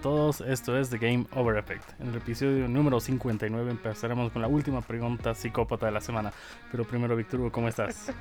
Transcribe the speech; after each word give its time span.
todos, 0.00 0.40
esto 0.40 0.78
es 0.78 0.88
The 0.90 0.98
Game 0.98 1.26
Over 1.34 1.58
Effect. 1.58 2.00
En 2.00 2.08
el 2.08 2.16
episodio 2.16 2.66
número 2.68 3.00
59 3.00 3.70
empezaremos 3.70 4.32
con 4.32 4.42
la 4.42 4.48
última 4.48 4.80
pregunta 4.80 5.34
psicópata 5.34 5.86
de 5.86 5.92
la 5.92 6.00
semana. 6.00 6.32
Pero 6.70 6.84
primero, 6.84 7.14
Víctor 7.16 7.40
Hugo, 7.40 7.52
¿cómo 7.52 7.68
estás? 7.68 8.12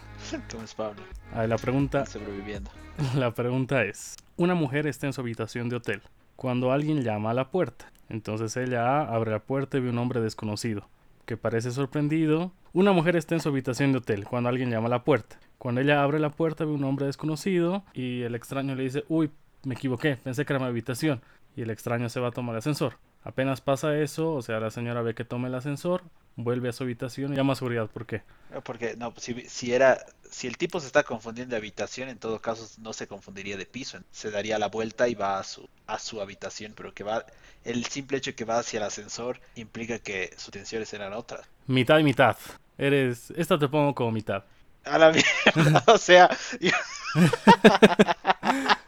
¿Cómo 0.50 0.64
es 0.64 0.74
Pablo? 0.74 1.02
A 1.34 1.46
la 1.46 1.58
pregunta, 1.58 2.06
Sobreviviendo. 2.06 2.70
la 3.14 3.32
pregunta 3.32 3.84
es, 3.84 4.16
una 4.36 4.54
mujer 4.54 4.86
está 4.86 5.06
en 5.06 5.12
su 5.12 5.20
habitación 5.20 5.68
de 5.68 5.76
hotel 5.76 6.02
cuando 6.36 6.72
alguien 6.72 7.02
llama 7.02 7.30
a 7.30 7.34
la 7.34 7.50
puerta. 7.50 7.92
Entonces 8.08 8.56
ella 8.56 9.02
abre 9.02 9.30
la 9.30 9.40
puerta 9.40 9.76
y 9.76 9.80
ve 9.80 9.90
un 9.90 9.98
hombre 9.98 10.20
desconocido 10.20 10.88
que 11.26 11.36
parece 11.36 11.70
sorprendido. 11.70 12.52
Una 12.72 12.92
mujer 12.92 13.16
está 13.16 13.34
en 13.34 13.40
su 13.40 13.48
habitación 13.50 13.92
de 13.92 13.98
hotel 13.98 14.24
cuando 14.24 14.48
alguien 14.48 14.70
llama 14.70 14.86
a 14.86 14.90
la 14.90 15.04
puerta. 15.04 15.38
Cuando 15.58 15.80
ella 15.80 16.02
abre 16.02 16.18
la 16.18 16.30
puerta 16.30 16.64
ve 16.64 16.70
un 16.70 16.84
hombre 16.84 17.06
desconocido 17.06 17.84
y 17.92 18.22
el 18.22 18.34
extraño 18.34 18.74
le 18.74 18.84
dice, 18.84 19.04
uy, 19.08 19.30
me 19.66 19.74
equivoqué, 19.74 20.16
pensé 20.16 20.44
que 20.44 20.52
era 20.52 20.60
mi 20.60 20.66
habitación. 20.66 21.20
Y 21.56 21.62
el 21.62 21.70
extraño 21.70 22.08
se 22.08 22.20
va 22.20 22.28
a 22.28 22.32
tomar 22.32 22.54
el 22.54 22.58
ascensor. 22.58 22.98
Apenas 23.24 23.60
pasa 23.60 23.96
eso, 23.98 24.34
o 24.34 24.42
sea, 24.42 24.60
la 24.60 24.70
señora 24.70 25.02
ve 25.02 25.14
que 25.14 25.24
toma 25.24 25.48
el 25.48 25.54
ascensor, 25.54 26.02
vuelve 26.36 26.68
a 26.68 26.72
su 26.72 26.84
habitación 26.84 27.32
y 27.32 27.36
llama 27.36 27.54
a 27.54 27.56
seguridad. 27.56 27.88
¿Por 27.90 28.06
qué? 28.06 28.22
Porque 28.62 28.94
no, 28.96 29.12
si, 29.16 29.34
si 29.48 29.72
era, 29.72 29.98
si 30.30 30.46
el 30.46 30.56
tipo 30.58 30.78
se 30.78 30.86
está 30.86 31.02
confundiendo 31.02 31.52
de 31.52 31.56
habitación, 31.58 32.08
en 32.08 32.18
todo 32.18 32.40
caso 32.40 32.68
no 32.80 32.92
se 32.92 33.08
confundiría 33.08 33.56
de 33.56 33.66
piso, 33.66 33.98
se 34.12 34.30
daría 34.30 34.58
la 34.58 34.68
vuelta 34.68 35.08
y 35.08 35.14
va 35.14 35.38
a 35.38 35.44
su 35.44 35.68
a 35.88 35.98
su 35.98 36.20
habitación, 36.20 36.74
pero 36.76 36.92
que 36.94 37.02
va, 37.04 37.24
el 37.64 37.84
simple 37.86 38.18
hecho 38.18 38.30
de 38.30 38.34
que 38.36 38.44
va 38.44 38.58
hacia 38.58 38.78
el 38.78 38.84
ascensor 38.84 39.40
implica 39.56 39.98
que 39.98 40.30
sus 40.36 40.48
intenciones 40.48 40.92
eran 40.92 41.12
otras. 41.12 41.46
Mitad 41.66 41.98
y 41.98 42.04
mitad. 42.04 42.36
Eres... 42.78 43.32
Esta 43.36 43.58
te 43.58 43.66
pongo 43.68 43.94
como 43.94 44.12
mitad. 44.12 44.44
A 44.84 44.98
la 44.98 45.10
mierda, 45.10 45.82
o 45.92 45.98
sea, 45.98 46.28
yo- 46.60 46.70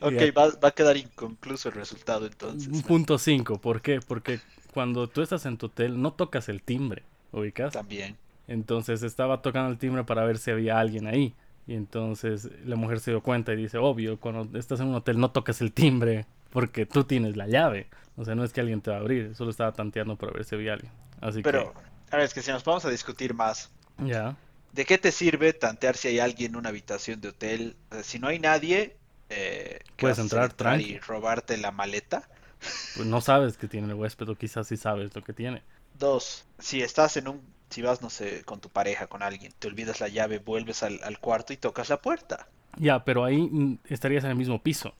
ok, 0.00 0.36
va, 0.36 0.48
va 0.62 0.68
a 0.68 0.72
quedar 0.72 0.96
inconcluso 0.96 1.68
el 1.68 1.74
resultado 1.74 2.26
entonces. 2.26 2.68
Un 2.68 2.82
punto 2.82 3.18
5. 3.18 3.58
¿Por 3.58 3.80
qué? 3.80 4.00
Porque 4.00 4.40
cuando 4.72 5.08
tú 5.08 5.22
estás 5.22 5.46
en 5.46 5.58
tu 5.58 5.66
hotel 5.66 6.00
no 6.00 6.12
tocas 6.12 6.48
el 6.48 6.62
timbre, 6.62 7.02
¿ubicas? 7.32 7.72
También. 7.72 8.16
Entonces 8.48 9.02
estaba 9.02 9.42
tocando 9.42 9.70
el 9.70 9.78
timbre 9.78 10.04
para 10.04 10.24
ver 10.24 10.38
si 10.38 10.50
había 10.50 10.78
alguien 10.78 11.06
ahí. 11.06 11.34
Y 11.66 11.74
entonces 11.74 12.48
la 12.64 12.76
mujer 12.76 13.00
se 13.00 13.12
dio 13.12 13.22
cuenta 13.22 13.52
y 13.52 13.56
dice, 13.56 13.78
obvio, 13.78 14.18
cuando 14.18 14.58
estás 14.58 14.80
en 14.80 14.88
un 14.88 14.96
hotel 14.96 15.18
no 15.18 15.30
tocas 15.30 15.60
el 15.60 15.72
timbre 15.72 16.26
porque 16.50 16.86
tú 16.86 17.04
tienes 17.04 17.36
la 17.36 17.46
llave. 17.46 17.86
O 18.16 18.24
sea, 18.24 18.34
no 18.34 18.44
es 18.44 18.52
que 18.52 18.60
alguien 18.60 18.80
te 18.80 18.90
va 18.90 18.96
a 18.96 19.00
abrir, 19.00 19.34
solo 19.34 19.50
estaba 19.50 19.72
tanteando 19.72 20.16
para 20.16 20.32
ver 20.32 20.44
si 20.44 20.54
había 20.54 20.74
alguien. 20.74 20.92
Así 21.20 21.40
Pero, 21.42 21.72
a 22.10 22.16
ver, 22.16 22.26
es 22.26 22.34
que 22.34 22.42
si 22.42 22.50
nos 22.50 22.64
vamos 22.64 22.84
a 22.84 22.90
discutir 22.90 23.32
más, 23.32 23.70
que, 23.96 24.08
ya. 24.08 24.36
¿De 24.72 24.84
qué 24.84 24.98
te 24.98 25.12
sirve 25.12 25.52
tantear 25.52 25.96
si 25.96 26.08
hay 26.08 26.18
alguien 26.18 26.52
en 26.52 26.56
una 26.56 26.70
habitación 26.70 27.20
de 27.20 27.28
hotel? 27.28 27.76
Sea, 27.90 28.02
si 28.02 28.18
no 28.18 28.28
hay 28.28 28.38
nadie, 28.38 28.96
eh, 29.32 29.80
¿qué 29.96 30.06
Puedes 30.06 30.18
entrar 30.18 30.52
tranqui. 30.54 30.94
y 30.94 30.98
robarte 30.98 31.56
la 31.56 31.72
maleta. 31.72 32.28
Pues 32.94 33.06
no 33.06 33.20
sabes 33.20 33.58
que 33.58 33.68
tiene 33.68 33.88
el 33.88 33.94
huésped 33.94 34.28
o 34.30 34.36
quizás 34.36 34.66
sí 34.68 34.76
sabes 34.78 35.14
lo 35.14 35.22
que 35.22 35.32
tiene. 35.34 35.62
Dos, 35.94 36.44
si 36.58 36.82
estás 36.82 37.16
en 37.16 37.28
un, 37.28 37.40
si 37.70 37.80
vas, 37.80 38.02
no 38.02 38.10
sé, 38.10 38.44
con 38.44 38.60
tu 38.60 38.68
pareja, 38.68 39.06
con 39.06 39.22
alguien, 39.22 39.52
te 39.58 39.68
olvidas 39.68 40.00
la 40.00 40.08
llave, 40.08 40.38
vuelves 40.38 40.82
al, 40.82 41.00
al 41.02 41.18
cuarto 41.18 41.52
y 41.54 41.56
tocas 41.56 41.88
la 41.88 42.02
puerta. 42.02 42.48
Ya, 42.76 43.04
pero 43.04 43.24
ahí 43.24 43.48
mm, 43.50 43.78
estarías 43.88 44.24
en 44.24 44.30
el 44.30 44.36
mismo 44.36 44.62
piso. 44.62 44.94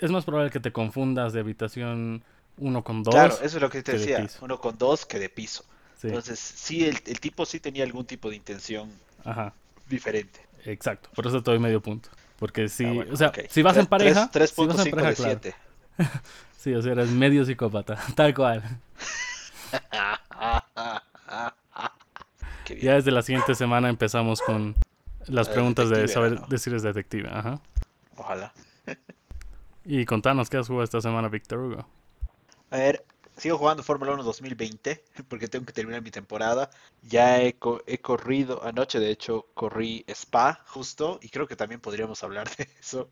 Es 0.00 0.10
más 0.10 0.24
probable 0.24 0.50
que 0.50 0.60
te 0.60 0.72
confundas 0.72 1.32
de 1.32 1.40
habitación 1.40 2.24
uno 2.56 2.84
con 2.84 3.02
dos. 3.02 3.14
Claro, 3.14 3.34
eso 3.42 3.56
es 3.56 3.62
lo 3.62 3.70
que 3.70 3.82
te 3.82 3.92
que 3.92 3.98
decía, 3.98 4.30
uno 4.40 4.60
con 4.60 4.76
dos 4.78 5.06
que 5.06 5.18
de 5.18 5.28
piso. 5.30 5.64
Sí, 5.94 6.08
Entonces, 6.08 6.38
sí, 6.38 6.84
el, 6.86 6.98
el 7.06 7.20
tipo 7.20 7.44
sí 7.46 7.60
tenía 7.60 7.84
algún 7.84 8.06
tipo 8.06 8.30
de 8.30 8.36
intención 8.36 8.90
ajá, 9.24 9.54
diferente. 9.86 10.40
exacto. 10.64 11.10
Por 11.14 11.26
eso 11.26 11.42
te 11.42 11.50
doy 11.50 11.58
medio 11.60 11.80
punto. 11.82 12.10
Porque 12.38 12.68
si, 12.68 12.84
Ah, 12.84 12.92
bueno, 12.92 13.12
o 13.12 13.16
sea, 13.16 13.32
si 13.48 13.62
vas 13.62 13.76
en 13.76 13.86
pareja, 13.86 14.30
tres- 14.30 14.50
si 14.50 14.66
vas 14.66 14.78
en 14.78 14.84
3.5 14.86 14.90
pareja, 14.90 15.08
de 15.10 15.14
claro. 15.16 15.40
7. 15.42 15.54
Sí, 16.58 16.74
o 16.74 16.82
sea, 16.82 16.92
eres 16.92 17.10
medio 17.10 17.44
psicópata, 17.44 17.96
tal 18.16 18.34
cual. 18.34 18.62
Ya 22.80 22.94
desde 22.94 23.10
la 23.10 23.22
siguiente 23.22 23.54
semana 23.54 23.88
empezamos 23.88 24.42
con 24.42 24.74
las 25.26 25.48
preguntas 25.48 25.88
de 25.88 26.06
saber 26.06 26.40
¿no? 26.40 26.46
decir 26.48 26.74
es 26.74 26.82
detective. 26.82 27.28
Ajá. 27.32 27.60
Ojalá. 28.16 28.52
Y 29.86 30.04
contanos 30.04 30.50
qué 30.50 30.58
has 30.58 30.66
jugado 30.66 30.84
esta 30.84 31.00
semana, 31.00 31.28
Víctor 31.28 31.60
Hugo. 31.60 31.86
A 32.70 32.76
ver, 32.76 33.04
sigo 33.38 33.58
jugando 33.58 33.82
Fórmula 33.82 34.12
1 34.12 34.22
2020 34.22 35.04
porque 35.28 35.48
tengo 35.48 35.66
que 35.66 35.72
terminar 35.72 36.02
mi 36.02 36.10
temporada. 36.10 36.70
Ya 37.02 37.40
he, 37.42 37.54
co- 37.58 37.82
he 37.86 37.98
corrido, 38.00 38.62
anoche 38.64 38.98
de 39.00 39.10
hecho 39.10 39.46
corrí 39.54 40.04
Spa 40.08 40.64
justo 40.68 41.18
y 41.22 41.28
creo 41.30 41.46
que 41.48 41.56
también 41.56 41.80
podríamos 41.80 42.22
hablar 42.24 42.48
de 42.56 42.68
eso. 42.80 43.10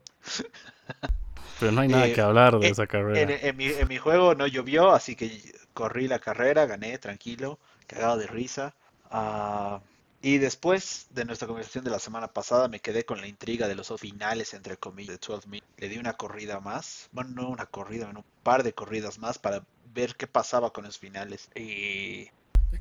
Pero 1.58 1.70
no 1.70 1.82
hay 1.82 1.88
nada 1.90 2.08
Eh, 2.08 2.10
que 2.10 2.22
hablar 2.22 2.58
de 2.60 2.70
eh, 2.70 2.72
esa 2.72 2.86
En, 3.12 3.30
carrera. 3.30 3.42
en 3.48 3.56
mi, 3.56 3.66
en 3.66 3.88
mi 3.88 3.98
juego 3.98 4.34
no 4.34 4.46
llovió, 4.46 4.90
así 4.92 5.14
que 5.16 5.40
corrí 5.72 6.08
la 6.08 6.18
carrera, 6.18 6.66
gané 6.66 6.98
tranquilo, 6.98 7.58
cagado 7.86 8.18
de 8.18 8.26
risa. 8.26 8.74
Ah, 9.04 9.80
y 10.26 10.38
después 10.38 11.06
de 11.10 11.24
nuestra 11.24 11.46
conversación 11.46 11.84
de 11.84 11.90
la 11.92 12.00
semana 12.00 12.26
pasada 12.26 12.66
me 12.66 12.80
quedé 12.80 13.04
con 13.04 13.20
la 13.20 13.28
intriga 13.28 13.68
de 13.68 13.76
los 13.76 13.92
finales, 14.00 14.54
entre 14.54 14.76
comillas, 14.76 15.20
de 15.20 15.24
12 15.24 15.46
Minutes. 15.46 15.70
Le 15.78 15.88
di 15.88 15.98
una 15.98 16.14
corrida 16.14 16.58
más, 16.58 17.08
bueno, 17.12 17.30
no 17.30 17.48
una 17.48 17.66
corrida, 17.66 18.08
un 18.08 18.24
par 18.42 18.64
de 18.64 18.72
corridas 18.72 19.20
más 19.20 19.38
para 19.38 19.62
ver 19.94 20.16
qué 20.16 20.26
pasaba 20.26 20.72
con 20.72 20.82
los 20.82 20.98
finales. 20.98 21.48
Y 21.54 22.28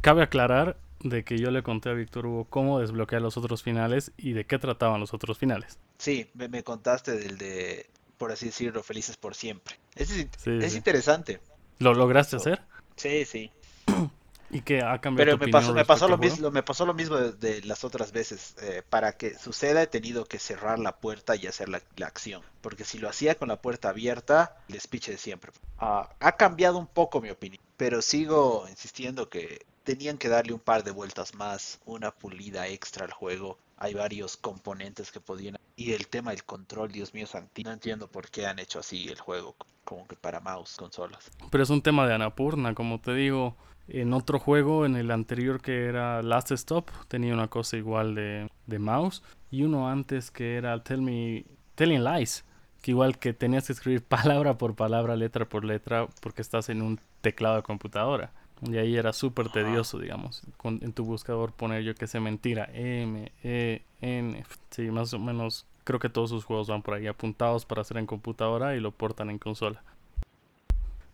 Cabe 0.02 0.24
aclarar 0.24 0.78
de 1.02 1.24
que 1.24 1.38
yo 1.38 1.52
le 1.52 1.62
conté 1.62 1.90
a 1.90 1.94
Víctor 1.94 2.26
Hugo 2.26 2.46
cómo 2.46 2.80
desbloquear 2.80 3.22
los 3.22 3.38
otros 3.38 3.62
finales 3.62 4.12
y 4.18 4.34
de 4.34 4.46
qué 4.46 4.58
trataban 4.58 5.00
los 5.00 5.14
otros 5.14 5.38
finales. 5.38 5.78
sí, 6.00 6.28
me, 6.34 6.48
me 6.48 6.64
contaste 6.64 7.12
del 7.12 7.38
de, 7.38 7.88
por 8.18 8.32
así 8.32 8.48
decirlo, 8.48 8.82
Felices 8.82 9.18
por 9.18 9.36
Siempre. 9.36 9.76
Es, 9.94 10.10
Sí, 10.10 10.28
es 10.62 10.72
sí. 10.72 10.78
interesante. 10.78 11.40
¿Lo 11.78 11.94
lograste 11.94 12.38
hacer? 12.38 12.64
Sí, 12.96 13.24
sí. 13.26 13.52
¿Y 14.56 14.62
que 14.62 14.82
ha 14.82 15.02
cambiado 15.02 15.32
Pero 15.32 15.38
tu 15.38 15.46
me 15.48 15.52
pasó, 15.52 15.74
me 15.74 15.84
pasó 15.84 16.08
lo 16.08 16.18
mismo, 16.18 16.50
me 16.50 16.64
pasó 16.64 16.86
lo 16.86 16.94
mismo 16.94 17.18
de, 17.18 17.34
de 17.34 17.62
las 17.64 17.84
otras 17.84 18.14
veces. 18.14 18.56
Eh, 18.62 18.84
para 18.90 19.18
que 19.18 19.38
suceda 19.38 19.82
he 19.82 19.88
tenido 19.88 20.24
que 20.24 20.40
cerrar 20.40 20.80
la 20.80 20.96
puerta 20.96 21.36
y 21.36 21.46
hacer 21.46 21.68
la, 21.68 21.82
la 21.98 22.08
acción. 22.08 22.42
Porque 22.62 22.86
si 22.86 22.98
lo 22.98 23.10
hacía 23.10 23.36
con 23.36 23.50
la 23.50 23.62
puerta 23.62 23.90
abierta, 23.90 24.56
el 24.70 24.80
speech 24.80 25.10
de 25.10 25.18
siempre. 25.18 25.52
Ah, 25.78 26.10
ha 26.22 26.38
cambiado 26.38 26.78
un 26.78 26.88
poco 26.88 27.20
mi 27.20 27.32
opinión, 27.32 27.62
pero 27.76 28.02
sigo 28.02 28.66
insistiendo 28.70 29.28
que 29.28 29.66
tenían 29.84 30.18
que 30.18 30.30
darle 30.30 30.54
un 30.54 30.62
par 30.62 30.86
de 30.86 30.92
vueltas 30.92 31.36
más, 31.36 31.82
una 31.86 32.12
pulida 32.12 32.68
extra 32.70 33.04
al 33.04 33.12
juego. 33.12 33.58
Hay 33.76 33.94
varios 33.94 34.38
componentes 34.38 35.12
que 35.12 35.20
podían... 35.20 35.58
Y 35.76 35.92
el 35.92 36.08
tema 36.08 36.32
del 36.32 36.46
control, 36.46 36.94
Dios 36.94 37.14
mío, 37.14 37.28
santi, 37.28 37.66
no 37.66 37.74
entiendo 37.74 38.08
por 38.08 38.30
qué 38.30 38.48
han 38.48 38.60
hecho 38.60 38.80
así 38.80 39.10
el 39.10 39.20
juego, 39.20 39.58
como 39.84 40.08
que 40.08 40.16
para 40.16 40.40
mouse, 40.40 40.78
consolas. 40.78 41.30
Pero 41.52 41.62
es 41.62 41.70
un 41.70 41.82
tema 41.82 42.08
de 42.08 42.14
Anapurna, 42.14 42.74
como 42.74 43.02
te 43.02 43.14
digo. 43.14 43.58
En 43.88 44.14
otro 44.14 44.40
juego, 44.40 44.86
en 44.86 44.96
el 44.96 45.12
anterior 45.12 45.62
que 45.62 45.86
era 45.86 46.22
Last 46.24 46.52
Stop, 46.52 46.90
tenía 47.08 47.34
una 47.34 47.48
cosa 47.48 47.78
igual 47.78 48.16
de, 48.16 48.50
de 48.66 48.80
mouse. 48.80 49.22
Y 49.52 49.64
uno 49.64 49.90
antes 49.90 50.32
que 50.32 50.56
era 50.56 50.82
Tell 50.84 51.02
Me, 51.02 51.46
Telling 51.76 52.04
Lies, 52.04 52.46
que 52.82 52.92
igual 52.92 53.18
que 53.20 53.34
tenías 53.34 53.68
que 53.68 53.74
escribir 53.74 54.04
palabra 54.08 54.58
por 54.58 54.76
palabra, 54.76 55.16
letra 55.16 55.46
por 55.46 55.64
letra, 55.66 56.08
porque 56.22 56.42
estás 56.42 56.70
en 56.70 56.82
un 56.82 57.00
teclado 57.22 57.58
de 57.58 57.64
computadora. 57.64 58.32
Y 58.62 58.78
ahí 58.78 58.96
era 58.96 59.12
súper 59.14 59.50
tedioso, 59.50 60.00
digamos. 60.00 60.42
Con- 60.58 60.80
en 60.82 60.94
tu 60.94 61.04
buscador 61.04 61.52
poner 61.52 61.84
yo 61.84 61.94
que 61.94 62.08
sé 62.08 62.20
mentira. 62.20 62.70
M, 62.74 63.32
E, 63.44 63.84
N. 64.02 64.44
Sí, 64.72 64.90
más 64.90 65.14
o 65.14 65.20
menos. 65.20 65.68
Creo 65.84 66.00
que 66.00 66.10
todos 66.10 66.32
sus 66.32 66.46
juegos 66.46 66.68
van 66.68 66.82
por 66.82 66.96
ahí 66.96 67.06
apuntados 67.06 67.66
para 67.66 67.82
hacer 67.82 67.98
en 67.98 68.08
computadora 68.08 68.76
y 68.76 68.80
lo 68.80 68.92
portan 68.92 69.30
en 69.30 69.38
consola. 69.38 69.84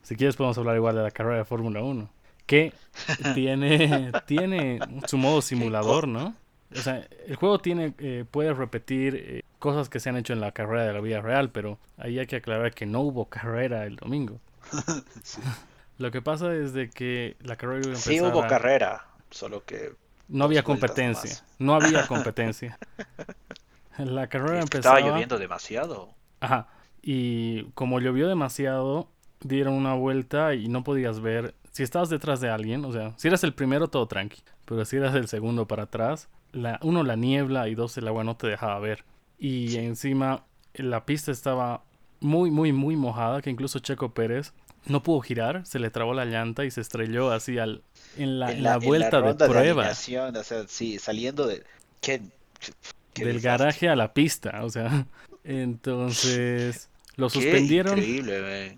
Si 0.03 0.15
quieres 0.15 0.35
podemos 0.37 0.57
hablar 0.57 0.77
igual 0.77 0.95
de 0.95 1.03
la 1.03 1.11
carrera 1.11 1.37
de 1.37 1.45
Fórmula 1.45 1.81
1. 1.83 2.09
Que 2.51 2.73
tiene, 3.33 4.11
tiene 4.25 4.79
su 5.07 5.17
modo 5.17 5.41
simulador, 5.41 6.07
¿no? 6.07 6.35
O 6.73 6.79
sea, 6.79 7.05
el 7.27 7.35
juego 7.35 7.59
tiene, 7.59 7.93
eh, 7.99 8.25
puede 8.29 8.53
repetir 8.53 9.15
eh, 9.15 9.43
cosas 9.59 9.89
que 9.89 9.99
se 9.99 10.09
han 10.09 10.17
hecho 10.17 10.33
en 10.33 10.41
la 10.41 10.51
carrera 10.51 10.83
de 10.85 10.93
la 10.93 11.01
vida 11.01 11.21
real, 11.21 11.49
pero 11.51 11.77
ahí 11.97 12.19
hay 12.19 12.27
que 12.27 12.37
aclarar 12.37 12.73
que 12.73 12.85
no 12.85 13.01
hubo 13.01 13.25
carrera 13.25 13.85
el 13.85 13.95
domingo. 13.95 14.39
Sí, 15.23 15.41
Lo 15.97 16.11
que 16.11 16.21
pasa 16.21 16.53
es 16.55 16.73
de 16.73 16.89
que 16.89 17.35
la 17.41 17.55
carrera 17.55 17.79
iba 17.79 17.87
a 17.91 17.95
empezar 17.95 18.13
Sí 18.13 18.21
hubo 18.21 18.43
a- 18.43 18.47
carrera, 18.47 19.05
solo 19.29 19.63
que 19.65 19.93
no 20.27 20.45
había 20.45 20.63
competencia, 20.63 21.43
no 21.59 21.75
había 21.75 22.07
competencia. 22.07 22.77
La 23.97 24.27
carrera 24.27 24.59
Es 24.59 24.69
que 24.69 24.77
empezaba 24.77 24.97
estaba 24.99 25.11
lloviendo 25.13 25.37
demasiado. 25.37 26.09
Ajá. 26.39 26.67
Y 27.01 27.63
como 27.75 27.99
llovió 27.99 28.27
demasiado, 28.27 29.09
dieron 29.41 29.73
una 29.73 29.93
vuelta 29.93 30.53
y 30.55 30.67
no 30.69 30.83
podías 30.83 31.19
ver. 31.19 31.53
Si 31.71 31.83
estabas 31.83 32.09
detrás 32.09 32.41
de 32.41 32.49
alguien, 32.49 32.83
o 32.85 32.91
sea, 32.91 33.13
si 33.17 33.27
eras 33.27 33.43
el 33.43 33.53
primero, 33.53 33.87
todo 33.87 34.07
tranqui. 34.07 34.41
Pero 34.65 34.83
si 34.85 34.97
eras 34.97 35.15
el 35.15 35.27
segundo 35.27 35.67
para 35.67 35.83
atrás, 35.83 36.27
la, 36.51 36.79
uno, 36.83 37.03
la 37.03 37.15
niebla 37.15 37.67
y 37.69 37.75
dos, 37.75 37.97
el 37.97 38.07
agua 38.07 38.23
no 38.23 38.35
te 38.35 38.47
dejaba 38.47 38.77
ver. 38.79 39.05
Y 39.39 39.77
encima, 39.77 40.43
la 40.73 41.05
pista 41.05 41.31
estaba 41.31 41.83
muy, 42.19 42.51
muy, 42.51 42.73
muy 42.73 42.95
mojada, 42.95 43.41
que 43.41 43.49
incluso 43.49 43.79
Checo 43.79 44.13
Pérez 44.13 44.53
no 44.85 45.01
pudo 45.03 45.21
girar, 45.21 45.65
se 45.65 45.79
le 45.79 45.89
trabó 45.89 46.13
la 46.13 46.25
llanta 46.25 46.65
y 46.65 46.71
se 46.71 46.81
estrelló 46.81 47.31
así 47.31 47.57
al, 47.57 47.83
en, 48.17 48.39
la, 48.39 48.51
en 48.51 48.63
la, 48.63 48.69
la 48.71 48.75
en 48.75 48.81
la 48.81 48.87
vuelta 48.87 49.21
de 49.21 49.33
prueba. 49.35 49.89
o 49.91 50.43
sea, 50.43 50.67
sí, 50.67 50.99
saliendo 50.99 51.47
de... 51.47 51.63
¿Qué, 52.01 52.21
qué 53.13 53.25
del 53.25 53.39
garaje 53.39 53.89
a 53.89 53.95
la 53.95 54.13
pista, 54.13 54.63
o 54.63 54.69
sea, 54.69 55.05
entonces 55.43 56.89
lo 57.15 57.29
Qué 57.29 57.33
suspendieron. 57.41 57.97
increíble. 57.97 58.77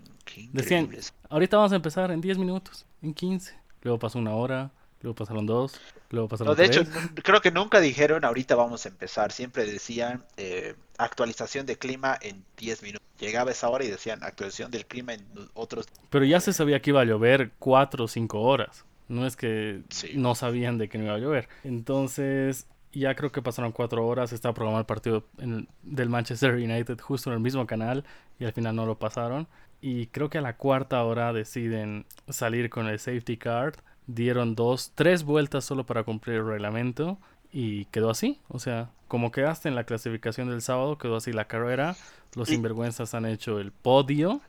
Decían, 0.52 0.90
ahorita 1.28 1.56
vamos 1.56 1.72
a 1.72 1.76
empezar 1.76 2.10
en 2.10 2.20
10 2.20 2.38
minutos, 2.38 2.86
en 3.02 3.14
15. 3.14 3.54
Luego 3.82 3.98
pasó 3.98 4.18
una 4.18 4.32
hora, 4.34 4.70
luego 5.02 5.14
pasaron 5.14 5.44
dos, 5.46 5.80
luego 6.10 6.28
pasaron 6.28 6.52
no, 6.52 6.54
de 6.56 6.68
tres. 6.68 6.88
hecho, 6.88 6.90
creo 7.22 7.40
que 7.40 7.50
nunca 7.50 7.80
dijeron 7.80 8.24
ahorita 8.24 8.54
vamos 8.54 8.86
a 8.86 8.88
empezar. 8.88 9.30
Siempre 9.32 9.66
decían 9.66 10.24
eh, 10.36 10.74
actualización 10.98 11.66
de 11.66 11.76
clima 11.76 12.16
en 12.20 12.44
10 12.56 12.82
minutos. 12.82 13.06
Llegaba 13.20 13.50
esa 13.52 13.68
hora 13.68 13.84
y 13.84 13.88
decían 13.88 14.22
actualización 14.24 14.70
del 14.70 14.86
clima 14.86 15.14
en 15.14 15.24
otros. 15.54 15.86
Pero 16.10 16.24
ya 16.24 16.40
se 16.40 16.52
sabía 16.52 16.80
que 16.80 16.90
iba 16.90 17.00
a 17.00 17.04
llover 17.04 17.52
4 17.58 18.04
o 18.04 18.08
5 18.08 18.40
horas. 18.40 18.84
No 19.06 19.26
es 19.26 19.36
que 19.36 19.82
Sí. 19.90 20.12
no 20.16 20.34
sabían 20.34 20.78
de 20.78 20.88
que 20.88 20.96
no 20.98 21.04
iba 21.04 21.14
a 21.14 21.18
llover. 21.18 21.48
Entonces, 21.62 22.66
ya 22.92 23.14
creo 23.14 23.30
que 23.30 23.42
pasaron 23.42 23.70
4 23.72 24.06
horas. 24.06 24.32
Estaba 24.32 24.54
programado 24.54 24.80
el 24.80 24.86
partido 24.86 25.26
en- 25.38 25.68
del 25.82 26.08
Manchester 26.08 26.54
United 26.54 26.98
justo 27.00 27.30
en 27.30 27.34
el 27.34 27.40
mismo 27.40 27.66
canal 27.66 28.04
y 28.38 28.44
al 28.46 28.52
final 28.52 28.74
no 28.74 28.86
lo 28.86 28.98
pasaron. 28.98 29.46
Y 29.86 30.06
creo 30.06 30.30
que 30.30 30.38
a 30.38 30.40
la 30.40 30.56
cuarta 30.56 31.04
hora 31.04 31.34
deciden 31.34 32.06
salir 32.30 32.70
con 32.70 32.86
el 32.86 32.98
safety 32.98 33.36
card. 33.36 33.74
Dieron 34.06 34.54
dos, 34.54 34.92
tres 34.94 35.24
vueltas 35.24 35.66
solo 35.66 35.84
para 35.84 36.04
cumplir 36.04 36.36
el 36.36 36.46
reglamento 36.46 37.18
y 37.52 37.84
quedó 37.86 38.08
así. 38.08 38.40
O 38.48 38.58
sea, 38.58 38.88
como 39.08 39.30
quedaste 39.30 39.68
en 39.68 39.74
la 39.74 39.84
clasificación 39.84 40.48
del 40.48 40.62
sábado, 40.62 40.96
quedó 40.96 41.16
así 41.16 41.34
la 41.34 41.48
carrera. 41.48 41.96
Los 42.34 42.48
sinvergüenzas 42.48 43.12
han 43.12 43.26
hecho 43.26 43.60
el 43.60 43.72
podio. 43.72 44.40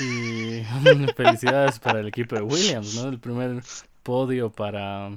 Y 0.00 0.62
felicidades 1.14 1.78
para 1.78 2.00
el 2.00 2.08
equipo 2.08 2.36
de 2.36 2.40
Williams, 2.40 2.94
¿no? 2.94 3.10
El 3.10 3.18
primer 3.18 3.62
podio 4.02 4.48
para 4.48 5.10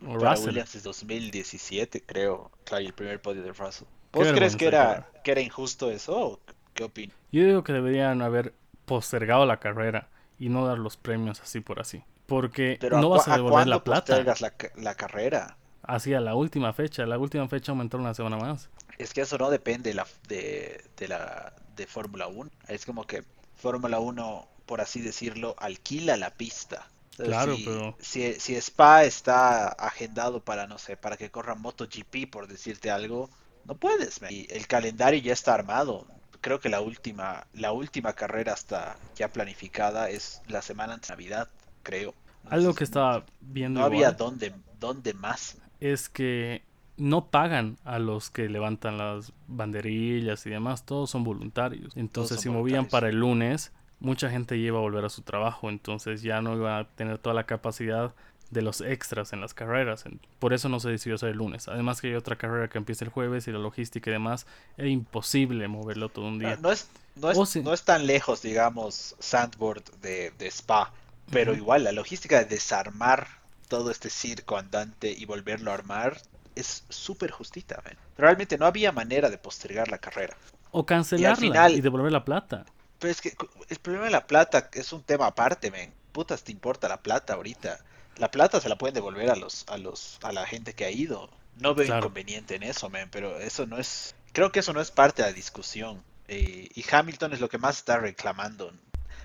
Para 0.00 0.30
Russell. 0.30 0.48
Williams 0.48 0.76
es 0.76 0.82
2017, 0.82 2.02
creo. 2.06 2.50
Claro, 2.64 2.86
el 2.86 2.94
primer 2.94 3.20
podio 3.20 3.42
de 3.42 3.52
Russell. 3.52 3.86
¿Vos 4.14 4.28
crees 4.32 4.56
que 4.56 4.64
era, 4.64 5.10
que 5.22 5.32
era 5.32 5.42
injusto 5.42 5.90
eso? 5.90 6.18
¿O 6.18 6.40
qué 6.72 6.84
opinas? 6.84 7.14
Yo 7.32 7.44
digo 7.44 7.64
que 7.64 7.74
deberían 7.74 8.22
haber 8.22 8.54
postergado 8.86 9.46
la 9.46 9.60
carrera 9.60 10.08
y 10.38 10.48
no 10.48 10.66
dar 10.66 10.78
los 10.78 10.96
premios 10.96 11.40
así 11.40 11.60
por 11.60 11.80
así. 11.80 12.04
Porque 12.26 12.80
Pero 12.80 12.98
no 13.00 13.08
¿a, 13.14 13.18
vas 13.18 13.28
a 13.28 13.32
a 13.32 13.34
devolver 13.34 13.66
la 13.66 13.82
plata. 13.84 14.22
la, 14.40 14.54
la 14.76 14.94
carrera? 14.94 15.56
Hacia 15.82 16.20
la 16.20 16.34
última 16.34 16.72
fecha. 16.72 17.06
La 17.06 17.16
última 17.18 17.48
fecha 17.48 17.70
aumentó 17.72 17.96
una 17.98 18.12
semana 18.14 18.38
más. 18.38 18.70
Es 18.98 19.12
que 19.12 19.22
eso 19.22 19.38
no 19.38 19.50
depende 19.50 19.90
de 19.90 19.94
la, 19.94 20.06
de, 20.28 20.84
de 20.96 21.08
la 21.08 21.54
de 21.76 21.86
Fórmula 21.86 22.26
1. 22.28 22.50
Es 22.68 22.86
como 22.86 23.06
que 23.06 23.24
Fórmula 23.56 23.98
1, 23.98 24.48
por 24.66 24.80
así 24.80 25.00
decirlo, 25.00 25.54
alquila 25.58 26.16
la 26.16 26.30
pista. 26.30 26.90
Entonces, 27.10 27.36
Claro, 27.36 27.54
si, 27.56 27.64
pero- 27.64 27.96
si, 27.98 28.34
si 28.40 28.54
Spa 28.56 29.04
está 29.04 29.68
agendado 29.68 30.44
para, 30.44 30.66
no 30.66 30.78
sé, 30.78 30.96
para 30.96 31.16
que 31.16 31.30
corra 31.30 31.54
MotoGP, 31.54 32.30
por 32.30 32.46
decirte 32.48 32.90
algo, 32.90 33.30
no 33.64 33.74
puedes. 33.76 34.20
man. 34.22 34.30
Y 34.32 34.46
el 34.50 34.66
calendario 34.66 35.20
ya 35.20 35.32
está 35.32 35.54
armado. 35.54 36.06
Creo 36.44 36.60
que 36.60 36.68
la 36.68 36.82
última, 36.82 37.46
la 37.54 37.72
última 37.72 38.12
carrera 38.12 38.52
hasta 38.52 38.96
ya 39.16 39.28
planificada 39.28 40.10
es 40.10 40.42
la 40.46 40.60
semana 40.60 40.92
antes 40.92 41.08
de 41.08 41.14
Navidad, 41.14 41.48
creo. 41.82 42.12
Algo 42.50 42.74
que 42.74 42.84
estaba 42.84 43.24
viendo 43.40 43.80
no 43.80 43.86
había 43.86 44.12
dónde, 44.12 44.52
dónde 44.78 45.14
más. 45.14 45.56
es 45.80 46.10
que 46.10 46.62
no 46.98 47.30
pagan 47.30 47.78
a 47.82 47.98
los 47.98 48.28
que 48.28 48.50
levantan 48.50 48.98
las 48.98 49.32
banderillas 49.48 50.44
y 50.44 50.50
demás. 50.50 50.84
Todos 50.84 51.08
son 51.08 51.24
voluntarios. 51.24 51.96
Entonces, 51.96 52.36
son 52.36 52.42
si 52.42 52.50
movían 52.50 52.88
para 52.88 53.08
el 53.08 53.20
lunes, 53.20 53.72
mucha 53.98 54.28
gente 54.28 54.60
ya 54.60 54.66
iba 54.66 54.76
a 54.76 54.82
volver 54.82 55.06
a 55.06 55.08
su 55.08 55.22
trabajo. 55.22 55.70
Entonces, 55.70 56.20
ya 56.20 56.42
no 56.42 56.54
iba 56.58 56.78
a 56.78 56.84
tener 56.88 57.16
toda 57.16 57.32
la 57.32 57.44
capacidad 57.44 58.14
de 58.54 58.62
los 58.62 58.80
extras 58.80 59.34
en 59.34 59.42
las 59.42 59.52
carreras. 59.52 60.04
Por 60.38 60.54
eso 60.54 60.70
no 60.70 60.80
se 60.80 60.88
decidió 60.88 61.16
hacer 61.16 61.30
el 61.30 61.36
lunes. 61.36 61.68
Además 61.68 62.00
que 62.00 62.06
hay 62.06 62.14
otra 62.14 62.36
carrera 62.36 62.68
que 62.68 62.78
empieza 62.78 63.04
el 63.04 63.10
jueves 63.10 63.46
y 63.46 63.52
la 63.52 63.58
logística 63.58 64.08
y 64.08 64.14
demás. 64.14 64.46
Era 64.78 64.88
imposible 64.88 65.68
moverlo 65.68 66.08
todo 66.08 66.26
un 66.26 66.38
día. 66.38 66.56
No 66.62 66.72
es, 66.72 66.88
no 67.16 67.30
es, 67.30 67.56
no 67.56 67.74
es 67.74 67.82
tan 67.82 68.06
lejos, 68.06 68.40
digamos, 68.40 69.16
Sandboard 69.18 69.84
de, 70.00 70.30
de 70.38 70.46
Spa, 70.46 70.92
pero 71.30 71.54
igual 71.54 71.84
la 71.84 71.92
logística 71.92 72.38
de 72.38 72.46
desarmar 72.46 73.26
todo 73.68 73.90
este 73.90 74.08
circo 74.08 74.56
andante 74.56 75.10
y 75.10 75.24
volverlo 75.26 75.70
a 75.70 75.74
armar 75.74 76.16
es 76.54 76.84
súper 76.88 77.30
justita, 77.30 77.82
man. 77.84 77.96
Realmente 78.16 78.56
no 78.56 78.66
había 78.66 78.92
manera 78.92 79.28
de 79.28 79.38
postergar 79.38 79.88
la 79.90 79.98
carrera. 79.98 80.36
O 80.70 80.86
cancelarla 80.86 81.44
y, 81.44 81.48
final- 81.48 81.82
devolver 81.82 82.12
la 82.12 82.24
plata. 82.24 82.64
Pero 82.98 83.10
es 83.10 83.20
que 83.20 83.34
el 83.68 83.78
problema 83.78 84.06
de 84.06 84.12
la 84.12 84.26
plata 84.26 84.70
es 84.72 84.92
un 84.92 85.02
tema 85.02 85.26
aparte, 85.26 85.70
men. 85.70 85.92
Putas 86.12 86.44
te 86.44 86.52
importa 86.52 86.88
la 86.88 86.98
plata 87.00 87.34
ahorita. 87.34 87.80
La 88.16 88.30
plata 88.30 88.60
se 88.60 88.68
la 88.68 88.76
pueden 88.76 88.94
devolver 88.94 89.30
a 89.30 89.36
los, 89.36 89.64
a 89.68 89.76
los, 89.78 90.18
a 90.22 90.32
la 90.32 90.46
gente 90.46 90.74
que 90.74 90.84
ha 90.84 90.90
ido. 90.90 91.30
No 91.58 91.74
veo 91.74 91.86
Claro. 91.86 92.00
inconveniente 92.06 92.54
en 92.56 92.62
eso, 92.64 92.88
men, 92.90 93.08
pero 93.10 93.38
eso 93.38 93.66
no 93.66 93.78
es, 93.78 94.14
creo 94.32 94.50
que 94.52 94.60
eso 94.60 94.72
no 94.72 94.80
es 94.80 94.90
parte 94.90 95.22
de 95.22 95.28
la 95.28 95.34
discusión. 95.34 96.02
Eh, 96.28 96.68
y 96.74 96.84
Hamilton 96.90 97.32
es 97.34 97.40
lo 97.40 97.48
que 97.48 97.58
más 97.58 97.78
está 97.78 97.98
reclamando. 97.98 98.72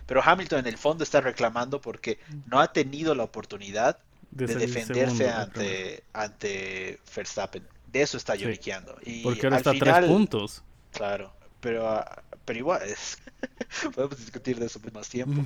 Pero 0.06 0.22
Hamilton 0.24 0.60
en 0.60 0.68
el 0.68 0.78
fondo 0.78 1.04
está 1.04 1.22
reclamando 1.22 1.80
porque 1.82 2.20
no 2.46 2.60
ha 2.60 2.74
tenido 2.74 3.14
la 3.16 3.24
oportunidad 3.24 4.00
De, 4.32 4.48
defenderse 4.48 5.16
segundo, 5.26 5.40
ante, 5.40 6.04
ante 6.14 7.00
Verstappen. 7.16 7.68
De 7.88 8.02
eso 8.02 8.18
está 8.18 8.36
Sí. 8.36 8.42
lloriqueando. 8.44 8.96
Y 9.06 9.24
Porque 9.24 9.48
ahora 9.48 9.58
está 9.58 9.72
a 9.72 9.74
tres 9.74 10.00
puntos. 10.06 10.64
Claro, 10.92 11.32
pero, 11.60 11.88
ah, 11.90 12.24
pero 12.46 12.60
igual, 12.60 12.82
es... 12.84 13.18
podemos 13.96 14.18
discutir 14.18 14.60
de 14.60 14.66
eso 14.68 14.80
por 14.80 14.92
más 14.94 15.10
tiempo. 15.10 15.46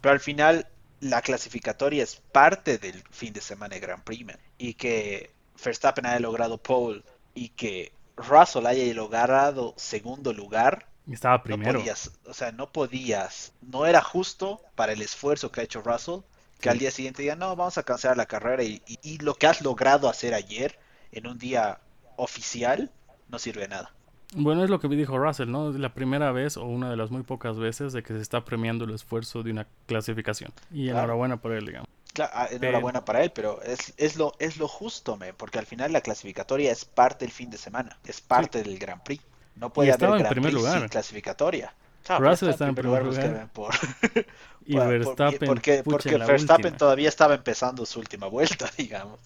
Pero 0.00 0.12
al 0.12 0.20
final, 0.20 0.66
la 1.02 1.20
clasificatoria 1.22 2.02
es 2.04 2.16
parte 2.32 2.78
del 2.78 3.02
fin 3.10 3.32
de 3.34 3.40
semana 3.42 3.74
de 3.74 3.80
Grand 3.80 4.02
Prix, 4.04 4.24
man. 4.26 4.38
Y 4.58 4.74
que 4.74 5.34
Verstappen 5.62 6.06
haya 6.06 6.20
logrado 6.20 6.58
pole 6.58 7.02
y 7.34 7.50
que 7.50 7.92
Russell 8.16 8.66
haya 8.66 8.92
logrado 8.94 9.74
segundo 9.76 10.32
lugar, 10.32 10.88
Estaba 11.10 11.42
no 11.44 11.44
primero. 11.44 11.78
podías, 11.80 12.12
o 12.26 12.34
sea, 12.34 12.52
no 12.52 12.72
podías, 12.72 13.52
no 13.60 13.86
era 13.86 14.02
justo 14.02 14.62
para 14.76 14.92
el 14.92 15.02
esfuerzo 15.02 15.50
que 15.52 15.60
ha 15.62 15.64
hecho 15.64 15.82
Russell 15.82 16.20
que 16.60 16.68
Sí. 16.68 16.68
al 16.70 16.78
día 16.78 16.90
siguiente 16.92 17.22
digan, 17.22 17.40
no, 17.40 17.56
vamos 17.56 17.76
a 17.78 17.82
cancelar 17.82 18.16
la 18.16 18.26
carrera 18.26 18.62
y, 18.62 18.82
y- 18.86 18.98
y 19.02 19.18
lo 19.18 19.34
que 19.34 19.48
has 19.48 19.60
logrado 19.62 20.08
hacer 20.08 20.32
ayer 20.34 20.78
en 21.10 21.26
un 21.26 21.38
día 21.38 21.80
oficial 22.16 22.90
no 23.28 23.38
sirve 23.40 23.62
de 23.62 23.68
nada. 23.68 23.94
Bueno, 24.34 24.64
es 24.64 24.70
lo 24.70 24.80
que 24.80 24.88
dijo 24.88 25.18
Russell, 25.18 25.50
¿no? 25.50 25.70
Es 25.70 25.76
la 25.76 25.92
primera 25.92 26.32
vez 26.32 26.56
o 26.56 26.64
una 26.64 26.88
de 26.90 26.96
las 26.96 27.10
muy 27.10 27.22
pocas 27.22 27.58
veces 27.58 27.92
de 27.92 28.02
que 28.02 28.14
se 28.14 28.20
está 28.20 28.44
premiando 28.44 28.84
el 28.84 28.92
esfuerzo 28.92 29.42
de 29.42 29.50
una 29.50 29.66
clasificación. 29.86 30.52
Y 30.70 30.84
Claro. 30.86 30.98
enhorabuena 31.00 31.36
por 31.36 31.52
él, 31.52 31.66
digamos. 31.66 31.88
Claro, 32.14 32.32
ah, 32.34 32.48
enhorabuena 32.50 33.04
para 33.04 33.22
él, 33.24 33.32
pero 33.34 33.62
es, 33.62 33.94
es 33.96 34.16
lo 34.16 34.34
es 34.38 34.58
lo 34.58 34.68
justo, 34.68 35.16
me, 35.16 35.32
porque 35.32 35.58
al 35.58 35.66
final 35.66 35.92
la 35.92 36.00
clasificatoria 36.02 36.70
es 36.70 36.84
parte 36.84 37.24
del 37.24 37.32
fin 37.32 37.48
de 37.50 37.56
semana, 37.58 37.98
es 38.04 38.20
parte 38.20 38.62
del 38.62 38.78
Grand 38.78 39.02
Prix. 39.02 39.22
No 39.56 39.70
puede 39.70 39.90
haber 39.92 40.02
estaba 40.02 40.18
en 40.20 40.26
primer 40.28 40.50
Prix 40.50 40.62
lugar. 40.62 40.78
sin 40.80 40.88
clasificatoria. 40.88 41.74
Claro, 42.04 42.28
Russell 42.28 42.48
está 42.50 42.66
en 42.68 42.74
primer 42.74 43.04
lugar. 43.04 43.48
por- 43.52 43.72
Y 44.66 44.74
por- 44.76 44.88
Verstappen, 44.88 45.48
porque, 45.48 45.82
Verstappen 45.84 46.66
última. 46.66 46.76
todavía 46.76 47.08
estaba 47.08 47.34
empezando 47.34 47.84
su 47.86 47.98
última 48.00 48.26
vuelta, 48.28 48.70
digamos. 48.78 49.18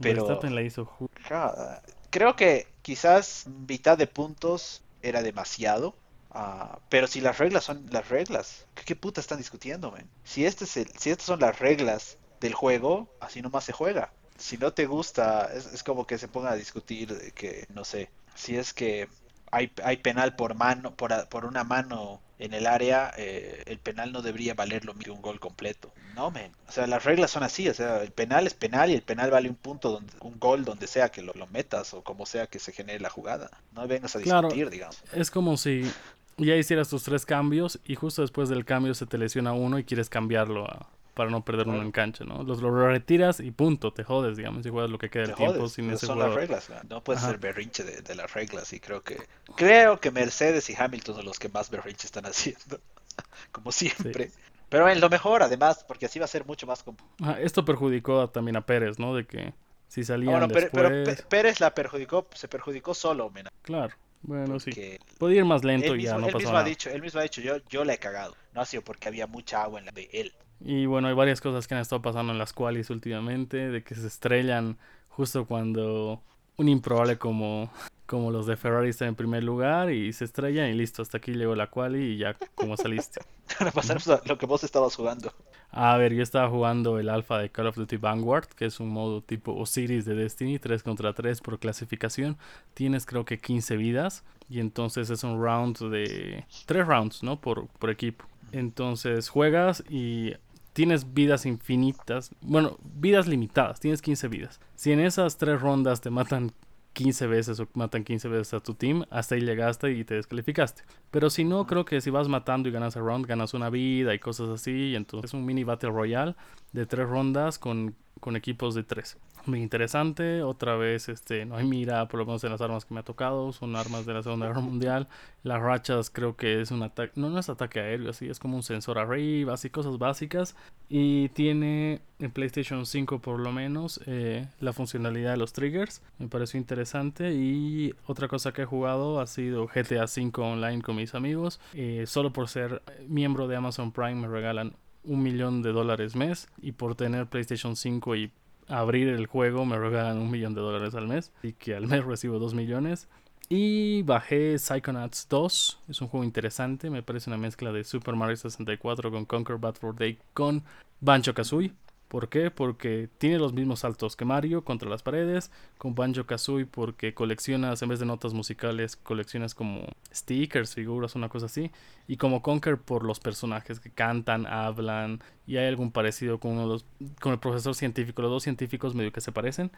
Pero 0.00 0.24
Verstappen 0.26 0.54
la 0.54 0.62
hizo 0.62 0.90
Ja, 1.24 1.80
creo 2.16 2.36
que 2.36 2.66
quizás 2.82 3.46
mitad 3.46 3.98
de 3.98 4.06
puntos 4.06 4.82
era 5.02 5.22
demasiado. 5.22 5.94
ah, 6.30 6.80
pero 6.90 7.06
si 7.06 7.20
las 7.20 7.38
reglas 7.38 7.64
son 7.64 7.86
las 7.90 8.08
reglas, 8.08 8.66
¿qué, 8.74 8.84
qué 8.84 8.96
puta 8.96 9.20
están 9.20 9.38
discutiendo, 9.38 9.90
men? 9.92 10.10
Si 10.24 10.44
este 10.44 10.64
es 10.64 10.76
el- 10.76 10.92
si 10.98 11.10
estas 11.10 11.26
son 11.26 11.40
las 11.40 11.58
reglas 11.58 12.18
del 12.40 12.54
juego, 12.54 13.08
así 13.20 13.40
nomás 13.42 13.64
se 13.64 13.72
juega. 13.72 14.12
Si 14.38 14.58
no 14.58 14.72
te 14.74 14.86
gusta, 14.86 15.50
es, 15.54 15.66
es 15.66 15.82
como 15.82 16.06
que 16.06 16.18
se 16.18 16.28
pongan 16.28 16.52
a 16.52 16.56
discutir 16.56 17.32
que, 17.34 17.66
no 17.70 17.84
sé, 17.84 18.10
si 18.34 18.56
es 18.56 18.74
que 18.74 19.08
hay, 19.50 19.68
penal 19.98 20.36
por 20.36 20.54
mano, 20.54 20.94
por, 20.96 21.28
por 21.28 21.44
una 21.46 21.64
mano 21.64 22.20
en 22.38 22.52
el 22.54 22.66
área, 22.66 23.12
eh, 23.16 23.62
el 23.66 23.78
penal 23.78 24.12
no 24.12 24.20
debería 24.22 24.54
valer 24.54 24.84
lo 24.84 24.92
mismo 24.94 25.04
que 25.14 25.16
un 25.16 25.22
gol 25.22 25.40
completo. 25.40 25.90
No, 26.14 26.30
men. 26.30 26.52
O 26.68 26.72
sea, 26.72 26.86
las 26.86 27.04
reglas 27.04 27.30
son 27.30 27.42
así. 27.42 27.68
O 27.68 27.74
sea, 27.74 28.02
el 28.02 28.10
penal 28.10 28.46
es 28.46 28.54
penal 28.54 28.90
y 28.90 28.94
el 28.94 29.02
penal 29.02 29.30
vale 29.30 29.48
un 29.48 29.54
punto, 29.56 29.90
donde, 29.90 30.12
un 30.20 30.38
gol 30.38 30.64
donde 30.64 30.86
sea 30.86 31.10
que 31.10 31.22
lo, 31.22 31.32
lo 31.34 31.46
metas 31.46 31.92
o 31.94 32.02
como 32.02 32.26
sea 32.26 32.46
que 32.46 32.58
se 32.58 32.72
genere 32.72 33.00
la 33.00 33.10
jugada. 33.10 33.50
No 33.72 33.86
vengas 33.86 34.16
a 34.16 34.20
Claro. 34.20 34.48
discutir, 34.48 34.70
digamos. 34.70 34.96
Es 35.12 35.30
como 35.30 35.56
si 35.56 35.90
ya 36.38 36.56
hicieras 36.56 36.88
tus 36.88 37.02
tres 37.04 37.24
cambios 37.26 37.78
y 37.84 37.94
justo 37.94 38.22
después 38.22 38.48
del 38.48 38.64
cambio 38.64 38.94
se 38.94 39.06
te 39.06 39.18
lesiona 39.18 39.52
uno 39.52 39.78
y 39.78 39.84
quieres 39.84 40.08
cambiarlo 40.08 40.66
a- 40.66 40.88
para 41.16 41.30
no 41.30 41.42
perder 41.44 41.66
uno 41.66 41.80
en 41.80 41.92
cancha, 41.92 42.24
¿no? 42.24 42.42
Los 42.42 42.60
lo 42.60 42.70
retiras 42.88 43.40
y 43.40 43.50
punto, 43.50 43.90
te 43.92 44.04
jodes, 44.04 44.36
digamos, 44.36 44.66
y 44.66 44.68
juegas 44.68 44.90
lo 44.90 44.98
que 44.98 45.08
queda 45.08 45.26
del 45.28 45.34
tiempo 45.34 45.54
jodes, 45.54 45.72
sin 45.72 45.86
pero 45.86 45.96
ese 45.96 46.06
son 46.06 46.18
las 46.18 46.34
reglas. 46.34 46.68
¿no? 46.90 47.02
Puedes 47.02 47.22
Ajá. 47.22 47.28
hacer 47.28 47.40
berrinche 47.40 47.84
de, 47.84 48.02
de 48.02 48.14
las 48.14 48.32
reglas 48.34 48.70
y 48.74 48.80
creo 48.80 49.02
que 49.02 49.16
creo 49.56 49.98
que 49.98 50.10
Mercedes 50.10 50.68
y 50.68 50.74
Hamilton 50.78 51.16
son 51.16 51.24
los 51.24 51.38
que 51.38 51.48
más 51.48 51.70
berrinche 51.70 52.06
están 52.06 52.26
haciendo, 52.26 52.78
como 53.50 53.72
siempre. 53.72 54.30
Pero 54.68 54.88
en 54.90 55.00
lo 55.00 55.08
mejor, 55.08 55.42
además, 55.42 55.84
porque 55.88 56.04
así 56.04 56.18
va 56.18 56.26
a 56.26 56.28
ser 56.28 56.44
mucho 56.44 56.66
más. 56.66 56.84
Ajá, 57.22 57.40
esto 57.40 57.64
perjudicó 57.64 58.28
también 58.28 58.56
a 58.56 58.66
Pérez, 58.66 58.98
¿no? 58.98 59.14
De 59.14 59.26
que 59.26 59.54
si 59.88 60.04
salían 60.04 60.32
Bueno, 60.40 60.48
pero, 60.48 60.68
pero 60.70 60.88
después... 60.90 61.22
Pe- 61.22 61.28
Pérez 61.28 61.60
la 61.60 61.74
perjudicó, 61.74 62.26
se 62.34 62.46
perjudicó 62.48 62.92
solo, 62.92 63.30
mena, 63.30 63.48
Claro, 63.62 63.94
bueno, 64.22 64.58
sí. 64.60 64.70
porque 64.70 64.98
Podía 65.18 65.38
ir 65.38 65.44
más 65.44 65.64
lento 65.64 65.94
él 65.94 66.00
y 66.00 66.04
ya 66.04 66.12
mismo, 66.14 66.20
no 66.20 66.26
él 66.26 66.32
pasó 66.32 66.38
mismo 66.40 66.56
ha 66.58 66.64
dicho, 66.64 66.90
él 66.90 67.00
mismo 67.02 67.20
ha 67.20 67.22
dicho, 67.22 67.40
yo, 67.40 67.56
yo 67.70 67.84
la 67.84 67.94
he 67.94 67.98
cagado. 67.98 68.34
No 68.52 68.60
ha 68.60 68.64
sido 68.66 68.82
porque 68.82 69.08
había 69.08 69.26
mucha 69.26 69.62
agua 69.62 69.78
en 69.78 69.86
la 69.86 69.92
de 69.92 70.08
él. 70.12 70.34
Y 70.60 70.86
bueno, 70.86 71.08
hay 71.08 71.14
varias 71.14 71.40
cosas 71.40 71.66
que 71.66 71.74
han 71.74 71.80
estado 71.80 72.02
pasando 72.02 72.32
en 72.32 72.38
las 72.38 72.52
qualis 72.52 72.90
últimamente, 72.90 73.70
de 73.70 73.82
que 73.82 73.94
se 73.94 74.06
estrellan 74.06 74.78
justo 75.08 75.46
cuando 75.46 76.22
un 76.56 76.68
improbable 76.68 77.18
como 77.18 77.70
como 78.06 78.30
los 78.30 78.46
de 78.46 78.56
Ferrari 78.56 78.90
están 78.90 79.08
en 79.08 79.14
primer 79.16 79.42
lugar 79.42 79.90
y 79.90 80.12
se 80.12 80.24
estrellan 80.24 80.70
y 80.70 80.74
listo, 80.74 81.02
hasta 81.02 81.18
aquí 81.18 81.32
llegó 81.32 81.54
la 81.54 81.68
quali 81.68 82.12
y 82.12 82.18
ya 82.18 82.36
como 82.54 82.76
saliste. 82.76 83.20
Para 83.58 83.72
pasar 83.72 83.98
a 83.98 84.22
lo 84.26 84.38
que 84.38 84.46
vos 84.46 84.64
estabas 84.64 84.94
jugando. 84.94 85.32
A 85.70 85.96
ver, 85.96 86.14
yo 86.14 86.22
estaba 86.22 86.48
jugando 86.48 86.98
el 86.98 87.08
alfa 87.08 87.38
de 87.38 87.50
Call 87.50 87.66
of 87.66 87.76
Duty 87.76 87.96
Vanguard, 87.96 88.46
que 88.46 88.66
es 88.66 88.80
un 88.80 88.88
modo 88.88 89.22
tipo 89.22 89.54
Osiris 89.54 90.04
de 90.04 90.14
Destiny, 90.14 90.58
3 90.58 90.82
contra 90.82 91.12
3 91.12 91.40
por 91.40 91.58
clasificación. 91.58 92.38
Tienes 92.74 93.04
creo 93.06 93.24
que 93.24 93.38
15 93.38 93.76
vidas 93.76 94.24
y 94.48 94.60
entonces 94.60 95.10
es 95.10 95.22
un 95.24 95.42
round 95.42 95.78
de 95.90 96.44
3 96.66 96.86
rounds, 96.86 97.22
¿no? 97.22 97.40
Por, 97.40 97.66
por 97.66 97.90
equipo. 97.90 98.24
Entonces 98.52 99.28
juegas 99.28 99.82
y 99.90 100.34
tienes 100.76 101.14
vidas 101.14 101.46
infinitas, 101.46 102.30
bueno, 102.42 102.76
vidas 102.82 103.26
limitadas, 103.26 103.80
tienes 103.80 104.02
15 104.02 104.28
vidas. 104.28 104.60
Si 104.74 104.92
en 104.92 105.00
esas 105.00 105.38
3 105.38 105.58
rondas 105.58 106.02
te 106.02 106.10
matan 106.10 106.52
15 106.92 107.26
veces 107.28 107.60
o 107.60 107.68
matan 107.72 108.04
15 108.04 108.28
veces 108.28 108.52
a 108.52 108.60
tu 108.60 108.74
team, 108.74 109.06
hasta 109.08 109.36
ahí 109.36 109.40
llegaste 109.40 109.90
y 109.92 110.04
te 110.04 110.16
descalificaste. 110.16 110.82
Pero 111.10 111.30
si 111.30 111.44
no, 111.44 111.66
creo 111.66 111.86
que 111.86 112.02
si 112.02 112.10
vas 112.10 112.28
matando 112.28 112.68
y 112.68 112.72
ganas 112.72 112.94
el 112.94 113.04
round, 113.04 113.24
ganas 113.24 113.54
una 113.54 113.70
vida 113.70 114.12
y 114.12 114.18
cosas 114.18 114.50
así. 114.50 114.90
Y 114.90 114.96
entonces 114.96 115.30
es 115.30 115.34
un 115.34 115.46
mini 115.46 115.64
Battle 115.64 115.92
Royale 115.92 116.34
de 116.72 116.84
3 116.84 117.08
rondas 117.08 117.58
con, 117.58 117.94
con 118.20 118.36
equipos 118.36 118.74
de 118.74 118.82
3 118.82 119.16
muy 119.48 119.62
interesante. 119.62 120.42
Otra 120.42 120.76
vez, 120.76 121.08
este, 121.08 121.44
no 121.44 121.56
hay 121.56 121.66
mira, 121.66 122.06
por 122.08 122.18
lo 122.18 122.26
menos 122.26 122.42
en 122.44 122.50
las 122.50 122.60
armas 122.60 122.84
que 122.84 122.94
me 122.94 123.00
ha 123.00 123.04
tocado. 123.04 123.52
Son 123.52 123.76
armas 123.76 124.06
de 124.06 124.14
la 124.14 124.22
Segunda 124.22 124.46
Guerra 124.46 124.60
Mundial. 124.60 125.08
Las 125.42 125.60
rachas 125.60 126.10
creo 126.10 126.36
que 126.36 126.60
es 126.60 126.70
un 126.70 126.82
ataque, 126.82 127.12
no, 127.16 127.30
no 127.30 127.38
es 127.38 127.48
ataque 127.48 127.80
aéreo, 127.80 128.10
así 128.10 128.28
es 128.28 128.38
como 128.38 128.56
un 128.56 128.62
sensor 128.62 128.98
arriba, 128.98 129.54
así 129.54 129.70
cosas 129.70 129.98
básicas. 129.98 130.56
Y 130.88 131.28
tiene 131.30 132.00
en 132.18 132.30
PlayStation 132.30 132.86
5 132.86 133.20
por 133.20 133.40
lo 133.40 133.52
menos 133.52 134.00
eh, 134.06 134.48
la 134.60 134.72
funcionalidad 134.72 135.32
de 135.32 135.36
los 135.36 135.52
triggers. 135.52 136.02
Me 136.18 136.28
pareció 136.28 136.58
interesante. 136.58 137.32
Y 137.32 137.94
otra 138.06 138.28
cosa 138.28 138.52
que 138.52 138.62
he 138.62 138.66
jugado 138.66 139.20
ha 139.20 139.26
sido 139.26 139.66
GTA 139.66 140.06
5 140.06 140.42
online 140.42 140.82
con 140.82 140.96
mis 140.96 141.14
amigos. 141.14 141.60
Eh, 141.74 142.04
solo 142.06 142.32
por 142.32 142.48
ser 142.48 142.82
miembro 143.08 143.48
de 143.48 143.56
Amazon 143.56 143.92
Prime 143.92 144.14
me 144.14 144.28
regalan 144.28 144.74
un 145.06 145.22
millón 145.22 145.62
de 145.62 145.72
dólares 145.72 146.16
mes 146.16 146.48
y 146.60 146.72
por 146.72 146.94
tener 146.94 147.26
PlayStation 147.26 147.76
5 147.76 148.16
y 148.16 148.30
abrir 148.68 149.08
el 149.08 149.26
juego 149.26 149.64
me 149.64 149.78
regalan 149.78 150.18
un 150.18 150.30
millón 150.30 150.54
de 150.54 150.60
dólares 150.60 150.94
al 150.94 151.08
mes 151.08 151.32
y 151.42 151.52
que 151.52 151.74
al 151.74 151.86
mes 151.86 152.04
recibo 152.04 152.38
dos 152.38 152.54
millones. 152.54 153.08
Y 153.48 154.02
bajé 154.02 154.58
Psychonauts 154.58 155.28
2, 155.28 155.80
es 155.88 156.00
un 156.00 156.08
juego 156.08 156.24
interesante, 156.24 156.90
me 156.90 157.04
parece 157.04 157.30
una 157.30 157.36
mezcla 157.36 157.70
de 157.70 157.84
Super 157.84 158.16
Mario 158.16 158.36
64 158.36 159.10
con 159.12 159.24
Conquer 159.24 159.58
Bad 159.58 159.76
for 159.76 159.94
Day 159.94 160.18
con 160.34 160.64
Banjo 161.00 161.32
Kazooie. 161.32 161.72
¿Por 162.08 162.28
qué? 162.28 162.52
Porque 162.52 163.08
tiene 163.18 163.38
los 163.38 163.52
mismos 163.52 163.80
saltos 163.80 164.14
que 164.14 164.24
Mario 164.24 164.64
contra 164.64 164.88
las 164.88 165.02
paredes, 165.02 165.50
con 165.76 165.96
Banjo 165.96 166.24
Kazooie 166.24 166.64
porque 166.64 167.14
coleccionas, 167.14 167.82
en 167.82 167.88
vez 167.88 167.98
de 167.98 168.06
notas 168.06 168.32
musicales, 168.32 168.94
coleccionas 168.96 169.54
como 169.54 169.86
stickers, 170.14 170.74
figuras, 170.74 171.16
una 171.16 171.28
cosa 171.28 171.46
así, 171.46 171.72
y 172.06 172.16
como 172.16 172.42
Conquer 172.42 172.78
por 172.78 173.04
los 173.04 173.18
personajes 173.18 173.80
que 173.80 173.90
cantan, 173.90 174.46
hablan, 174.46 175.20
y 175.48 175.56
hay 175.56 175.66
algún 175.66 175.90
parecido 175.90 176.38
con 176.38 176.52
uno 176.52 176.66
los, 176.66 176.86
con 177.20 177.32
el 177.32 177.40
profesor 177.40 177.74
científico, 177.74 178.22
los 178.22 178.30
dos 178.30 178.44
científicos 178.44 178.94
medio 178.94 179.10
que 179.10 179.20
se 179.20 179.32
parecen, 179.32 179.72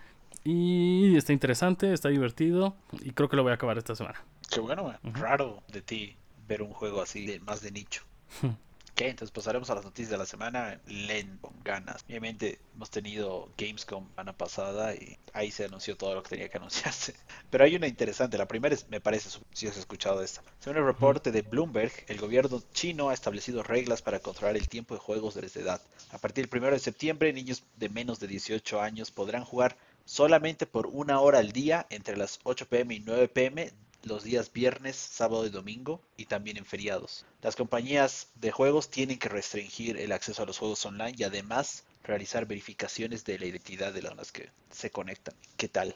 y 0.45 1.17
está 1.17 1.33
interesante, 1.33 1.95
está 1.95 2.11
divertido, 2.11 2.77
y 3.01 3.13
creo 3.13 3.31
que 3.31 3.37
lo 3.37 3.43
voy 3.43 3.53
a 3.53 3.55
acabar 3.55 3.79
esta 3.79 3.97
semana. 3.97 4.23
Qué 4.51 4.61
bueno, 4.61 4.95
raro 5.03 5.63
de 5.73 5.81
ti 5.81 6.17
ver 6.47 6.61
un 6.61 6.75
juego 6.75 7.01
así 7.01 7.25
de 7.25 7.41
más 7.41 7.63
de 7.63 7.71
nicho. 7.71 8.03
Entonces 9.07 9.31
pasaremos 9.31 9.71
a 9.71 9.75
las 9.75 9.85
noticias 9.85 10.11
de 10.11 10.19
la 10.19 10.27
semana. 10.27 10.81
Len 10.87 11.39
con 11.39 11.55
ganas. 11.63 12.05
Obviamente 12.07 12.59
hemos 12.75 12.91
tenido 12.91 13.49
Gamescom 13.57 14.09
semana 14.09 14.37
pasada 14.37 14.95
y 14.95 15.17
ahí 15.33 15.51
se 15.51 15.67
anunció 15.67 15.97
todo 15.97 16.15
lo 16.15 16.23
que 16.23 16.31
tenía 16.31 16.49
que 16.49 16.57
anunciarse. 16.57 17.15
Pero 17.51 17.65
hay 17.65 17.77
una 17.77 17.87
interesante. 17.87 18.37
La 18.37 18.49
primera 18.49 18.75
es, 18.75 18.89
me 18.89 19.01
parece, 19.01 19.39
si 19.53 19.69
has 19.69 19.77
escuchado 19.77 20.23
esta. 20.23 20.43
Según 20.59 20.79
el 20.79 20.87
reporte 20.87 21.31
de 21.31 21.43
Bloomberg, 21.43 21.93
el 22.09 22.19
gobierno 22.19 22.63
chino 22.73 23.11
ha 23.11 23.15
establecido 23.15 23.63
reglas 23.63 24.03
para 24.03 24.21
controlar 24.21 24.57
el 24.57 24.69
tiempo 24.69 24.95
de 24.95 25.01
juegos 25.01 25.35
desde 25.35 25.61
edad. 25.61 25.81
A 26.11 26.19
partir 26.19 26.49
del 26.49 26.61
1 26.61 26.73
de 26.73 26.79
septiembre, 26.79 27.33
niños 27.33 27.63
de 27.77 27.89
menos 27.89 28.19
de 28.19 28.27
18 28.27 28.81
años 28.81 29.11
podrán 29.11 29.45
jugar 29.45 29.77
solamente 30.05 30.67
por 30.67 30.87
una 30.87 31.21
hora 31.21 31.39
al 31.39 31.53
día 31.53 31.87
entre 31.91 32.17
las 32.17 32.41
8 32.45 32.67
pm 32.69 32.95
y 32.95 33.01
9 33.01 33.29
pm 33.29 33.71
los 34.05 34.25
días 34.25 34.53
viernes, 34.53 34.97
sábado 34.97 35.47
y 35.47 35.51
domingo 35.51 36.01
y 36.17 36.27
también 36.27 36.57
en 36.57 36.65
feriados. 36.65 37.27
Las 37.43 37.57
compañías 37.57 38.29
de 38.37 38.51
juegos 38.51 38.91
tienen 38.91 39.19
que 39.19 39.29
restringir 39.29 39.97
el 39.97 40.13
acceso 40.13 40.43
a 40.43 40.47
los 40.47 40.59
juegos 40.59 40.85
online 40.87 41.15
y 41.17 41.25
además 41.25 41.85
realizar 42.05 42.47
verificaciones 42.47 43.25
de 43.25 43.39
la 43.39 43.47
identidad 43.47 43.93
de 43.93 44.03
las 44.03 44.33
que 44.33 44.51
se 44.71 44.91
conectan. 44.91 45.35
¿Qué 45.57 45.69
tal? 45.69 45.95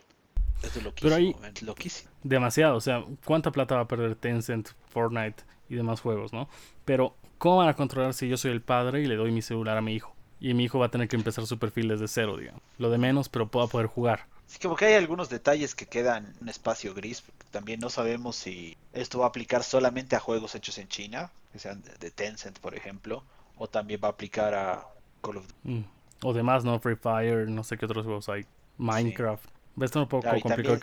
Es 0.62 0.82
loquísimo, 0.82 1.40
loquísimo. 1.62 2.10
Demasiado, 2.22 2.76
o 2.76 2.80
sea, 2.80 3.04
¿cuánta 3.24 3.50
plata 3.50 3.74
va 3.76 3.82
a 3.82 3.88
perder 3.88 4.14
Tencent, 4.14 4.70
Fortnite 4.90 5.42
y 5.68 5.74
demás 5.74 6.00
juegos, 6.00 6.32
no? 6.32 6.48
Pero, 6.84 7.16
¿cómo 7.38 7.56
van 7.56 7.68
a 7.68 7.74
controlar 7.74 8.14
si 8.14 8.28
yo 8.28 8.36
soy 8.36 8.52
el 8.52 8.62
padre 8.62 9.02
y 9.02 9.06
le 9.06 9.16
doy 9.16 9.32
mi 9.32 9.42
celular 9.42 9.76
a 9.76 9.82
mi 9.82 9.94
hijo? 9.94 10.14
Y 10.38 10.54
mi 10.54 10.64
hijo 10.64 10.78
va 10.78 10.86
a 10.86 10.90
tener 10.90 11.08
que 11.08 11.16
empezar 11.16 11.46
su 11.46 11.58
perfil 11.58 11.88
desde 11.88 12.08
cero, 12.08 12.36
digamos. 12.36 12.62
Lo 12.78 12.90
de 12.90 12.98
menos, 12.98 13.28
pero 13.28 13.48
pueda 13.48 13.66
poder 13.66 13.86
jugar. 13.86 14.26
Sí, 14.46 14.58
como 14.58 14.76
que 14.76 14.86
hay 14.86 14.94
algunos 14.94 15.28
detalles 15.28 15.74
que 15.74 15.86
quedan 15.86 16.26
en 16.26 16.42
un 16.42 16.48
espacio 16.48 16.94
gris. 16.94 17.22
También 17.50 17.80
no 17.80 17.90
sabemos 17.90 18.36
si 18.36 18.76
esto 18.92 19.20
va 19.20 19.26
a 19.26 19.28
aplicar 19.28 19.62
solamente 19.62 20.16
a 20.16 20.20
juegos 20.20 20.54
hechos 20.54 20.78
en 20.78 20.88
China, 20.88 21.30
que 21.52 21.58
sean 21.58 21.82
de 21.82 22.10
Tencent, 22.10 22.58
por 22.58 22.74
ejemplo, 22.74 23.24
o 23.56 23.68
también 23.68 24.00
va 24.02 24.08
a 24.08 24.10
aplicar 24.12 24.54
a 24.54 24.86
Call 25.22 25.38
of 25.38 25.46
Duty. 25.46 25.70
Mm. 25.70 25.84
O 26.24 26.32
demás, 26.32 26.64
¿no? 26.64 26.78
Free 26.78 26.96
Fire, 26.96 27.48
no 27.48 27.64
sé 27.64 27.76
qué 27.76 27.86
otros 27.86 28.04
juegos 28.04 28.28
hay. 28.28 28.46
Minecraft. 28.78 29.44
Esto 29.80 30.00
un 30.00 30.08
poco 30.08 30.28
complicado. 30.40 30.78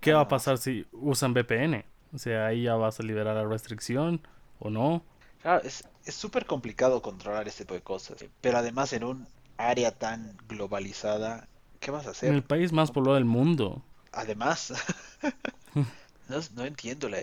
¿Qué, 0.00 0.12
va 0.12 0.20
a 0.20 0.28
pasar 0.28 0.58
si 0.58 0.86
usan 0.92 1.34
VPN? 1.34 1.84
O 2.14 2.18
sea, 2.18 2.46
ahí 2.46 2.62
ya 2.62 2.76
vas 2.76 3.00
a 3.00 3.02
liberar 3.02 3.34
la 3.34 3.44
restricción 3.44 4.20
o 4.60 4.70
no. 4.70 5.02
Claro, 5.42 5.62
es 5.64 5.84
súper 6.06 6.46
complicado 6.46 7.02
controlar 7.02 7.48
este 7.48 7.64
tipo 7.64 7.74
de 7.74 7.82
cosas. 7.82 8.24
Pero 8.40 8.58
además 8.58 8.92
en 8.92 9.04
un 9.04 9.26
área 9.56 9.90
tan 9.90 10.36
globalizada 10.48 11.48
¿Qué 11.80 11.90
vas 11.90 12.06
a 12.06 12.10
hacer? 12.10 12.30
En 12.30 12.34
el 12.34 12.42
país 12.42 12.72
más 12.72 12.90
poblado 12.90 13.14
del 13.14 13.24
mundo. 13.24 13.82
Además, 14.12 14.72
no, 16.54 16.64
entiendo 16.64 17.08
la, 17.08 17.18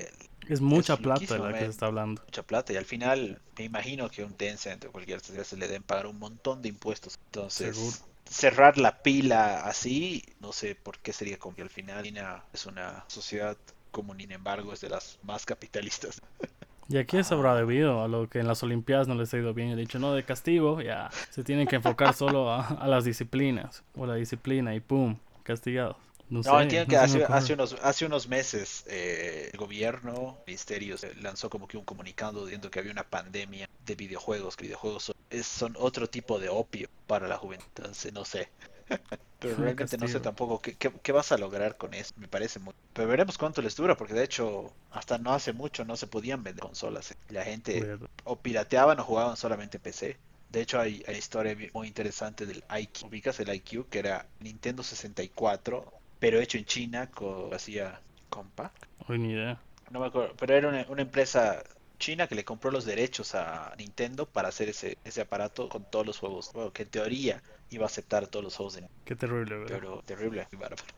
es 0.47 0.62
mucha 0.62 0.97
plata 0.97 1.38
la 1.38 1.53
que 1.53 1.59
se 1.59 1.65
está 1.67 1.88
hablando. 1.88 2.21
Mucha 2.24 2.43
plata. 2.43 2.74
Y 2.74 2.77
al 2.77 2.85
final, 2.85 3.41
me 3.57 3.65
imagino 3.65 4.09
que 4.09 4.24
un 4.24 4.33
Tencent 4.33 4.85
o 4.85 4.91
cualquier 4.91 5.19
se 5.21 5.57
le 5.57 5.67
den 5.67 5.83
pagar 5.83 6.07
un 6.07 6.19
montón 6.19 6.62
de 6.62 6.69
impuestos. 6.69 7.17
Entonces, 7.25 8.03
cerrar 8.29 8.77
la 8.77 9.01
pila 9.01 9.62
así, 9.65 10.24
no 10.39 10.51
sé 10.51 10.75
por 10.75 11.00
qué 11.00 11.13
sería 11.13 11.38
como 11.38 11.55
que 11.55 11.62
al 11.62 11.69
final 11.69 12.03
China 12.03 12.43
es 12.53 12.65
una 12.65 13.05
sociedad 13.07 13.57
común, 13.91 14.17
sin 14.19 14.31
embargo, 14.31 14.74
es 14.74 14.81
de 14.81 14.89
las 14.89 15.17
más 15.24 15.45
capitalistas. 15.45 16.21
Y 16.88 16.98
aquí 16.98 17.24
se 17.24 17.34
habrá 17.34 17.56
debido 17.56 18.04
a 18.04 18.08
lo 18.08 18.30
que 18.30 18.39
en 18.39 18.48
las 18.48 18.62
Olimpiadas 18.62 19.08
no 19.08 19.15
les 19.15 19.34
ha 19.34 19.38
ido 19.38 19.54
bien. 19.54 19.70
He 19.70 19.75
dicho, 19.75 19.98
no, 19.98 20.13
de 20.13 20.24
castigo, 20.24 20.82
ya. 20.82 21.10
Se 21.32 21.44
tienen 21.44 21.68
que 21.68 21.77
enfocar 21.77 22.13
solo 22.15 22.51
a, 22.51 22.88
las 22.88 23.06
disciplinas. 23.06 23.84
O 23.96 24.06
la 24.06 24.15
disciplina 24.15 24.75
y 24.75 24.80
pum, 24.80 25.18
castigados. 25.44 25.98
No, 26.30 26.42
no 26.42 26.62
entiendo 26.62 26.89
que 26.89 26.98
hace, 26.98 27.24
hace, 27.24 27.54
unos, 27.54 27.75
hace 27.84 28.06
unos 28.06 28.27
meses 28.27 28.84
eh, 28.88 29.51
el 29.54 29.60
gobierno, 29.60 30.38
el 30.39 30.44
ministerio, 30.48 30.96
lanzó 31.22 31.51
como 31.51 31.68
que 31.68 31.77
un 31.77 31.86
comunicado 31.86 32.46
diciendo 32.46 32.72
que 32.72 32.80
había 32.80 32.92
una 32.92 33.04
pandemia 33.04 33.70
de 33.86 33.96
videojuegos, 33.96 34.56
que 34.56 34.63
videojuegos 34.63 35.04
son, 35.04 35.15
son 35.44 35.75
otro 35.77 36.08
tipo 36.08 36.39
de 36.39 36.50
opio 36.50 36.89
para 37.06 37.27
la 37.27 37.38
juventud. 37.38 37.68
Entonces, 37.75 38.12
no 38.12 38.25
sé. 38.25 38.50
Pero 39.39 39.56
realmente 39.58 39.98
no 39.98 40.08
sé 40.08 40.20
tampoco 40.20 40.62
qué, 40.62 40.75
qué, 40.75 41.12
vas 41.12 41.32
a 41.32 41.38
lograr 41.38 41.77
con 41.77 41.94
eso. 41.94 42.13
Me 42.18 42.27
parece 42.27 42.60
muy. 42.60 42.74
Pero 42.94 43.08
veremos 43.08 43.38
cuánto 43.38 43.62
les 43.62 43.75
dura, 43.75 43.96
porque 43.96 44.13
de 44.13 44.24
hecho, 44.24 44.74
hasta 44.92 45.18
no 45.18 45.34
hace 45.34 45.54
mucho 45.54 45.86
no 45.86 45.98
se 45.98 46.08
podían 46.08 46.44
vender 46.44 46.62
consolas. 46.63 47.12
¿eh? 47.12 47.18
La 47.30 47.44
gente 47.44 47.98
o 48.24 48.36
pirateaban 48.38 49.00
o 49.00 49.04
jugaban 49.04 49.38
solamente 49.38 49.80
PC. 49.80 50.18
De 50.50 50.62
hecho, 50.62 50.80
hay, 50.80 51.04
hay 51.08 51.18
historia 51.18 51.56
muy 51.74 51.88
interesante 51.88 52.46
del 52.46 52.63
IQ. 52.80 53.08
Ubicas 53.08 53.39
el 53.39 53.54
IQ, 53.54 53.89
que 53.89 54.00
era 54.00 54.25
Nintendo 54.39 54.84
64, 54.84 55.92
pero 56.20 56.39
hecho 56.39 56.58
en 56.58 56.65
China, 56.65 57.10
con, 57.12 57.54
hacía 57.54 58.00
Compact. 58.30 58.86
ni 59.10 59.32
idea. 59.32 59.60
No 59.92 60.00
me 60.00 60.08
acuerdo, 60.08 60.34
pero 60.38 60.56
era 60.56 60.70
una, 60.70 60.86
una 60.89 61.01
empresa 61.01 61.62
China 61.98 62.28
que 62.28 62.36
le 62.36 62.46
compró 62.46 62.72
los 62.72 62.86
derechos 62.86 63.36
a 63.36 63.74
Nintendo 63.78 64.25
para 64.25 64.50
hacer 64.50 64.70
ese, 64.70 64.98
ese 65.04 65.22
aparato 65.22 65.70
con 65.70 65.84
todos 65.90 66.06
los 66.06 66.18
juegos. 66.18 66.52
Bueno, 66.54 66.72
que 66.72 66.84
en 66.84 66.90
teoría 66.90 67.44
iba 67.70 67.84
a 67.84 67.88
aceptar 67.88 68.28
todos 68.28 68.44
los 68.44 68.56
juegos 68.56 68.75
de 68.75 68.88
Qué 69.06 69.16
terrible, 69.16 69.58
¿verdad? 69.58 69.75
Pero 69.80 70.04
terrible, 70.06 70.48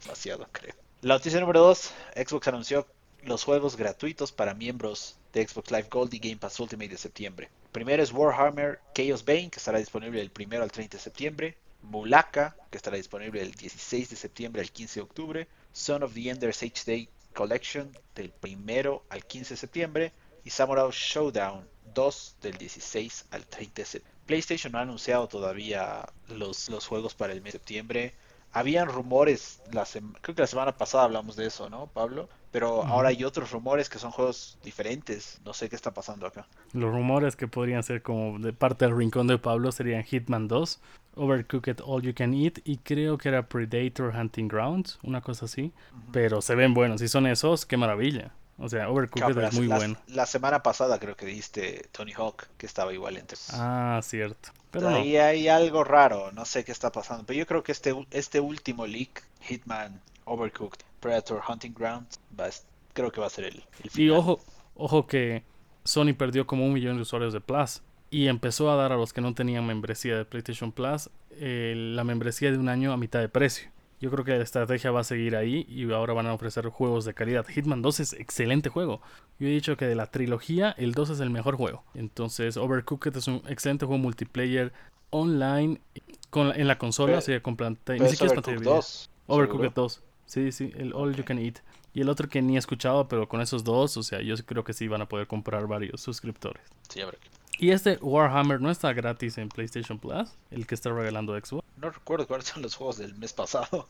demasiado, 0.03 0.47
creo. 0.51 0.73
La 1.01 1.15
noticia 1.15 1.39
número 1.39 1.61
2, 1.61 1.93
Xbox 2.15 2.47
anunció 2.47 2.87
los 3.23 3.43
juegos 3.43 3.75
gratuitos 3.75 4.31
para 4.31 4.53
miembros 4.53 5.17
de 5.33 5.47
Xbox 5.47 5.71
Live 5.71 5.87
Gold 5.89 6.13
y 6.13 6.19
Game 6.19 6.37
Pass 6.37 6.59
Ultimate 6.59 6.89
de 6.89 6.97
septiembre. 6.97 7.49
Primero 7.71 8.01
es 8.01 8.11
Warhammer 8.11 8.79
Chaos 8.93 9.23
Bane, 9.23 9.49
que 9.49 9.59
estará 9.59 9.77
disponible 9.79 10.19
del 10.19 10.31
1 10.35 10.63
al 10.63 10.71
30 10.71 10.97
de 10.97 11.03
septiembre. 11.03 11.57
Mulaka, 11.83 12.55
que 12.71 12.77
estará 12.77 12.97
disponible 12.97 13.39
del 13.39 13.51
16 13.51 14.09
de 14.09 14.15
septiembre 14.15 14.61
al 14.61 14.71
15 14.71 14.99
de 14.99 15.03
octubre. 15.03 15.47
Son 15.71 16.01
of 16.03 16.13
the 16.13 16.29
Enders 16.29 16.63
HD 16.63 17.07
Collection 17.33 17.95
del 18.15 18.33
1 18.41 19.03
al 19.09 19.25
15 19.25 19.53
de 19.53 19.57
septiembre 19.57 20.13
y 20.47 20.49
Samurai 20.49 20.87
Showdown 20.91 21.67
2 21.93 22.37
del 22.41 22.57
16 22.57 23.25
al 23.31 23.45
30 23.45 23.81
de 23.81 23.85
septiembre. 23.85 24.21
PlayStation 24.25 24.71
no 24.71 24.79
ha 24.79 24.83
anunciado 24.83 25.27
todavía 25.27 26.07
los, 26.29 26.69
los 26.69 26.87
juegos 26.87 27.15
para 27.15 27.33
el 27.33 27.41
mes 27.41 27.51
de 27.51 27.59
septiembre. 27.59 28.13
Habían 28.53 28.87
rumores, 28.87 29.61
la 29.73 29.85
creo 30.21 30.35
que 30.35 30.41
la 30.41 30.47
semana 30.47 30.77
pasada 30.77 31.03
hablamos 31.03 31.35
de 31.35 31.47
eso, 31.47 31.69
¿no, 31.69 31.87
Pablo? 31.87 32.29
Pero 32.53 32.81
ahora 32.83 33.09
hay 33.09 33.25
otros 33.25 33.51
rumores 33.51 33.89
que 33.89 33.99
son 33.99 34.11
juegos 34.11 34.57
diferentes. 34.63 35.41
No 35.43 35.53
sé 35.53 35.67
qué 35.67 35.75
está 35.75 35.93
pasando 35.93 36.25
acá. 36.25 36.47
Los 36.71 36.93
rumores 36.93 37.35
que 37.35 37.49
podrían 37.49 37.83
ser 37.83 38.01
como 38.01 38.39
de 38.39 38.53
parte 38.53 38.85
del 38.85 38.95
rincón 38.95 39.27
de 39.27 39.37
Pablo 39.37 39.73
serían 39.73 40.05
Hitman 40.05 40.47
2, 40.47 40.79
Overcooked 41.15 41.81
All 41.85 42.03
You 42.03 42.13
Can 42.15 42.33
Eat 42.33 42.59
y 42.63 42.77
creo 42.77 43.17
que 43.17 43.27
era 43.27 43.49
Predator 43.49 44.15
Hunting 44.15 44.47
Grounds, 44.47 44.97
una 45.03 45.19
cosa 45.19 45.43
así. 45.43 45.73
Pero 46.13 46.41
se 46.41 46.55
ven 46.55 46.73
buenos. 46.73 47.01
Si 47.01 47.09
son 47.09 47.27
esos, 47.27 47.65
qué 47.65 47.75
maravilla. 47.75 48.31
O 48.59 48.69
sea, 48.69 48.89
Overcooked 48.89 49.37
es 49.37 49.53
muy 49.53 49.67
bueno. 49.67 49.97
La 50.07 50.25
semana 50.25 50.63
pasada 50.63 50.99
creo 50.99 51.15
que 51.15 51.25
diste 51.25 51.87
Tony 51.91 52.13
Hawk, 52.13 52.47
que 52.57 52.65
estaba 52.65 52.93
igual 52.93 53.17
entre. 53.17 53.37
Ah, 53.53 53.99
cierto. 54.03 54.49
Pero 54.71 54.89
ahí 54.89 55.17
hay 55.17 55.47
algo 55.47 55.83
raro, 55.83 56.31
no 56.31 56.45
sé 56.45 56.65
qué 56.65 56.71
está 56.71 56.91
pasando. 56.91 57.23
Pero 57.25 57.39
yo 57.39 57.45
creo 57.45 57.63
que 57.63 57.71
este, 57.71 57.95
este 58.11 58.39
último 58.39 58.87
leak, 58.87 59.23
Hitman 59.41 60.01
Overcooked, 60.25 60.79
Predator 60.99 61.41
Hunting 61.47 61.73
Grounds, 61.73 62.19
va, 62.37 62.49
creo 62.93 63.11
que 63.11 63.21
va 63.21 63.27
a 63.27 63.29
ser 63.29 63.45
el, 63.45 63.63
Y 63.95 64.09
ojo, 64.09 64.39
ojo 64.75 65.07
que 65.07 65.43
Sony 65.83 66.13
perdió 66.17 66.47
como 66.47 66.65
un 66.65 66.73
millón 66.73 66.97
de 66.97 67.03
usuarios 67.03 67.33
de 67.33 67.41
Plus 67.41 67.81
y 68.09 68.27
empezó 68.27 68.71
a 68.71 68.75
dar 68.75 68.91
a 68.91 68.97
los 68.97 69.13
que 69.13 69.21
no 69.21 69.33
tenían 69.33 69.65
membresía 69.65 70.17
de 70.17 70.25
PlayStation 70.25 70.71
Plus 70.71 71.09
eh, 71.31 71.73
la 71.75 72.03
membresía 72.03 72.51
de 72.51 72.57
un 72.57 72.69
año 72.69 72.91
a 72.91 72.97
mitad 72.97 73.19
de 73.19 73.29
precio. 73.29 73.69
Yo 73.99 74.11
creo 74.11 74.23
que 74.23 74.37
la 74.37 74.43
estrategia 74.43 74.91
va 74.91 74.99
a 74.99 75.03
seguir 75.03 75.35
ahí 75.35 75.65
y 75.67 75.91
ahora 75.91 76.13
van 76.13 76.27
a 76.27 76.33
ofrecer 76.33 76.67
juegos 76.69 77.05
de 77.05 77.13
calidad. 77.13 77.45
Hitman 77.47 77.81
2 77.81 77.99
es 77.99 78.13
excelente 78.13 78.69
juego. 78.69 79.01
Yo 79.39 79.47
he 79.47 79.51
dicho 79.51 79.75
que 79.75 79.85
de 79.85 79.95
la 79.95 80.11
trilogía, 80.11 80.75
el 80.77 80.93
2 80.93 81.11
es 81.11 81.19
el 81.19 81.31
mejor 81.31 81.55
juego. 81.55 81.83
Entonces, 81.95 82.57
Overcooked 82.57 83.15
es 83.17 83.27
un 83.27 83.41
excelente 83.47 83.85
juego 83.85 83.99
multiplayer 83.99 84.71
online 85.09 85.81
con, 86.29 86.59
en 86.59 86.67
la 86.67 86.77
consola, 86.77 87.17
o 87.17 87.21
sea, 87.21 87.41
con 87.41 87.57
pantalla. 87.57 88.03
Ni 88.03 88.09
siquiera 88.09 88.33
es 88.33 88.41
pantalla 88.41 88.59
2. 88.61 89.09
Overcooked 89.27 89.71
2. 89.73 90.03
Sí, 90.27 90.51
sí, 90.51 90.71
el 90.75 90.93
All 90.93 91.15
You 91.15 91.23
Can 91.23 91.39
Eat. 91.39 91.59
Y 91.93 92.01
el 92.01 92.09
otro 92.09 92.29
que 92.29 92.41
ni 92.43 92.55
he 92.55 92.59
escuchado, 92.59 93.07
pero 93.07 93.27
con 93.27 93.41
esos 93.41 93.63
dos, 93.63 93.97
o 93.97 94.03
sea, 94.03 94.21
yo 94.21 94.35
creo 94.45 94.63
que 94.63 94.73
sí 94.73 94.87
van 94.87 95.01
a 95.01 95.07
poder 95.07 95.25
comprar 95.25 95.65
varios 95.65 96.01
suscriptores. 96.01 96.61
Sí, 96.89 97.01
a 97.01 97.07
ver. 97.07 97.17
Y 97.59 97.71
este 97.71 97.97
Warhammer 98.01 98.61
no 98.61 98.69
está 98.69 98.93
gratis 98.93 99.37
en 99.37 99.49
PlayStation 99.49 99.97
Plus, 99.97 100.29
el 100.51 100.67
que 100.67 100.75
está 100.75 100.91
regalando 100.91 101.33
Xbox. 101.33 101.65
No 101.77 101.89
recuerdo 101.89 102.27
cuáles 102.27 102.47
son 102.47 102.61
los 102.61 102.75
juegos 102.75 102.97
del 102.97 103.15
mes 103.15 103.33
pasado. 103.33 103.87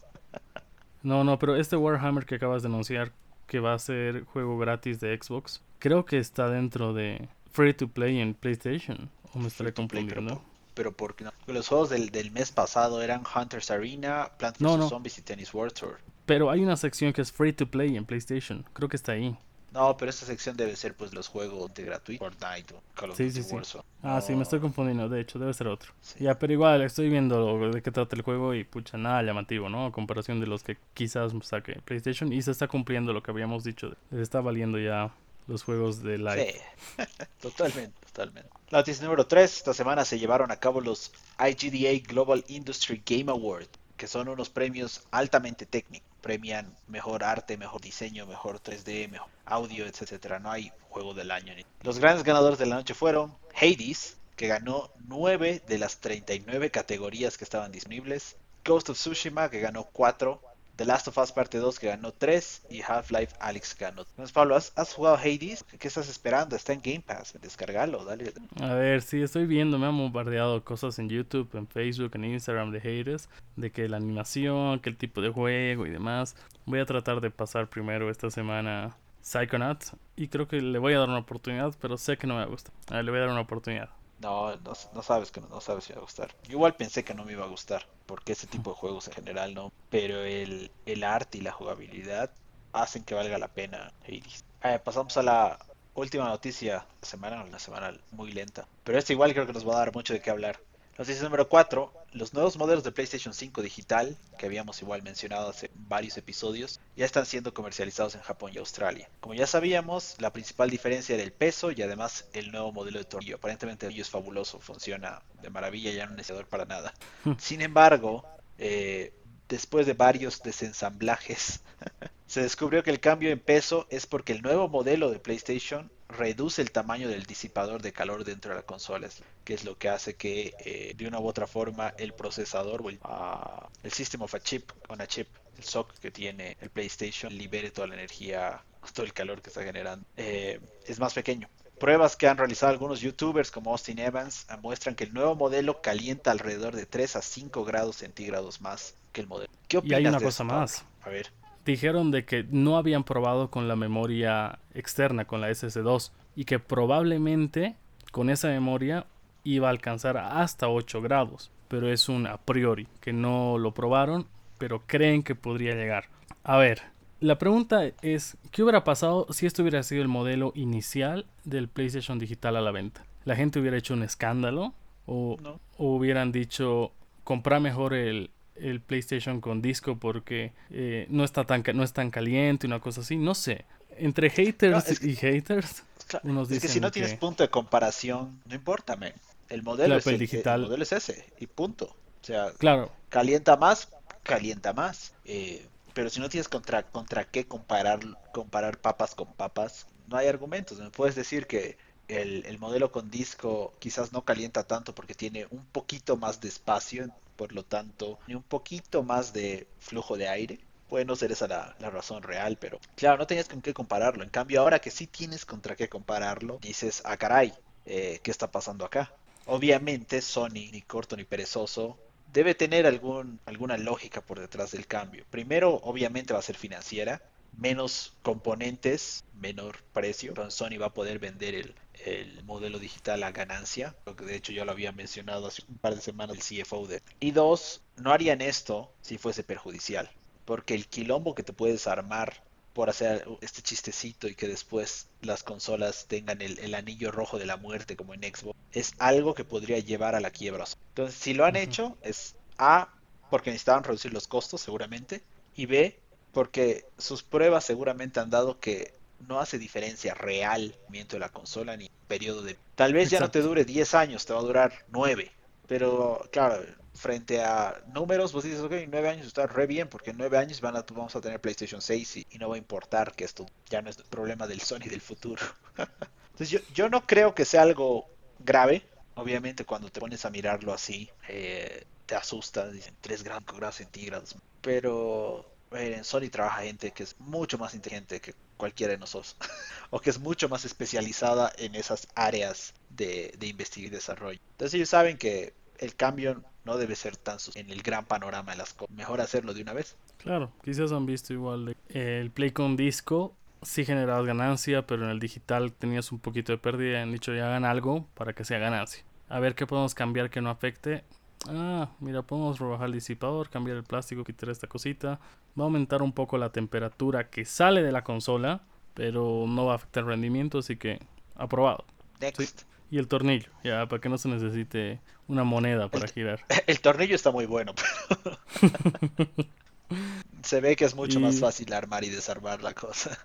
no, 1.03 1.23
no, 1.23 1.37
pero 1.37 1.55
este 1.55 1.75
Warhammer 1.75 2.25
que 2.25 2.35
acabas 2.35 2.63
de 2.63 2.69
anunciar 2.69 3.11
que 3.45 3.59
va 3.59 3.73
a 3.73 3.79
ser 3.79 4.23
juego 4.25 4.57
gratis 4.57 4.99
de 4.99 5.17
Xbox, 5.21 5.61
creo 5.79 6.05
que 6.05 6.17
está 6.17 6.49
dentro 6.49 6.93
de 6.93 7.29
Free 7.51 7.73
to 7.73 7.87
Play 7.87 8.19
en 8.19 8.33
PlayStation. 8.33 9.09
¿O 9.33 9.39
me 9.39 9.47
estaré 9.47 9.73
confundiendo? 9.73 10.41
pero 10.77 10.91
porque 10.91 11.23
no. 11.23 11.33
Los 11.47 11.67
juegos 11.67 11.89
del, 11.89 12.11
del, 12.11 12.29
mes 12.31 12.51
pasado 12.51 13.01
eran 13.01 13.23
Hunters 13.35 13.71
Arena, 13.71 14.29
Plants 14.37 14.59
vs. 14.59 14.89
Zombies 14.89 15.17
y 15.17 15.23
Tennis 15.23 15.51
World 15.51 15.73
Tour. 15.73 15.97
Pero 16.27 16.51
hay 16.51 16.61
una 16.61 16.77
sección 16.77 17.13
que 17.13 17.21
es 17.21 17.31
Free 17.31 17.51
to 17.51 17.65
Play 17.65 17.97
en 17.97 18.05
PlayStation. 18.05 18.63
Creo 18.73 18.87
que 18.87 18.95
está 18.95 19.13
ahí. 19.13 19.35
No, 19.77 19.95
pero 19.95 20.09
esta 20.09 20.25
sección 20.25 20.57
debe 20.57 20.75
ser 20.75 20.95
pues 20.95 21.13
los 21.13 21.27
juegos 21.27 21.71
de 21.75 21.83
gratuito, 21.83 22.25
Fortnite 22.25 22.73
o 22.73 22.81
Call 22.95 23.11
of 23.11 23.17
Duty 23.19 23.41
Warzone. 23.41 23.83
Ah, 24.01 24.19
sí, 24.21 24.33
me 24.33 24.41
estoy 24.41 24.59
confundiendo, 24.59 25.07
de 25.07 25.21
hecho, 25.21 25.37
debe 25.37 25.53
ser 25.53 25.67
otro. 25.67 25.93
Ya, 26.19 26.33
pero 26.39 26.51
igual 26.51 26.81
estoy 26.81 27.09
viendo 27.09 27.69
de 27.69 27.83
qué 27.83 27.91
trata 27.91 28.15
el 28.15 28.23
juego 28.23 28.55
y 28.55 28.63
pucha, 28.63 28.97
nada 28.97 29.21
llamativo, 29.21 29.69
¿no? 29.69 29.85
A 29.85 29.91
comparación 29.91 30.39
de 30.39 30.47
los 30.47 30.63
que 30.63 30.77
quizás 30.95 31.31
saque 31.43 31.79
PlayStation 31.85 32.33
y 32.33 32.41
se 32.41 32.49
está 32.49 32.67
cumpliendo 32.67 33.13
lo 33.13 33.21
que 33.21 33.29
habíamos 33.29 33.63
dicho. 33.63 33.95
Les 34.09 34.21
está 34.21 34.41
valiendo 34.41 34.79
ya 34.79 35.13
los 35.45 35.61
juegos 35.61 36.01
de 36.01 36.17
live. 36.17 36.55
Sí, 36.97 37.03
totalmente, 37.39 37.93
totalmente. 38.07 38.49
La 38.71 38.79
noticia 38.79 39.03
número 39.03 39.27
3, 39.27 39.57
esta 39.57 39.75
semana 39.75 40.05
se 40.05 40.17
llevaron 40.17 40.49
a 40.49 40.55
cabo 40.55 40.81
los 40.81 41.11
IGDA 41.37 42.03
Global 42.07 42.43
Industry 42.47 43.03
Game 43.05 43.31
Awards, 43.31 43.69
que 43.95 44.07
son 44.07 44.27
unos 44.27 44.49
premios 44.49 45.05
altamente 45.11 45.67
técnicos 45.67 46.06
premian 46.21 46.75
mejor 46.87 47.23
arte, 47.23 47.57
mejor 47.57 47.81
diseño, 47.81 48.25
mejor 48.25 48.59
3D, 48.61 49.09
mejor 49.09 49.29
audio, 49.45 49.85
etcétera. 49.85 50.39
No 50.39 50.51
hay 50.51 50.71
juego 50.89 51.13
del 51.13 51.31
año. 51.31 51.53
Los 51.81 51.99
grandes 51.99 52.23
ganadores 52.23 52.59
de 52.59 52.65
la 52.65 52.75
noche 52.75 52.93
fueron 52.93 53.35
Hades, 53.55 54.17
que 54.35 54.47
ganó 54.47 54.91
9 55.07 55.63
de 55.67 55.77
las 55.77 55.99
39 55.99 56.69
categorías 56.71 57.37
que 57.37 57.43
estaban 57.43 57.71
disponibles, 57.71 58.37
Ghost 58.63 58.89
of 58.89 58.97
Tsushima, 58.97 59.49
que 59.49 59.59
ganó 59.59 59.85
4, 59.85 60.41
The 60.77 60.85
Last 60.85 61.07
of 61.07 61.17
Us 61.17 61.31
Parte 61.31 61.57
2 61.57 61.79
que 61.79 61.87
ganó 61.87 62.11
3 62.11 62.67
y 62.69 62.81
Half-Life 62.81 63.35
Alyx 63.39 63.75
ganó. 63.77 64.03
Entonces, 64.03 64.31
Pablo, 64.31 64.55
¿has, 64.55 64.93
jugado 64.93 65.17
Hades? 65.17 65.63
¿Qué 65.63 65.87
estás 65.87 66.07
esperando? 66.07 66.55
Está 66.55 66.73
en 66.73 66.81
Game 66.81 67.01
Pass, 67.01 67.35
descargalo, 67.41 68.05
dale. 68.05 68.31
A 68.61 68.75
ver, 68.75 69.01
sí, 69.01 69.21
estoy 69.21 69.47
viendo, 69.47 69.79
me 69.79 69.87
han 69.87 69.97
bombardeado 69.97 70.63
cosas 70.63 70.99
en 70.99 71.09
YouTube, 71.09 71.49
en 71.55 71.67
Facebook, 71.67 72.11
en 72.13 72.25
Instagram 72.25 72.71
de 72.71 72.79
Hades, 72.79 73.27
de 73.55 73.71
que 73.71 73.89
la 73.89 73.97
animación, 73.97 74.79
que 74.79 74.89
el 74.89 74.97
tipo 74.97 75.19
de 75.19 75.29
juego 75.29 75.87
y 75.87 75.89
demás. 75.89 76.35
Voy 76.65 76.79
a 76.79 76.85
tratar 76.85 77.21
de 77.21 77.31
pasar 77.31 77.67
primero 77.67 78.11
esta 78.11 78.29
semana 78.29 78.95
Psychonauts 79.21 79.93
y 80.15 80.27
creo 80.27 80.47
que 80.47 80.61
le 80.61 80.77
voy 80.77 80.93
a 80.93 80.99
dar 80.99 81.09
una 81.09 81.19
oportunidad, 81.19 81.73
pero 81.81 81.97
sé 81.97 82.17
que 82.17 82.27
no 82.27 82.37
me 82.37 82.45
gusta. 82.45 82.71
A 82.91 82.97
ver, 82.97 83.05
le 83.05 83.11
voy 83.11 83.19
a 83.19 83.23
dar 83.23 83.31
una 83.31 83.41
oportunidad. 83.41 83.89
No, 84.19 84.55
no, 84.57 85.03
sabes 85.03 85.31
que 85.31 85.41
no, 85.41 85.61
sabes 85.61 85.83
si 85.85 85.93
va 85.93 85.99
a 85.99 86.01
gustar. 86.01 86.35
igual 86.49 86.75
pensé 86.75 87.03
que 87.03 87.13
no 87.13 87.23
me 87.23 87.33
iba 87.33 87.45
a 87.45 87.47
gustar, 87.47 87.85
porque 88.05 88.33
ese 88.33 88.47
tipo 88.47 88.71
de 88.71 88.75
juegos 88.77 89.07
en 89.07 89.13
general 89.13 89.53
no. 89.53 89.69
Pero 89.89 90.23
el, 90.23 90.71
el 90.85 91.03
arte 91.03 91.37
y 91.37 91.41
la 91.41 91.51
jugabilidad 91.51 92.31
hacen 92.73 93.03
que 93.03 93.15
valga 93.15 93.37
la 93.37 93.47
pena. 93.47 93.91
Eh, 94.07 94.79
pasamos 94.83 95.15
a 95.17 95.23
la 95.23 95.59
última 95.93 96.27
noticia 96.29 96.85
la 97.01 97.07
semana, 97.07 97.43
una 97.43 97.59
semana 97.59 97.93
muy 98.11 98.31
lenta. 98.31 98.67
Pero 98.83 98.97
esta 98.97 99.13
igual 99.13 99.33
creo 99.33 99.45
que 99.47 99.53
nos 99.53 99.67
va 99.67 99.75
a 99.75 99.79
dar 99.79 99.93
mucho 99.93 100.13
de 100.13 100.21
qué 100.21 100.29
hablar. 100.31 100.59
Noticia 100.97 101.23
número 101.23 101.47
4. 101.47 101.93
Los 102.13 102.33
nuevos 102.33 102.57
modelos 102.57 102.83
de 102.83 102.91
PlayStation 102.91 103.33
5 103.33 103.61
digital, 103.61 104.17
que 104.37 104.45
habíamos 104.45 104.81
igual 104.81 105.03
mencionado 105.03 105.49
hace 105.49 105.69
varios 105.75 106.17
episodios, 106.17 106.79
ya 106.95 107.05
están 107.05 107.25
siendo 107.25 107.53
comercializados 107.53 108.15
en 108.15 108.21
Japón 108.21 108.51
y 108.53 108.57
Australia. 108.57 109.09
Como 109.19 109.33
ya 109.33 109.45
sabíamos, 109.45 110.15
la 110.19 110.31
principal 110.31 110.69
diferencia 110.69 111.15
era 111.15 111.23
el 111.23 111.33
peso 111.33 111.71
y 111.71 111.81
además 111.81 112.25
el 112.33 112.51
nuevo 112.51 112.71
modelo 112.71 112.99
de 112.99 113.05
tornillo. 113.05 113.35
Aparentemente 113.35 113.85
el 113.85 113.89
tornillo 113.89 114.01
es 114.03 114.09
fabuloso, 114.09 114.59
funciona 114.59 115.21
de 115.41 115.49
maravilla, 115.49 115.91
ya 115.91 116.05
no 116.05 116.15
necesita 116.15 116.45
para 116.45 116.65
nada. 116.65 116.93
Hmm. 117.25 117.33
Sin 117.37 117.61
embargo, 117.61 118.25
eh, 118.57 119.13
después 119.49 119.85
de 119.85 119.93
varios 119.93 120.41
desensamblajes, 120.41 121.61
se 122.25 122.41
descubrió 122.41 122.83
que 122.83 122.91
el 122.91 122.99
cambio 122.99 123.31
en 123.31 123.39
peso 123.39 123.85
es 123.89 124.07
porque 124.07 124.33
el 124.33 124.41
nuevo 124.41 124.69
modelo 124.69 125.11
de 125.11 125.19
PlayStation 125.19 125.91
reduce 126.09 126.61
el 126.61 126.71
tamaño 126.71 127.09
del 127.09 127.23
disipador 127.23 127.81
de 127.81 127.91
calor 127.91 128.23
dentro 128.23 128.51
de 128.51 128.57
la 128.57 128.63
consola, 128.63 129.09
que 129.43 129.53
es 129.53 129.65
lo 129.65 129.77
que 129.77 129.89
hace 129.89 130.15
que 130.15 130.53
eh, 130.59 130.93
de 130.95 131.07
una 131.07 131.19
u 131.19 131.27
otra 131.27 131.47
forma 131.47 131.93
el 131.97 132.13
procesador 132.13 132.81
o 132.81 132.89
el, 132.89 132.99
uh, 133.03 133.67
el 133.83 133.91
System 133.91 134.21
of 134.21 134.33
a 134.33 134.39
Chip, 134.39 134.71
on 134.89 135.01
a 135.01 135.07
chip, 135.07 135.27
el 135.57 135.63
SOC 135.63 135.93
que 135.99 136.11
tiene 136.11 136.57
el 136.61 136.69
PlayStation 136.69 137.35
libere 137.35 137.71
toda 137.71 137.87
la 137.87 137.95
energía, 137.95 138.63
todo 138.93 139.05
el 139.05 139.13
calor 139.13 139.41
que 139.41 139.49
está 139.49 139.63
generando, 139.63 140.05
eh, 140.15 140.59
es 140.85 140.99
más 140.99 141.13
pequeño. 141.13 141.49
Pruebas 141.79 142.15
que 142.15 142.27
han 142.27 142.37
realizado 142.37 142.71
algunos 142.71 143.01
youtubers 143.01 143.51
como 143.51 143.71
Austin 143.71 143.99
Evans 143.99 144.47
muestran 144.63 144.95
que 144.95 145.03
el 145.03 145.13
nuevo 145.13 145.35
modelo 145.35 145.81
calienta 145.81 146.31
alrededor 146.31 146.75
de 146.75 146.87
3 146.87 147.17
a 147.17 147.21
5 147.21 147.65
grados 147.65 147.97
centígrados 147.97 148.61
más 148.61 148.95
que 149.11 149.21
el 149.21 149.27
modelo. 149.27 149.51
¿Qué 149.67 149.77
opinas 149.77 149.99
y 149.99 150.03
hay 150.03 150.07
una 150.07 150.19
cosa 150.19 150.43
más. 150.43 150.85
A 151.01 151.09
ver 151.09 151.31
dijeron 151.71 152.09
de 152.11 152.25
que 152.25 152.45
no 152.49 152.77
habían 152.77 153.03
probado 153.03 153.51
con 153.51 153.67
la 153.67 153.75
memoria 153.75 154.59
externa, 154.73 155.25
con 155.25 155.41
la 155.41 155.49
SS2, 155.49 156.11
y 156.35 156.45
que 156.45 156.59
probablemente 156.59 157.75
con 158.11 158.29
esa 158.29 158.47
memoria 158.47 159.05
iba 159.43 159.67
a 159.67 159.71
alcanzar 159.71 160.17
hasta 160.17 160.69
8 160.69 161.01
grados, 161.01 161.51
pero 161.67 161.91
es 161.91 162.09
un 162.09 162.27
a 162.27 162.37
priori, 162.37 162.87
que 163.01 163.13
no 163.13 163.57
lo 163.57 163.73
probaron, 163.73 164.27
pero 164.57 164.83
creen 164.87 165.23
que 165.23 165.35
podría 165.35 165.75
llegar. 165.75 166.05
A 166.43 166.57
ver, 166.57 166.81
la 167.19 167.37
pregunta 167.37 167.85
es, 168.01 168.37
¿qué 168.51 168.63
hubiera 168.63 168.83
pasado 168.83 169.27
si 169.29 169.45
esto 169.45 169.61
hubiera 169.61 169.83
sido 169.83 170.01
el 170.01 170.07
modelo 170.07 170.51
inicial 170.55 171.25
del 171.43 171.67
PlayStation 171.67 172.19
digital 172.19 172.55
a 172.55 172.61
la 172.61 172.71
venta? 172.71 173.05
¿La 173.25 173.35
gente 173.35 173.59
hubiera 173.59 173.77
hecho 173.77 173.93
un 173.93 174.03
escándalo? 174.03 174.73
¿O, 175.05 175.37
o 175.77 175.95
hubieran 175.95 176.31
dicho, 176.31 176.91
compra 177.23 177.59
mejor 177.59 177.93
el, 177.93 178.29
el 178.59 178.81
PlayStation 178.81 179.41
con 179.41 179.61
disco 179.61 179.97
porque 179.97 180.53
eh, 180.69 181.07
no 181.09 181.23
está 181.23 181.45
tan 181.45 181.63
no 181.73 181.83
es 181.83 181.93
tan 181.93 182.11
caliente 182.11 182.67
una 182.67 182.79
cosa 182.79 183.01
así 183.01 183.17
no 183.17 183.35
sé. 183.35 183.65
Entre 183.97 184.29
haters 184.29 185.03
y 185.03 185.15
haters 185.15 185.83
unos 186.23 186.51
es 186.51 186.61
que 186.61 186.67
si 186.67 186.79
no 186.79 186.91
tienes 186.91 187.15
punto 187.15 187.43
de 187.43 187.49
comparación 187.49 188.41
no 188.45 188.55
importa 188.55 188.95
man. 188.95 189.13
el 189.49 189.63
modelo 189.63 189.97
es 189.97 190.07
el, 190.07 190.17
digital 190.17 190.61
el 190.61 190.65
modelo 190.67 190.83
es 190.83 190.91
ese 190.91 191.25
y 191.39 191.47
punto. 191.47 191.85
O 192.21 192.25
sea 192.25 192.51
claro. 192.57 192.91
calienta 193.09 193.57
más 193.57 193.89
calienta 194.23 194.73
más. 194.73 195.13
Eh, 195.25 195.65
pero 195.93 196.09
si 196.09 196.19
no 196.19 196.29
tienes 196.29 196.47
contra 196.47 196.83
contra 196.83 197.25
qué 197.25 197.47
comparar 197.47 197.99
comparar 198.31 198.77
papas 198.77 199.15
con 199.15 199.33
papas 199.33 199.87
no 200.07 200.17
hay 200.17 200.27
argumentos. 200.27 200.79
Me 200.79 200.89
puedes 200.89 201.15
decir 201.15 201.47
que 201.47 201.77
el, 202.07 202.45
el, 202.45 202.57
modelo 202.59 202.91
con 202.91 203.11
disco 203.11 203.73
quizás 203.79 204.13
no 204.13 204.23
calienta 204.23 204.63
tanto 204.63 204.95
porque 204.95 205.13
tiene 205.13 205.45
un 205.49 205.65
poquito 205.65 206.15
más 206.15 206.39
de 206.39 206.47
espacio 206.47 207.11
por 207.37 207.53
lo 207.53 207.63
tanto, 207.63 208.19
ni 208.27 208.35
un 208.35 208.43
poquito 208.43 209.03
más 209.03 209.31
de 209.31 209.67
flujo 209.79 210.17
de 210.17 210.27
aire. 210.27 210.59
Puede 210.89 211.05
no 211.05 211.15
ser 211.15 211.31
esa 211.31 211.47
la, 211.47 211.89
razón 211.89 212.23
real, 212.23 212.57
pero 212.59 212.79
claro, 212.95 213.17
no 213.17 213.27
tenías 213.27 213.47
con 213.47 213.61
qué 213.61 213.73
compararlo. 213.73 214.23
En 214.23 214.29
cambio, 214.29 214.61
ahora 214.61 214.79
que 214.79 214.91
sí 214.91 215.05
tienes 215.07 215.45
contra 215.45 215.75
qué 215.75 215.89
compararlo, 215.89 216.59
dices, 216.61 217.01
ah, 217.05 217.17
caray, 217.17 217.53
eh, 217.85 218.19
¿qué 218.23 218.31
está 218.31 218.51
pasando 218.51 218.85
acá? 218.85 219.13
Obviamente, 219.45 220.21
Sony, 220.21 220.71
ni 220.71 220.81
corto 220.81 221.15
ni 221.15 221.23
perezoso, 221.23 221.97
debe 222.33 222.55
tener 222.55 222.85
algún, 222.85 223.39
alguna 223.45 223.77
lógica 223.77 224.21
por 224.21 224.39
detrás 224.39 224.71
del 224.71 224.87
cambio. 224.87 225.25
Primero, 225.29 225.75
obviamente, 225.83 226.33
va 226.33 226.39
a 226.39 226.43
ser 226.43 226.57
financiera. 226.57 227.21
menos 227.57 228.13
componentes, 228.21 229.23
menor 229.33 229.77
precio. 229.93 230.29
Entonces 230.29 230.53
Sony 230.53 230.77
va 230.79 230.87
a 230.87 230.93
poder 230.93 231.17
vender 231.19 231.55
el, 231.55 231.75
el 232.05 232.43
modelo 232.43 232.79
digital 232.79 233.23
a 233.23 233.31
ganancia, 233.31 233.95
lo 234.05 234.15
que 234.15 234.25
de 234.25 234.35
hecho 234.35 234.51
yo 234.51 234.65
lo 234.65 234.71
había 234.71 234.91
mencionado 234.91 235.47
hace 235.47 235.63
un 235.67 235.77
par 235.77 235.95
de 235.95 236.01
semanas 236.01 236.37
el 236.37 236.63
CFO 236.63 236.87
de. 236.87 237.01
Y 237.19 237.31
dos, 237.31 237.81
no 237.97 238.11
harían 238.11 238.41
esto 238.41 238.91
si 239.01 239.17
fuese 239.17 239.43
perjudicial, 239.43 240.09
porque 240.45 240.75
el 240.75 240.87
quilombo 240.87 241.35
que 241.35 241.43
te 241.43 241.53
puedes 241.53 241.87
armar 241.87 242.43
por 242.73 242.91
hacer 242.91 243.27
este 243.41 243.63
chistecito 243.63 244.27
y 244.27 244.35
que 244.35 244.47
después 244.47 245.07
las 245.21 245.41
consolas 245.41 246.05
tengan 246.07 246.43
el, 246.43 246.59
el, 246.59 246.75
anillo 246.75 247.11
rojo 247.11 247.39
de 247.39 247.47
la 247.47 247.57
muerte 247.57 247.95
como 247.95 248.13
en 248.13 248.21
Xbox, 248.21 248.55
es 248.71 248.93
algo 248.99 249.33
que 249.33 249.43
podría 249.43 249.79
llevar 249.79 250.13
a 250.13 250.19
la 250.19 250.29
quiebra. 250.29 250.65
Entonces, 250.89 251.19
si 251.19 251.33
lo 251.33 251.45
han 251.45 251.55
uh 251.55 251.57
-huh. 251.57 251.63
hecho, 251.63 251.97
es 252.03 252.35
A, 252.59 252.93
porque 253.31 253.49
necesitaban 253.49 253.83
reducir 253.83 254.13
los 254.13 254.27
costos 254.27 254.61
seguramente, 254.61 255.23
y 255.55 255.65
B, 255.65 255.99
porque 256.33 256.85
sus 256.99 257.23
pruebas 257.23 257.65
seguramente 257.65 258.19
han 258.19 258.29
dado 258.29 258.59
que 258.59 258.93
no 259.27 259.39
hace 259.39 259.57
diferencia 259.57 260.13
real 260.13 260.75
de 260.89 261.19
la 261.19 261.29
consola 261.29 261.77
ni 261.77 261.89
periodo 262.07 262.41
de... 262.41 262.57
Tal 262.75 262.93
vez 262.93 263.09
ya 263.09 263.17
Exacto. 263.17 263.39
no 263.39 263.43
te 263.43 263.47
dure 263.47 263.65
10 263.65 263.93
años, 263.93 264.25
te 264.25 264.33
va 264.33 264.39
a 264.39 264.43
durar 264.43 264.85
9, 264.89 265.31
pero 265.67 266.27
claro, 266.31 266.63
frente 266.93 267.41
a 267.41 267.81
números, 267.93 268.33
vos 268.33 268.43
dices, 268.43 268.59
ok, 268.61 268.73
9 268.87 269.09
años 269.09 269.27
está 269.27 269.47
re 269.47 269.67
bien, 269.67 269.87
porque 269.87 270.11
en 270.11 270.17
9 270.17 270.37
años 270.37 270.61
van 270.61 270.75
a, 270.75 270.85
vamos 270.91 271.15
a 271.15 271.21
tener 271.21 271.39
PlayStation 271.39 271.81
6 271.81 272.17
y, 272.17 272.27
y, 272.31 272.37
no 272.37 272.49
va 272.49 272.55
a 272.55 272.57
importar 272.57 273.13
que 273.13 273.23
esto 273.23 273.45
ya 273.69 273.81
no 273.81 273.89
es 273.89 273.97
problema 273.97 274.47
del 274.47 274.61
Sony 274.61 274.89
del 274.89 275.01
futuro. 275.01 275.43
Entonces 276.31 276.49
yo, 276.49 276.59
yo 276.73 276.89
no 276.89 277.05
creo 277.05 277.33
que 277.33 277.45
sea 277.45 277.61
algo 277.61 278.07
grave, 278.39 278.85
obviamente 279.15 279.65
cuando 279.65 279.89
te 279.89 279.99
pones 279.99 280.25
a 280.25 280.29
mirarlo 280.29 280.73
así, 280.73 281.09
eh, 281.27 281.85
te 282.05 282.15
asusta, 282.15 282.69
dicen 282.69 282.95
3 283.01 283.23
grados 283.23 283.75
centígrados, 283.75 284.35
pero 284.61 285.45
en 285.71 286.03
Sony 286.03 286.29
trabaja 286.31 286.63
gente 286.63 286.91
que 286.91 287.03
es 287.03 287.19
mucho 287.19 287.57
más 287.57 287.73
inteligente 287.73 288.21
que 288.21 288.33
cualquiera 288.57 288.93
de 288.93 288.99
nosotros, 288.99 289.37
o 289.89 289.99
que 289.99 290.09
es 290.09 290.19
mucho 290.19 290.49
más 290.49 290.65
especializada 290.65 291.51
en 291.57 291.75
esas 291.75 292.07
áreas 292.15 292.73
de, 292.89 293.33
de 293.37 293.47
investigación 293.47 293.93
y 293.93 293.95
desarrollo. 293.95 294.39
Entonces 294.51 294.73
ellos 294.73 294.89
saben 294.89 295.17
que 295.17 295.53
el 295.77 295.95
cambio 295.95 296.43
no 296.65 296.77
debe 296.77 296.95
ser 296.95 297.15
tan 297.15 297.37
en 297.55 297.69
el 297.69 297.81
gran 297.81 298.05
panorama 298.05 298.51
de 298.51 298.57
las 298.57 298.73
cosas. 298.73 298.93
Mejor 298.95 299.21
hacerlo 299.21 299.53
de 299.53 299.61
una 299.61 299.73
vez. 299.73 299.95
Claro, 300.17 300.51
quizás 300.63 300.91
han 300.91 301.05
visto 301.05 301.31
igual 301.31 301.77
el 301.89 302.31
Play 302.31 302.51
con 302.51 302.75
disco 302.75 303.35
sí 303.61 303.85
generabas 303.85 304.25
ganancia, 304.25 304.85
pero 304.85 305.05
en 305.05 305.11
el 305.11 305.19
digital 305.19 305.73
tenías 305.73 306.11
un 306.11 306.19
poquito 306.19 306.51
de 306.51 306.57
pérdida. 306.57 307.01
Han 307.01 307.11
dicho 307.11 307.33
ya 307.33 307.47
hagan 307.47 307.65
algo 307.65 308.07
para 308.13 308.33
que 308.33 308.45
sea 308.45 308.59
ganancia. 308.59 309.03
A 309.29 309.39
ver 309.39 309.55
qué 309.55 309.67
podemos 309.67 309.93
cambiar 309.93 310.29
que 310.29 310.41
no 310.41 310.49
afecte. 310.49 311.03
Ah, 311.47 311.89
mira, 311.99 312.21
podemos 312.23 312.59
rebajar 312.59 312.87
el 312.87 312.93
disipador, 312.93 313.49
cambiar 313.49 313.77
el 313.77 313.83
plástico, 313.83 314.23
quitar 314.23 314.49
esta 314.49 314.67
cosita. 314.67 315.19
Va 315.57 315.63
a 315.63 315.65
aumentar 315.65 316.01
un 316.01 316.11
poco 316.11 316.37
la 316.37 316.51
temperatura 316.51 317.29
que 317.29 317.45
sale 317.45 317.83
de 317.83 317.91
la 317.91 318.03
consola, 318.03 318.61
pero 318.93 319.45
no 319.47 319.65
va 319.65 319.73
a 319.73 319.75
afectar 319.75 320.03
el 320.03 320.09
rendimiento, 320.09 320.59
así 320.59 320.77
que 320.77 320.99
aprobado. 321.35 321.85
Next. 322.19 322.59
Sí. 322.59 322.65
Y 322.89 322.97
el 322.99 323.07
tornillo, 323.07 323.49
ya, 323.63 323.85
para 323.87 324.01
que 324.01 324.07
no 324.07 324.17
se 324.17 324.29
necesite 324.29 325.01
una 325.27 325.43
moneda 325.43 325.89
para 325.89 326.05
el, 326.05 326.11
girar. 326.11 326.45
El 326.67 326.79
tornillo 326.79 327.15
está 327.15 327.31
muy 327.31 327.45
bueno, 327.45 327.73
pero 327.75 328.37
se 330.43 330.61
ve 330.61 330.75
que 330.75 330.85
es 330.85 330.95
mucho 330.95 331.19
y... 331.19 331.21
más 331.21 331.39
fácil 331.39 331.73
armar 331.73 332.03
y 332.05 332.09
desarmar 332.09 332.63
la 332.63 332.73
cosa. 332.73 333.17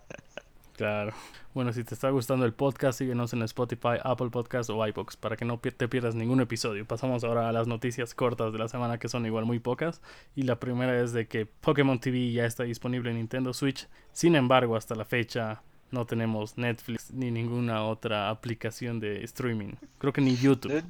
Claro. 0.82 1.12
Bueno, 1.54 1.72
si 1.72 1.84
te 1.84 1.94
está 1.94 2.10
gustando 2.10 2.44
el 2.44 2.54
podcast, 2.54 2.98
síguenos 2.98 3.32
en 3.32 3.42
Spotify, 3.42 4.00
Apple 4.02 4.30
Podcast 4.30 4.68
o 4.68 4.84
iBox 4.84 5.16
para 5.16 5.36
que 5.36 5.44
no 5.44 5.60
te 5.60 5.86
pierdas 5.86 6.16
ningún 6.16 6.40
episodio. 6.40 6.84
Pasamos 6.84 7.22
ahora 7.22 7.48
a 7.48 7.52
las 7.52 7.68
noticias 7.68 8.16
cortas 8.16 8.52
de 8.52 8.58
la 8.58 8.66
semana 8.66 8.98
que 8.98 9.08
son 9.08 9.24
igual 9.24 9.44
muy 9.44 9.60
pocas. 9.60 10.00
Y 10.34 10.42
la 10.42 10.58
primera 10.58 11.00
es 11.00 11.12
de 11.12 11.28
que 11.28 11.46
Pokémon 11.46 12.00
TV 12.00 12.32
ya 12.32 12.46
está 12.46 12.64
disponible 12.64 13.10
en 13.10 13.18
Nintendo 13.18 13.54
Switch. 13.54 13.86
Sin 14.12 14.34
embargo, 14.34 14.74
hasta 14.74 14.96
la 14.96 15.04
fecha 15.04 15.62
no 15.92 16.04
tenemos 16.04 16.58
Netflix 16.58 17.12
ni 17.12 17.30
ninguna 17.30 17.84
otra 17.84 18.28
aplicación 18.28 18.98
de 18.98 19.22
streaming. 19.22 19.74
Creo 19.98 20.12
que 20.12 20.20
ni 20.20 20.34
YouTube. 20.36 20.82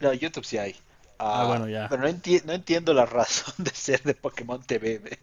No, 0.00 0.12
YouTube 0.12 0.44
sí 0.44 0.58
hay. 0.58 0.72
Uh, 0.72 0.74
ah, 1.20 1.44
bueno, 1.46 1.68
ya. 1.68 1.88
Pero 1.88 2.02
no, 2.02 2.08
enti 2.08 2.40
no, 2.44 2.52
entiendo 2.52 2.92
la 2.94 3.06
razón 3.06 3.54
de 3.58 3.70
ser 3.70 4.02
de 4.02 4.14
Pokémon 4.14 4.60
TV. 4.60 5.20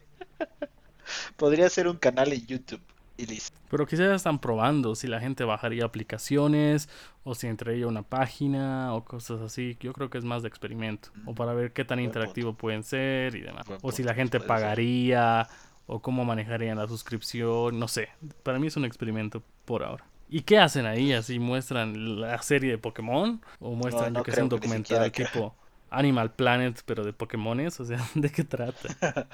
Podría 1.36 1.68
ser 1.68 1.88
un 1.88 1.98
canal 1.98 2.32
en 2.32 2.46
YouTube. 2.46 2.80
Y 3.18 3.26
listo. 3.26 3.58
Pero 3.70 3.84
quizás 3.86 4.14
están 4.14 4.38
probando 4.38 4.94
si 4.94 5.08
la 5.08 5.20
gente 5.20 5.44
bajaría 5.44 5.84
aplicaciones 5.84 6.88
o 7.24 7.34
si 7.34 7.48
entraría 7.48 7.86
una 7.86 8.02
página 8.02 8.94
o 8.94 9.04
cosas 9.04 9.40
así. 9.40 9.76
Yo 9.80 9.92
creo 9.92 10.08
que 10.08 10.18
es 10.18 10.24
más 10.24 10.42
de 10.42 10.48
experimento. 10.48 11.10
O 11.26 11.34
para 11.34 11.52
ver 11.52 11.72
qué 11.72 11.84
tan 11.84 11.96
Buen 11.98 12.06
interactivo 12.06 12.50
punto. 12.52 12.60
pueden 12.60 12.82
ser 12.84 13.34
y 13.34 13.40
demás. 13.42 13.66
Buen 13.66 13.80
O 13.82 13.92
si 13.92 14.02
la 14.04 14.14
gente 14.14 14.38
ser. 14.38 14.46
pagaría 14.46 15.48
o 15.86 16.00
cómo 16.00 16.24
manejarían 16.24 16.78
la 16.78 16.86
suscripción. 16.86 17.78
No 17.78 17.88
sé. 17.88 18.08
Para 18.42 18.58
mí 18.58 18.68
es 18.68 18.76
un 18.76 18.84
experimento 18.84 19.42
por 19.64 19.82
ahora. 19.82 20.04
¿Y 20.30 20.42
qué 20.42 20.58
hacen 20.58 20.86
ahí? 20.86 21.12
¿Así 21.12 21.38
muestran 21.38 22.20
la 22.20 22.40
serie 22.42 22.70
de 22.72 22.78
Pokémon? 22.78 23.40
¿O 23.60 23.74
muestran, 23.74 24.12
no 24.12 24.20
yo 24.20 24.24
que 24.24 24.32
sé, 24.32 24.42
un 24.42 24.48
documental 24.48 24.84
siquiera 25.06 25.10
que- 25.10 25.24
tipo 25.24 25.54
Animal 25.90 26.32
Planet, 26.32 26.80
pero 26.84 27.04
de 27.04 27.12
Pokémones? 27.12 27.80
O 27.80 27.84
sea, 27.84 27.98
¿de 28.14 28.30
qué 28.30 28.44
trata? 28.44 28.88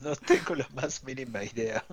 no 0.00 0.16
tengo 0.16 0.54
la 0.54 0.68
más 0.74 1.02
mínima 1.04 1.42
idea. 1.44 1.84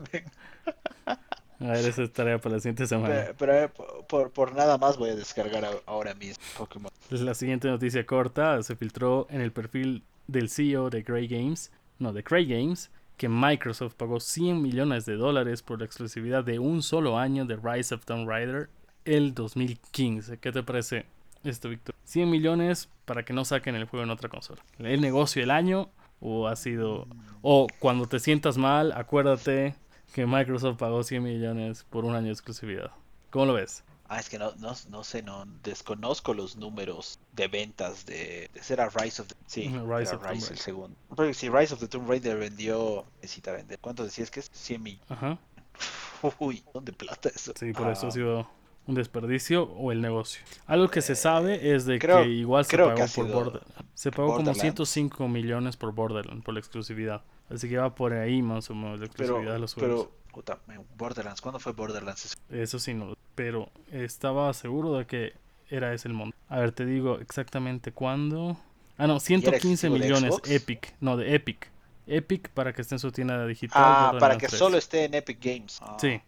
A 1.60 1.66
ver, 1.68 1.86
esa 1.86 2.04
es 2.04 2.14
tarea 2.14 2.38
para 2.40 2.56
la 2.56 2.62
siguiente 2.62 2.88
semana. 2.88 3.34
Pero, 3.38 3.72
pero, 3.74 4.08
por, 4.08 4.32
por 4.32 4.56
nada 4.56 4.78
más 4.78 4.98
voy 4.98 5.10
a 5.10 5.16
descargar 5.16 5.66
ahora 5.86 6.14
mismo 6.14 6.44
Pokémon. 6.58 6.92
La 7.10 7.34
siguiente 7.34 7.68
noticia 7.68 8.06
corta 8.06 8.62
se 8.64 8.76
filtró 8.76 9.28
en 9.30 9.42
el 9.42 9.52
perfil 9.52 10.04
del 10.28 10.50
CEO 10.50 10.90
de 10.90 11.02
Grey 11.02 11.28
Games, 11.28 11.72
no, 11.98 12.14
de 12.14 12.24
Cray 12.24 12.46
Games, 12.46 12.92
que 13.18 13.28
Microsoft 13.28 13.96
pagó 13.96 14.22
100 14.22 14.62
millones 14.62 15.06
de 15.06 15.16
dólares 15.16 15.62
por 15.62 15.80
la 15.80 15.86
exclusividad 15.86 16.44
de 16.46 16.60
un 16.60 16.82
solo 16.82 17.18
año 17.18 17.46
de 17.46 17.58
Rise 17.58 17.94
of 17.94 18.06
Tomb 18.06 18.30
Raider 18.30 18.70
el 19.04 19.34
2015. 19.34 20.38
¿Qué 20.38 20.52
te 20.54 20.64
parece 20.64 21.06
esto, 21.44 21.70
Víctor? 21.70 21.96
100 22.04 22.30
millones 22.30 22.90
para 23.06 23.24
que 23.24 23.34
no 23.34 23.46
saquen 23.46 23.76
el 23.76 23.86
juego 23.86 24.04
en 24.04 24.10
otra 24.12 24.30
consola. 24.30 24.62
¿El 24.80 25.02
negocio 25.02 25.42
del 25.42 25.52
año 25.52 25.90
o 26.20 26.48
ha 26.48 26.56
sido... 26.56 27.08
o 27.42 27.68
cuando 27.80 28.06
te 28.08 28.20
sientas 28.20 28.58
mal, 28.58 28.92
acuérdate 28.94 29.76
que 30.14 30.26
Microsoft 30.26 30.78
pagó 30.78 31.04
100 31.04 31.24
millones 31.24 31.86
por 31.90 32.04
un 32.06 32.16
año 32.16 32.26
de 32.28 32.32
exclusividad. 32.34 32.92
¿Cómo 33.30 33.46
lo 33.46 33.54
ves? 33.54 33.84
Ah, 34.12 34.20
es 34.20 34.28
que 34.28 34.40
no, 34.40 34.52
no, 34.56 34.74
no 34.90 35.04
sé, 35.04 35.22
no 35.22 35.46
desconozco 35.64 36.34
los 36.34 36.56
números 36.56 37.20
de 37.34 37.48
ventas 37.48 38.08
de, 38.08 38.50
de 38.52 38.64
será 38.64 38.90
Rise 38.90 39.22
of 39.22 39.28
the 39.28 39.36
sí, 39.46 39.68
Rise 39.68 39.76
of 39.76 39.84
Tomb 39.84 40.00
Rise 40.00 40.14
el 40.16 40.20
Raider. 40.22 40.58
segundo. 40.58 40.98
Porque 41.16 41.36
si 41.36 41.48
Rise 41.48 41.76
of 41.76 41.80
the 41.80 41.88
Tomb 41.88 42.10
Raider 42.10 42.38
vendió, 42.38 43.06
necesita 43.22 43.52
vender. 43.52 43.78
¿Cuánto 43.80 44.04
decías 44.04 44.32
que 44.32 44.40
es? 44.40 44.50
100 44.52 44.82
millones. 44.82 45.12
Ajá. 45.12 45.38
Uy, 46.40 46.64
¿dónde 46.74 46.92
plata 46.92 47.30
eso? 47.30 47.54
Sí, 47.56 47.72
por 47.72 47.88
eso 47.92 48.08
Ah, 48.08 48.10
ha 48.10 48.12
sido 48.12 48.50
un 48.90 48.96
desperdicio 48.96 49.64
o 49.64 49.92
el 49.92 50.02
negocio. 50.02 50.42
Algo 50.66 50.90
que 50.90 51.02
se 51.02 51.16
sabe 51.16 51.76
es 51.76 51.86
de 51.86 52.00
creo- 52.00 52.24
que 52.24 52.30
igual 52.30 52.66
se 52.66 52.76
pagó 52.78 53.06
por 53.16 53.28
Borderlands. 53.32 53.76
Se 53.94 54.10
pagó 54.12 54.28
como 54.30 54.38
Borderlands. 54.40 54.62
105 54.62 55.28
millones 55.28 55.78
por 55.78 55.94
Borderlands, 55.94 56.44
por 56.44 56.56
la 56.56 56.60
exclusividad. 56.60 57.22
Así 57.50 57.70
que 57.70 57.78
va 57.78 57.94
por 57.94 58.14
ahí 58.14 58.42
más 58.42 58.70
o 58.70 58.76
menos 58.76 59.00
la 59.00 59.06
exclusividad 59.06 59.42
pero, 59.42 59.54
de 59.54 59.60
los 59.60 59.74
juegos. 59.76 60.08
pero, 60.08 60.34
puta, 60.34 60.60
Borderlands, 60.98 61.40
¿cuándo 61.42 61.60
fue 61.60 61.74
Borderlands? 61.74 62.36
Eso 62.50 62.80
sí, 62.80 62.94
no. 62.96 63.14
Pero 63.36 63.70
estaba 63.92 64.52
seguro 64.54 64.98
de 64.98 65.06
que 65.06 65.34
era 65.70 65.94
ese 65.94 66.08
el 66.08 66.16
monto. 66.16 66.36
A 66.50 66.60
ver, 66.60 66.72
te 66.72 66.86
digo 66.86 67.20
exactamente 67.20 67.92
cuándo. 67.92 68.58
Ah, 68.98 69.06
no, 69.06 69.20
115 69.20 69.88
exclusivo 69.88 69.94
de 69.94 70.00
millones. 70.00 70.36
Epic. 70.50 70.96
No, 71.00 71.16
de 71.16 71.36
Epic. 71.36 71.70
Epic 72.08 72.50
para 72.50 72.74
que 72.74 72.82
esté 72.82 72.96
en 72.96 73.00
su 73.00 73.12
tienda 73.12 73.46
digital. 73.46 73.82
Ah, 73.86 74.16
para 74.20 74.36
que 74.38 74.48
3. 74.48 74.58
solo 74.58 74.78
esté 74.78 75.06
en 75.06 75.14
Epic 75.14 75.38
Games. 75.40 75.80
Ah. 75.82 75.96
Sí. 76.02 76.20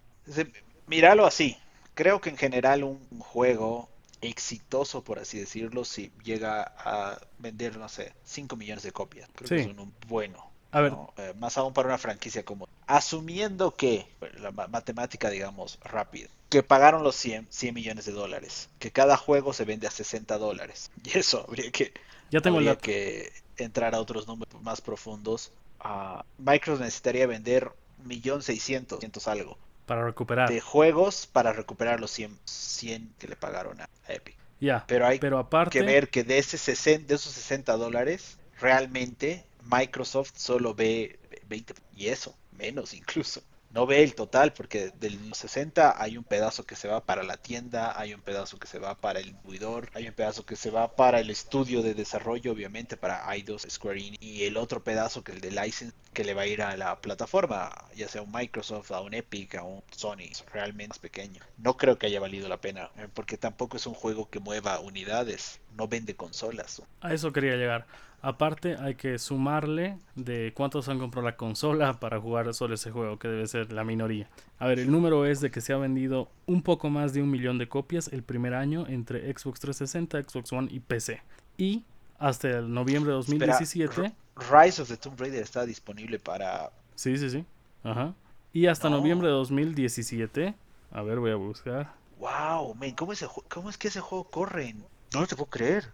Míralo 0.87 1.25
así. 1.25 1.57
Creo 1.93 2.21
que 2.21 2.29
en 2.29 2.37
general 2.37 2.83
un 2.83 3.07
juego 3.19 3.89
exitoso, 4.21 5.03
por 5.03 5.19
así 5.19 5.39
decirlo, 5.39 5.83
si 5.83 6.11
llega 6.23 6.63
a 6.77 7.19
vender, 7.37 7.77
no 7.77 7.89
sé, 7.89 8.13
5 8.23 8.55
millones 8.55 8.83
de 8.83 8.91
copias. 8.91 9.29
Creo 9.35 9.49
que 9.49 9.59
es 9.61 9.65
un 9.67 9.93
bueno. 10.07 10.51
A 10.71 10.79
ver, 10.81 10.91
¿no? 10.91 11.13
Eh, 11.17 11.33
más 11.37 11.57
aún 11.57 11.73
para 11.73 11.89
una 11.89 11.97
franquicia 11.97 12.43
como... 12.45 12.65
Asumiendo 12.87 13.75
que, 13.75 14.05
bueno, 14.19 14.39
la 14.39 14.51
ma- 14.51 14.67
matemática, 14.67 15.29
digamos, 15.29 15.79
rápida, 15.81 16.29
que 16.49 16.63
pagaron 16.63 17.03
los 17.03 17.15
100, 17.15 17.47
100 17.49 17.73
millones 17.73 18.05
de 18.05 18.11
dólares, 18.13 18.69
que 18.79 18.91
cada 18.91 19.17
juego 19.17 19.53
se 19.53 19.65
vende 19.65 19.87
a 19.87 19.91
60 19.91 20.37
dólares. 20.37 20.89
Y 21.03 21.17
eso 21.17 21.45
habría 21.47 21.71
que, 21.71 21.93
ya 22.29 22.41
tengo 22.41 22.57
habría 22.57 22.77
que 22.77 23.31
entrar 23.57 23.95
a 23.95 23.99
otros 23.99 24.27
números 24.27 24.61
más 24.61 24.81
profundos. 24.81 25.51
Ah, 25.79 26.23
Microsoft 26.37 26.81
necesitaría 26.81 27.27
vender 27.27 27.71
1.600.000 27.97 29.27
algo 29.27 29.57
Para 29.85 30.05
recuperar. 30.05 30.49
de 30.49 30.61
juegos 30.61 31.27
para 31.27 31.53
recuperar 31.53 31.99
los 31.99 32.11
100, 32.11 32.39
100 32.45 33.13
que 33.19 33.27
le 33.27 33.35
pagaron 33.35 33.81
a 33.81 33.89
Epic. 34.07 34.35
Ya. 34.59 34.85
Pero 34.87 35.07
hay 35.07 35.19
Pero 35.19 35.37
aparte. 35.39 35.79
que 35.79 35.85
ver 35.85 36.09
que 36.09 36.23
de, 36.23 36.37
ese 36.37 36.57
60, 36.57 37.07
de 37.07 37.15
esos 37.15 37.33
60 37.33 37.75
dólares, 37.77 38.37
realmente 38.59 39.43
Microsoft 39.63 40.33
solo 40.35 40.75
ve 40.75 41.19
20, 41.47 41.73
y 41.95 42.07
eso, 42.07 42.35
menos 42.51 42.93
incluso. 42.93 43.41
No 43.73 43.85
ve 43.85 44.03
el 44.03 44.15
total 44.15 44.53
porque 44.53 44.91
del 44.99 45.33
60 45.33 46.01
hay 46.01 46.17
un 46.17 46.23
pedazo 46.23 46.65
que 46.65 46.75
se 46.75 46.87
va 46.87 47.05
para 47.05 47.23
la 47.23 47.37
tienda, 47.37 47.97
hay 47.99 48.13
un 48.13 48.21
pedazo 48.21 48.59
que 48.59 48.67
se 48.67 48.79
va 48.79 48.95
para 48.95 49.19
el 49.19 49.25
distribuidor, 49.25 49.89
hay 49.93 50.07
un 50.07 50.13
pedazo 50.13 50.45
que 50.45 50.55
se 50.55 50.71
va 50.71 50.95
para 50.95 51.19
el 51.19 51.29
estudio 51.29 51.81
de 51.81 51.93
desarrollo, 51.93 52.51
obviamente 52.51 52.97
para 52.97 53.25
i2, 53.35 53.69
Square 53.69 53.99
Enix, 53.99 54.21
y 54.21 54.43
el 54.43 54.57
otro 54.57 54.83
pedazo 54.83 55.23
que 55.23 55.31
el 55.31 55.41
de 55.41 55.51
license 55.51 55.93
que 56.13 56.23
le 56.23 56.33
va 56.33 56.41
a 56.41 56.47
ir 56.47 56.61
a 56.61 56.75
la 56.75 56.99
plataforma, 56.99 57.71
ya 57.95 58.07
sea 58.07 58.21
un 58.21 58.31
Microsoft, 58.31 58.91
a 58.91 59.01
un 59.01 59.13
Epic, 59.13 59.55
a 59.55 59.63
un 59.63 59.81
Sony, 59.91 60.31
realmente 60.51 60.89
más 60.89 60.99
pequeño. 60.99 61.41
No 61.57 61.77
creo 61.77 61.97
que 61.97 62.07
haya 62.07 62.19
valido 62.19 62.49
la 62.49 62.59
pena, 62.59 62.91
eh, 62.97 63.07
porque 63.13 63.37
tampoco 63.37 63.77
es 63.77 63.85
un 63.87 63.93
juego 63.93 64.29
que 64.29 64.39
mueva 64.39 64.79
unidades, 64.79 65.61
no 65.77 65.87
vende 65.87 66.15
consolas. 66.15 66.81
A 67.01 67.13
eso 67.13 67.31
quería 67.31 67.55
llegar. 67.55 67.85
Aparte 68.23 68.75
hay 68.75 68.95
que 68.95 69.17
sumarle 69.17 69.97
de 70.15 70.53
cuántos 70.55 70.89
han 70.89 70.99
comprado 70.99 71.25
la 71.25 71.37
consola 71.37 71.93
para 71.99 72.19
jugar 72.19 72.53
solo 72.53 72.75
ese 72.75 72.91
juego, 72.91 73.17
que 73.17 73.27
debe 73.27 73.47
ser 73.47 73.71
la 73.71 73.83
minoría. 73.83 74.29
A 74.59 74.67
ver, 74.67 74.79
el 74.79 74.91
número 74.91 75.25
es 75.25 75.41
de 75.41 75.49
que 75.49 75.61
se 75.61 75.73
ha 75.73 75.77
vendido 75.77 76.29
un 76.45 76.61
poco 76.61 76.89
más 76.89 77.13
de 77.13 77.23
un 77.23 77.31
millón 77.31 77.57
de 77.57 77.67
copias 77.67 78.09
el 78.13 78.23
primer 78.23 78.53
año 78.53 78.85
entre 78.87 79.21
Xbox 79.33 79.59
360, 79.59 80.21
Xbox 80.29 80.53
One 80.53 80.67
y 80.71 80.79
PC. 80.79 81.21
Y 81.57 81.83
hasta 82.19 82.49
el 82.49 82.71
noviembre 82.71 83.11
de 83.11 83.15
2017... 83.15 84.13
Rise 84.35 84.81
of 84.81 84.87
the 84.87 84.97
Tomb 84.97 85.19
Raider 85.19 85.41
está 85.41 85.65
disponible 85.65 86.19
para... 86.19 86.71
Sí, 86.95 87.17
sí, 87.17 87.29
sí. 87.29 87.45
Ajá. 87.83 88.13
Y 88.53 88.67
hasta 88.67 88.89
noviembre 88.89 89.27
de 89.27 89.33
2017... 89.33 90.55
A 90.93 91.01
ver, 91.03 91.19
voy 91.19 91.31
a 91.31 91.35
buscar. 91.35 91.93
Wow, 92.19 92.75
man, 92.75 92.91
¿cómo, 92.91 93.13
¿cómo 93.49 93.69
es 93.69 93.77
que 93.77 93.87
ese 93.87 94.01
juego 94.01 94.25
corre? 94.25 94.75
No 95.13 95.27
te 95.27 95.35
puedo 95.35 95.49
creer. 95.49 95.85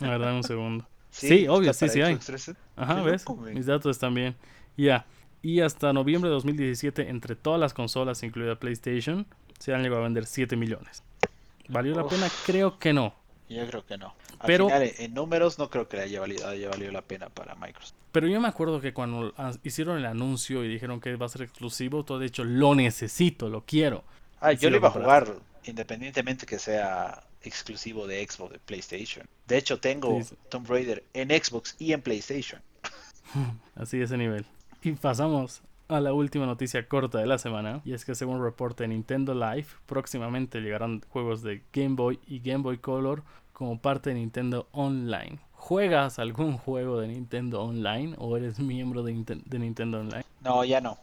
A 0.00 0.10
ver, 0.10 0.20
dame 0.20 0.36
un 0.36 0.44
segundo. 0.44 0.86
Sí, 1.12 1.46
obvio, 1.46 1.74
sí, 1.74 1.90
sí 1.90 2.00
hay. 2.00 2.18
Ajá, 2.74 3.02
ves, 3.02 3.26
mis 3.52 3.66
datos 3.66 3.90
están 3.90 4.14
bien. 4.14 4.34
Ya. 4.78 5.04
Y 5.42 5.60
hasta 5.60 5.92
noviembre 5.92 6.30
de 6.30 6.34
2017, 6.36 7.10
entre 7.10 7.36
todas 7.36 7.60
las 7.60 7.74
consolas, 7.74 8.22
incluida 8.22 8.54
PlayStation, 8.58 9.26
se 9.58 9.74
han 9.74 9.82
llegado 9.82 10.00
a 10.00 10.04
vender 10.04 10.24
7 10.24 10.56
millones. 10.56 11.02
¿Valió 11.68 11.94
la 11.94 12.06
pena? 12.06 12.30
Creo 12.46 12.78
que 12.78 12.94
no. 12.94 13.14
Yo 13.50 13.66
creo 13.66 13.84
que 13.84 13.98
no. 13.98 14.14
Al 14.38 14.46
pero 14.46 14.68
final, 14.68 14.90
en 14.98 15.12
números 15.12 15.58
no 15.58 15.68
creo 15.68 15.86
que 15.86 16.00
haya 16.00 16.20
valido, 16.20 16.48
haya 16.48 16.70
valido 16.70 16.90
la 16.92 17.02
pena 17.02 17.28
para 17.28 17.54
Microsoft. 17.56 17.94
Pero 18.10 18.26
yo 18.26 18.40
me 18.40 18.48
acuerdo 18.48 18.80
que 18.80 18.94
cuando 18.94 19.34
hicieron 19.62 19.98
el 19.98 20.06
anuncio 20.06 20.64
y 20.64 20.68
dijeron 20.68 21.00
que 21.00 21.14
va 21.16 21.26
a 21.26 21.28
ser 21.28 21.42
exclusivo, 21.42 22.04
todo 22.04 22.18
de 22.18 22.26
hecho 22.26 22.44
lo 22.44 22.74
necesito, 22.74 23.50
lo 23.50 23.64
quiero. 23.66 24.04
Ah, 24.40 24.52
yo 24.52 24.70
lo 24.70 24.76
iba 24.76 24.88
a 24.88 24.92
jugar 24.92 25.34
independientemente 25.64 26.46
que 26.46 26.58
sea 26.58 27.22
exclusivo 27.44 28.06
de 28.06 28.26
Xbox, 28.26 28.52
de 28.52 28.58
PlayStation. 28.58 29.26
De 29.46 29.58
hecho, 29.58 29.78
tengo 29.78 30.20
Tomb 30.48 30.68
Raider 30.68 31.04
en 31.14 31.30
Xbox 31.30 31.76
y 31.78 31.92
en 31.92 32.02
PlayStation. 32.02 32.60
Así 33.74 34.00
ese 34.00 34.16
nivel. 34.16 34.44
Y 34.82 34.92
pasamos 34.92 35.62
a 35.88 36.00
la 36.00 36.12
última 36.12 36.46
noticia 36.46 36.88
corta 36.88 37.18
de 37.18 37.26
la 37.26 37.38
semana. 37.38 37.82
Y 37.84 37.92
es 37.92 38.04
que 38.04 38.14
según 38.14 38.42
reporte 38.42 38.86
Nintendo 38.88 39.34
Live, 39.34 39.66
próximamente 39.86 40.60
llegarán 40.60 41.02
juegos 41.08 41.42
de 41.42 41.62
Game 41.72 41.96
Boy 41.96 42.18
y 42.26 42.40
Game 42.40 42.62
Boy 42.62 42.78
Color 42.78 43.22
como 43.52 43.80
parte 43.80 44.10
de 44.10 44.16
Nintendo 44.16 44.68
Online. 44.72 45.38
¿Juegas 45.52 46.18
algún 46.18 46.58
juego 46.58 47.00
de 47.00 47.08
Nintendo 47.08 47.62
Online 47.62 48.14
o 48.18 48.36
eres 48.36 48.58
miembro 48.58 49.02
de, 49.02 49.40
de 49.44 49.58
Nintendo 49.58 50.00
Online? 50.00 50.24
No, 50.40 50.64
ya 50.64 50.80
no 50.80 50.98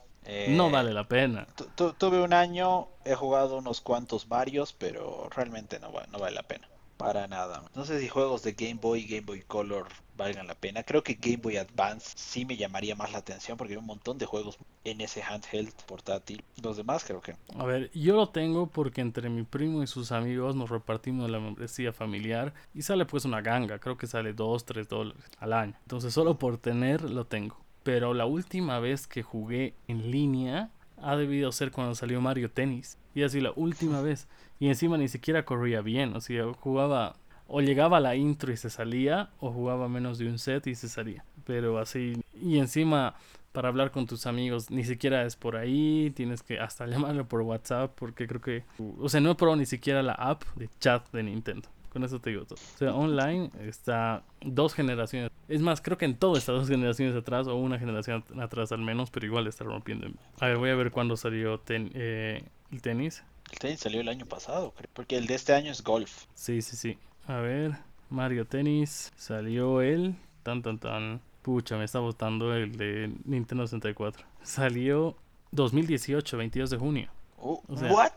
no 0.50 0.68
eh, 0.68 0.72
vale 0.72 0.94
la 0.94 1.08
pena. 1.08 1.48
tuve 1.76 2.22
un 2.22 2.34
año, 2.34 2.88
he 3.06 3.16
jugado 3.16 3.58
unos 3.58 3.82
cuantos 3.82 4.28
varios, 4.28 4.74
pero 4.74 5.28
realmente 5.36 5.80
no, 5.80 5.92
no 6.12 6.20
vale 6.20 6.36
la 6.36 6.44
pena. 6.44 6.68
Para 6.98 7.28
nada. 7.28 7.64
No 7.76 7.86
sé 7.86 8.00
si 8.02 8.10
juegos 8.10 8.44
de 8.44 8.52
Game 8.52 8.80
Boy 8.82 9.00
y 9.00 9.08
Game 9.08 9.22
Boy 9.22 9.42
Color 9.42 9.88
valgan 10.18 10.48
la 10.48 10.56
pena. 10.56 10.84
Creo 10.84 11.02
que 11.02 11.14
Game 11.14 11.38
Boy 11.38 11.56
Advance 11.56 12.12
sí 12.16 12.44
me 12.44 12.58
llamaría 12.58 12.94
más 12.94 13.14
la 13.14 13.20
atención 13.20 13.58
porque 13.58 13.74
hay 13.74 13.80
un 13.80 13.86
montón 13.86 14.18
de 14.18 14.26
juegos 14.26 14.58
en 14.84 15.00
ese 15.00 15.24
handheld 15.24 15.74
portátil. 15.86 16.44
Los 16.62 16.76
demás 16.76 17.06
creo 17.06 17.22
que 17.22 17.36
A 17.58 17.64
ver, 17.64 17.90
yo 17.94 18.18
lo 18.18 18.28
tengo 18.28 18.68
porque 18.68 19.00
entre 19.00 19.30
mi 19.30 19.44
primo 19.44 19.82
y 19.82 19.88
sus 19.88 20.12
amigos 20.12 20.58
nos 20.58 20.70
repartimos 20.70 21.30
la 21.30 21.40
membresía 21.40 21.94
familiar 21.94 22.54
y 22.74 22.82
sale 22.82 23.06
pues 23.06 23.24
una 23.24 23.40
ganga. 23.40 23.80
Creo 23.80 23.98
que 23.98 24.06
sale 24.06 24.34
2, 24.34 24.66
3 24.66 24.90
dólares 24.90 25.24
al 25.40 25.54
año. 25.54 25.76
Entonces 25.84 26.14
solo 26.14 26.38
por 26.38 26.58
tener 26.58 27.10
lo 27.10 27.26
tengo. 27.26 27.58
Pero 27.84 28.14
la 28.14 28.26
última 28.26 28.80
vez 28.80 29.08
que 29.08 29.24
jugué 29.24 29.74
en 29.88 30.12
línea 30.12 30.70
ha 31.02 31.16
debido 31.16 31.52
ser 31.52 31.72
cuando 31.72 31.96
salió 31.96 32.22
Mario 32.22 32.52
Tennis. 32.52 32.98
Y 33.16 33.24
así 33.24 33.42
la 33.42 33.52
última 33.56 34.02
vez. 34.02 34.28
Y 34.60 34.68
encima 34.68 34.98
ni 34.98 35.08
siquiera 35.08 35.46
corría 35.46 35.82
bien. 35.82 36.16
O 36.16 36.22
sea, 36.22 36.52
jugaba 36.60 37.16
o 37.50 37.62
llegaba 37.62 37.98
a 37.98 38.00
la 38.00 38.16
intro 38.16 38.54
y 38.54 38.58
se 38.58 38.70
salía, 38.70 39.32
o 39.40 39.52
jugaba 39.52 39.90
menos 39.90 40.20
de 40.20 40.28
un 40.28 40.38
set 40.38 40.68
y 40.68 40.76
se 40.76 40.88
salía. 40.88 41.26
Pero 41.46 41.80
así, 41.80 42.22
y 42.40 42.60
encima 42.60 43.16
para 43.52 43.70
hablar 43.70 43.90
con 43.92 44.06
tus 44.06 44.28
amigos, 44.28 44.70
ni 44.70 44.84
siquiera 44.84 45.26
es 45.26 45.36
por 45.36 45.58
ahí, 45.58 46.14
tienes 46.16 46.44
que 46.44 46.60
hasta 46.60 46.86
llamarlo 46.88 47.28
por 47.28 47.42
WhatsApp, 47.42 47.92
porque 47.96 48.28
creo 48.28 48.42
que, 48.42 48.64
o 49.00 49.10
sea, 49.10 49.20
no 49.20 49.32
he 49.32 49.36
probado 49.36 49.58
ni 49.58 49.66
siquiera 49.66 50.04
la 50.04 50.14
app 50.14 50.44
de 50.56 50.70
chat 50.80 51.12
de 51.12 51.24
Nintendo. 51.24 51.68
Con 51.92 52.04
eso 52.04 52.20
te 52.20 52.30
digo 52.30 52.46
todo. 52.46 52.60
O 52.76 52.78
sea, 52.78 52.94
online 52.94 53.50
está 53.62 54.24
dos 54.42 54.74
generaciones. 54.74 55.32
Es 55.48 55.62
más, 55.62 55.82
creo 55.82 55.98
que 55.98 56.06
en 56.06 56.16
todo 56.16 56.38
está 56.38 56.52
dos 56.52 56.68
generaciones 56.68 57.16
atrás 57.16 57.48
o 57.48 57.56
una 57.56 57.80
generación 57.80 58.24
atrás 58.40 58.72
al 58.72 58.82
menos, 58.82 59.10
pero 59.10 59.26
igual 59.26 59.48
está 59.48 59.64
rompiendo. 59.64 60.08
A 60.40 60.48
ver, 60.48 60.58
voy 60.58 60.70
a 60.70 60.76
ver 60.76 60.92
cuándo 60.92 61.18
salió 61.18 61.62
eh, 61.68 62.44
el 62.72 62.82
tenis. 62.82 63.24
El 63.52 63.58
tenis 63.58 63.80
salió 63.80 64.02
el 64.02 64.10
año 64.10 64.28
pasado, 64.28 64.72
creo, 64.78 64.90
porque 64.94 65.18
el 65.18 65.26
de 65.26 65.36
este 65.36 65.54
año 65.54 65.72
es 65.72 65.84
golf. 65.84 66.26
Sí, 66.36 66.62
sí, 66.62 66.76
sí. 66.76 66.98
A 67.26 67.38
ver, 67.38 67.74
Mario 68.10 68.46
Tennis 68.46 69.12
salió 69.16 69.82
el 69.82 70.16
tan 70.44 70.62
tan 70.62 70.78
tan. 70.78 71.22
Pucha, 71.42 71.78
me 71.78 71.86
está 71.86 72.00
votando 72.00 72.54
el 72.54 72.76
de 72.78 73.12
Nintendo 73.26 73.66
64. 73.66 74.26
Salió 74.44 75.16
2018, 75.52 76.38
22 76.38 76.70
de 76.70 76.78
junio. 76.78 77.10
Uh, 77.38 77.60
¿What? 77.68 78.12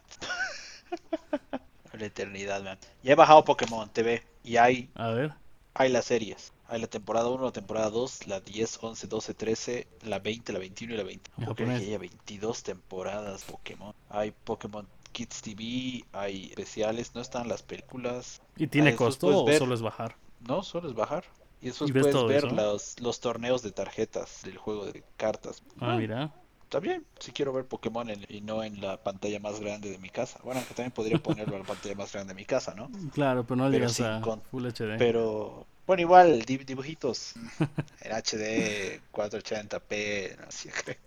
la 1.99 2.07
eternidad, 2.07 2.63
man. 2.63 2.79
Ya 3.03 3.13
he 3.13 3.15
bajado 3.15 3.45
Pokémon 3.45 3.89
TV 3.89 4.23
y 4.45 4.57
hay. 4.57 4.91
A 4.95 5.09
ver. 5.11 5.33
Hay 5.75 5.91
las 5.91 6.07
series. 6.07 6.53
Hay 6.69 6.81
la 6.81 6.87
temporada 6.87 7.29
1, 7.29 7.45
la 7.45 7.53
temporada 7.53 7.91
2, 7.91 8.27
la 8.29 8.41
10, 8.41 8.79
11, 8.83 9.07
12, 9.07 9.35
13, 9.35 9.89
la 10.05 10.19
20, 10.19 10.53
la 10.53 10.59
21 10.59 10.95
y 10.95 10.97
la 10.97 11.03
20. 11.03 11.31
que 11.55 11.65
haya 11.65 11.99
22 11.99 12.63
temporadas 12.63 13.45
Pokémon. 13.45 13.95
Hay 14.09 14.33
Pokémon 14.45 14.87
Kids 15.13 15.43
TV, 15.43 16.05
hay 16.13 16.47
especiales, 16.47 17.15
no 17.15 17.21
están 17.21 17.49
las 17.49 17.63
películas. 17.63 18.41
¿Y 18.57 18.67
tiene 18.69 18.91
ah, 18.91 18.97
costo 18.97 19.45
o 19.45 19.53
solo 19.53 19.75
es 19.75 19.83
bajar? 19.83 20.17
No, 20.41 20.63
solo 20.63 20.89
es 20.89 20.95
bajar. 20.95 21.25
Y 21.61 21.69
eso 21.69 21.87
puedes 21.87 22.25
ver 22.25 22.53
los, 22.53 22.99
los 23.01 23.21
torneos 23.21 23.63
de 23.63 23.71
tarjetas 23.71 24.43
del 24.43 24.57
juego 24.57 24.87
de 24.87 25.05
cartas. 25.17 25.63
Ah, 25.79 25.97
mira 25.97 26.33
está 26.73 26.81
bien, 26.81 27.05
si 27.19 27.33
quiero 27.33 27.53
ver 27.53 27.67
Pokémon 27.67 28.11
y 28.29 28.41
no 28.41 28.65
en 28.65 28.81
la 28.81 28.97
pantalla 28.97 29.39
más 29.41 29.61
grande 29.61 29.91
de 29.91 29.99
mi 29.99 30.09
casa. 30.09 30.39
Bueno, 30.43 30.63
que 30.67 30.73
también 30.73 30.91
podría 30.91 31.19
ponerlo 31.19 31.57
en 31.57 31.61
la 31.61 31.69
pantalla 31.69 31.95
más 31.97 32.11
grande 32.11 32.33
de 32.33 32.41
mi 32.41 32.47
casa, 32.47 32.75
¿no? 32.75 32.91
Claro, 33.13 33.45
pero 33.45 33.57
no 33.57 33.69
le 33.69 33.77
llegas 33.77 34.01
a 34.01 34.23
Full 34.51 34.65
HD. 34.65 34.97
Pero, 34.97 35.67
bueno, 35.87 36.01
igual, 36.01 36.41
dibujitos 36.47 37.35
en 38.01 38.13
HD, 38.13 39.03
480p, 39.13 40.39
no 40.39 40.51
sé, 40.51 40.73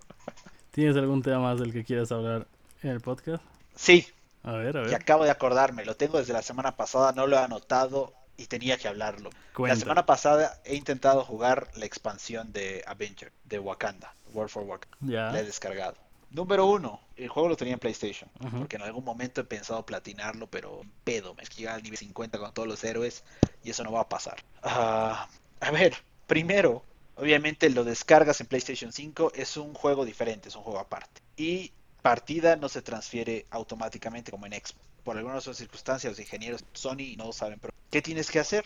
¿Tienes 0.70 0.96
algún 0.96 1.20
tema 1.20 1.40
más 1.40 1.58
del 1.58 1.72
que 1.72 1.82
quieras 1.82 2.12
hablar 2.12 2.46
en 2.84 2.90
el 2.90 3.00
podcast? 3.00 3.42
Sí. 3.74 4.06
A 4.44 4.52
ver, 4.52 4.76
a 4.76 4.82
ver. 4.82 4.92
Y 4.92 4.94
acabo 4.94 5.24
de 5.24 5.30
acordarme, 5.30 5.84
lo 5.84 5.96
tengo 5.96 6.18
desde 6.18 6.32
la 6.32 6.42
semana 6.42 6.76
pasada, 6.76 7.10
no 7.10 7.26
lo 7.26 7.34
he 7.34 7.40
anotado 7.40 8.12
y 8.36 8.46
tenía 8.46 8.76
que 8.76 8.88
hablarlo. 8.88 9.30
La 9.58 9.76
semana 9.76 10.06
pasada 10.06 10.60
he 10.64 10.74
intentado 10.74 11.24
jugar 11.24 11.70
la 11.74 11.86
expansión 11.86 12.52
de 12.52 12.84
Avenger, 12.86 13.32
de 13.44 13.58
Wakanda. 13.58 14.14
World 14.32 14.50
for 14.50 14.62
Warcraft. 14.64 15.02
La 15.02 15.40
he 15.40 15.44
descargado. 15.44 15.96
Número 16.30 16.66
uno, 16.66 17.00
el 17.16 17.28
juego 17.28 17.48
lo 17.48 17.56
tenía 17.56 17.74
en 17.74 17.80
PlayStation, 17.80 18.28
porque 18.58 18.76
en 18.76 18.82
algún 18.82 19.04
momento 19.04 19.40
he 19.40 19.44
pensado 19.44 19.86
platinarlo, 19.86 20.48
pero 20.48 20.82
pedo, 21.04 21.34
me 21.34 21.42
esquiva 21.42 21.74
al 21.74 21.82
nivel 21.82 21.98
50 21.98 22.38
con 22.38 22.52
todos 22.52 22.68
los 22.68 22.82
héroes 22.84 23.22
y 23.62 23.70
eso 23.70 23.84
no 23.84 23.92
va 23.92 24.00
a 24.02 24.08
pasar. 24.08 24.36
Ah, 24.62 25.28
a 25.60 25.70
ver, 25.70 25.94
primero, 26.26 26.82
obviamente 27.14 27.70
lo 27.70 27.84
descargas 27.84 28.40
en 28.40 28.48
PlayStation 28.48 28.92
5, 28.92 29.32
es 29.34 29.56
un 29.56 29.72
juego 29.72 30.04
diferente, 30.04 30.48
es 30.48 30.56
un 30.56 30.62
juego 30.62 30.80
aparte. 30.80 31.22
Y 31.36 31.72
partida 32.02 32.56
no 32.56 32.68
se 32.68 32.82
transfiere 32.82 33.46
automáticamente 33.50 34.30
como 34.30 34.46
en 34.46 34.52
Xbox. 34.52 34.86
Por 35.06 35.16
algunas 35.16 35.44
circunstancias, 35.44 36.10
los 36.10 36.18
ingenieros 36.18 36.64
Sony 36.72 37.14
no 37.16 37.32
saben, 37.32 37.60
pero 37.60 37.72
¿qué 37.92 38.02
tienes 38.02 38.28
que 38.28 38.40
hacer? 38.40 38.64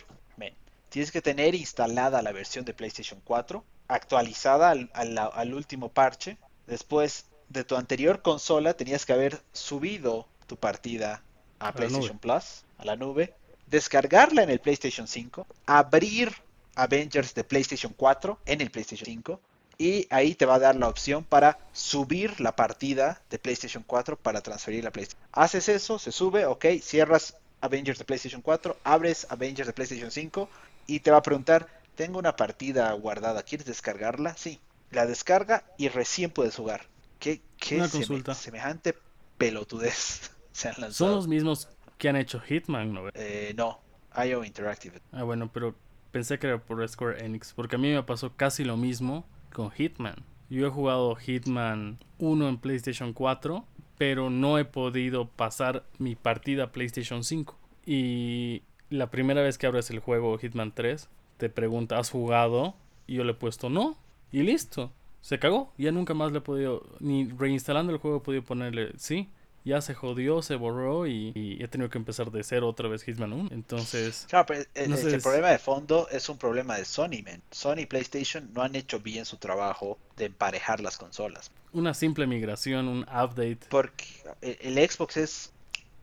tienes 0.88 1.12
que 1.12 1.20
tener 1.20 1.55
instalada 1.55 2.22
la 2.22 2.33
versión 2.33 2.64
de 2.64 2.72
PlayStation 2.72 3.20
4 3.22 3.62
actualizada 3.88 4.70
al, 4.70 5.55
último 5.55 5.90
parche. 5.90 6.38
Después 6.66 7.26
de 7.50 7.62
tu 7.62 7.76
anterior 7.76 8.22
consola 8.22 8.72
tenías 8.72 9.05
que 9.05 9.12
haber 9.12 9.42
subido 9.53 10.26
tu 10.46 10.57
partida 10.57 11.22
a, 11.59 11.72
PlayStation 11.72 12.18
Plus, 12.18 12.64
a 12.79 12.87
la 12.87 12.96
nube, 12.96 13.35
descargarla 13.66 14.42
en 14.42 14.48
el 14.48 14.61
PlayStation 14.61 15.07
5, 15.07 15.46
abrir 15.66 16.33
Avengers 16.74 17.35
de 17.35 17.44
PlayStation 17.44 17.92
4 17.94 18.40
en 18.46 18.62
el 18.62 18.70
PlayStation 18.70 19.05
5 19.05 19.40
y 19.80 20.06
ahí 20.10 20.34
te 20.34 20.44
va 20.44 20.56
a 20.56 20.58
dar 20.58 20.76
la 20.76 20.88
opción 20.88 21.24
para 21.24 21.58
subir 21.72 22.38
la 22.38 22.54
partida 22.54 23.22
de 23.30 23.38
PlayStation 23.38 23.82
4 23.86 24.16
para 24.16 24.42
transferir 24.42 24.84
la 24.84 24.90
PlayStation. 24.90 25.26
Haces 25.32 25.70
eso, 25.70 25.98
se 25.98 26.12
sube, 26.12 26.44
ok, 26.44 26.66
cierras 26.82 27.38
Avengers 27.62 27.98
de 27.98 28.04
PlayStation 28.04 28.42
4, 28.42 28.76
abres 28.84 29.26
Avengers 29.30 29.66
de 29.66 29.72
PlayStation 29.72 30.10
5 30.10 30.50
y 30.86 31.00
te 31.00 31.10
va 31.10 31.16
a 31.16 31.22
preguntar 31.22 31.66
tengo 31.94 32.18
una 32.18 32.36
partida 32.36 32.92
guardada, 32.92 33.42
¿quieres 33.42 33.66
descargarla? 33.66 34.36
Sí. 34.36 34.60
La 34.90 35.06
descarga 35.06 35.64
y 35.78 35.88
recién 35.88 36.30
puedes 36.30 36.56
jugar. 36.56 36.82
¿Qué, 37.18 37.40
qué 37.58 37.76
Una 37.76 37.86
seme- 37.86 37.90
consulta. 37.92 38.34
semejante 38.34 38.94
pelotudez 39.38 40.30
se 40.52 40.68
han 40.68 40.74
Son 40.74 40.82
lanzado? 40.82 41.14
los 41.16 41.26
mismos 41.28 41.68
que 41.96 42.08
han 42.10 42.16
hecho 42.16 42.38
Hitman, 42.40 42.92
¿no? 42.92 43.08
Eh, 43.14 43.54
no, 43.56 43.80
IO 44.26 44.44
Interactive. 44.44 45.00
Ah, 45.12 45.22
bueno, 45.22 45.50
pero 45.52 45.74
pensé 46.10 46.38
que 46.38 46.48
era 46.48 46.58
por 46.58 46.86
Square 46.88 47.24
Enix, 47.24 47.52
porque 47.54 47.76
a 47.76 47.78
mí 47.78 47.92
me 47.92 48.02
pasó 48.02 48.34
casi 48.36 48.64
lo 48.64 48.76
mismo 48.76 49.26
con 49.52 49.70
Hitman. 49.70 50.24
Yo 50.48 50.66
he 50.66 50.70
jugado 50.70 51.14
Hitman 51.14 51.98
1 52.18 52.48
en 52.48 52.58
PlayStation 52.58 53.12
4, 53.12 53.64
pero 53.98 54.30
no 54.30 54.58
he 54.58 54.64
podido 54.64 55.28
pasar 55.28 55.84
mi 55.98 56.14
partida 56.16 56.64
a 56.64 56.72
PlayStation 56.72 57.22
5. 57.22 57.56
Y 57.86 58.62
la 58.88 59.10
primera 59.10 59.42
vez 59.42 59.58
que 59.58 59.66
abres 59.66 59.90
el 59.90 60.00
juego 60.00 60.38
Hitman 60.38 60.72
3, 60.74 61.08
te 61.36 61.48
pregunta, 61.48 61.98
¿has 61.98 62.10
jugado? 62.10 62.74
Y 63.06 63.14
yo 63.14 63.24
le 63.24 63.32
he 63.32 63.34
puesto 63.34 63.70
no, 63.70 63.96
y 64.32 64.42
listo. 64.42 64.92
Se 65.20 65.38
cagó, 65.38 65.72
ya 65.76 65.92
nunca 65.92 66.14
más 66.14 66.32
le 66.32 66.38
he 66.38 66.42
podido, 66.42 66.86
ni 66.98 67.28
reinstalando 67.28 67.92
el 67.92 67.98
juego 67.98 68.18
he 68.18 68.20
podido 68.20 68.42
ponerle 68.42 68.92
sí. 68.96 69.28
Ya 69.64 69.81
se 69.83 69.94
jodió, 69.94 70.40
se 70.40 70.55
borró 70.57 71.07
y, 71.07 71.33
y 71.35 71.62
he 71.62 71.68
tenido 71.68 71.90
que 71.90 71.99
empezar 71.99 72.31
de 72.31 72.42
cero 72.42 72.66
otra 72.68 72.88
vez 72.88 73.03
Hitman 73.05 73.33
1. 73.33 73.49
Entonces, 73.53 74.27
Claro, 74.29 74.46
pero 74.46 74.64
el, 74.75 74.88
No 74.90 74.96
el- 74.96 75.03
sé, 75.03 75.09
el 75.09 75.14
es- 75.16 75.23
problema 75.23 75.49
de 75.51 75.59
fondo 75.59 76.09
es 76.11 76.29
un 76.31 76.38
problema 76.38 76.77
de 76.79 76.85
Sony, 76.87 77.23
man. 77.25 77.42
Sony 77.51 77.81
y 77.81 77.87
PlayStation 77.87 78.51
no 78.55 78.62
han 78.62 78.75
hecho 78.75 79.01
bien 79.01 79.27
su 79.27 79.37
trabajo 79.37 79.99
de 80.16 80.27
emparejar 80.27 80.81
las 80.81 80.96
consolas. 80.96 81.51
una 81.73 81.92
simple 81.94 82.27
migración, 82.27 82.88
un 82.88 83.03
update. 83.03 83.59
Porque 83.68 84.05
el, 84.40 84.77
el 84.79 84.90
Xbox 84.90 85.16
es 85.18 85.53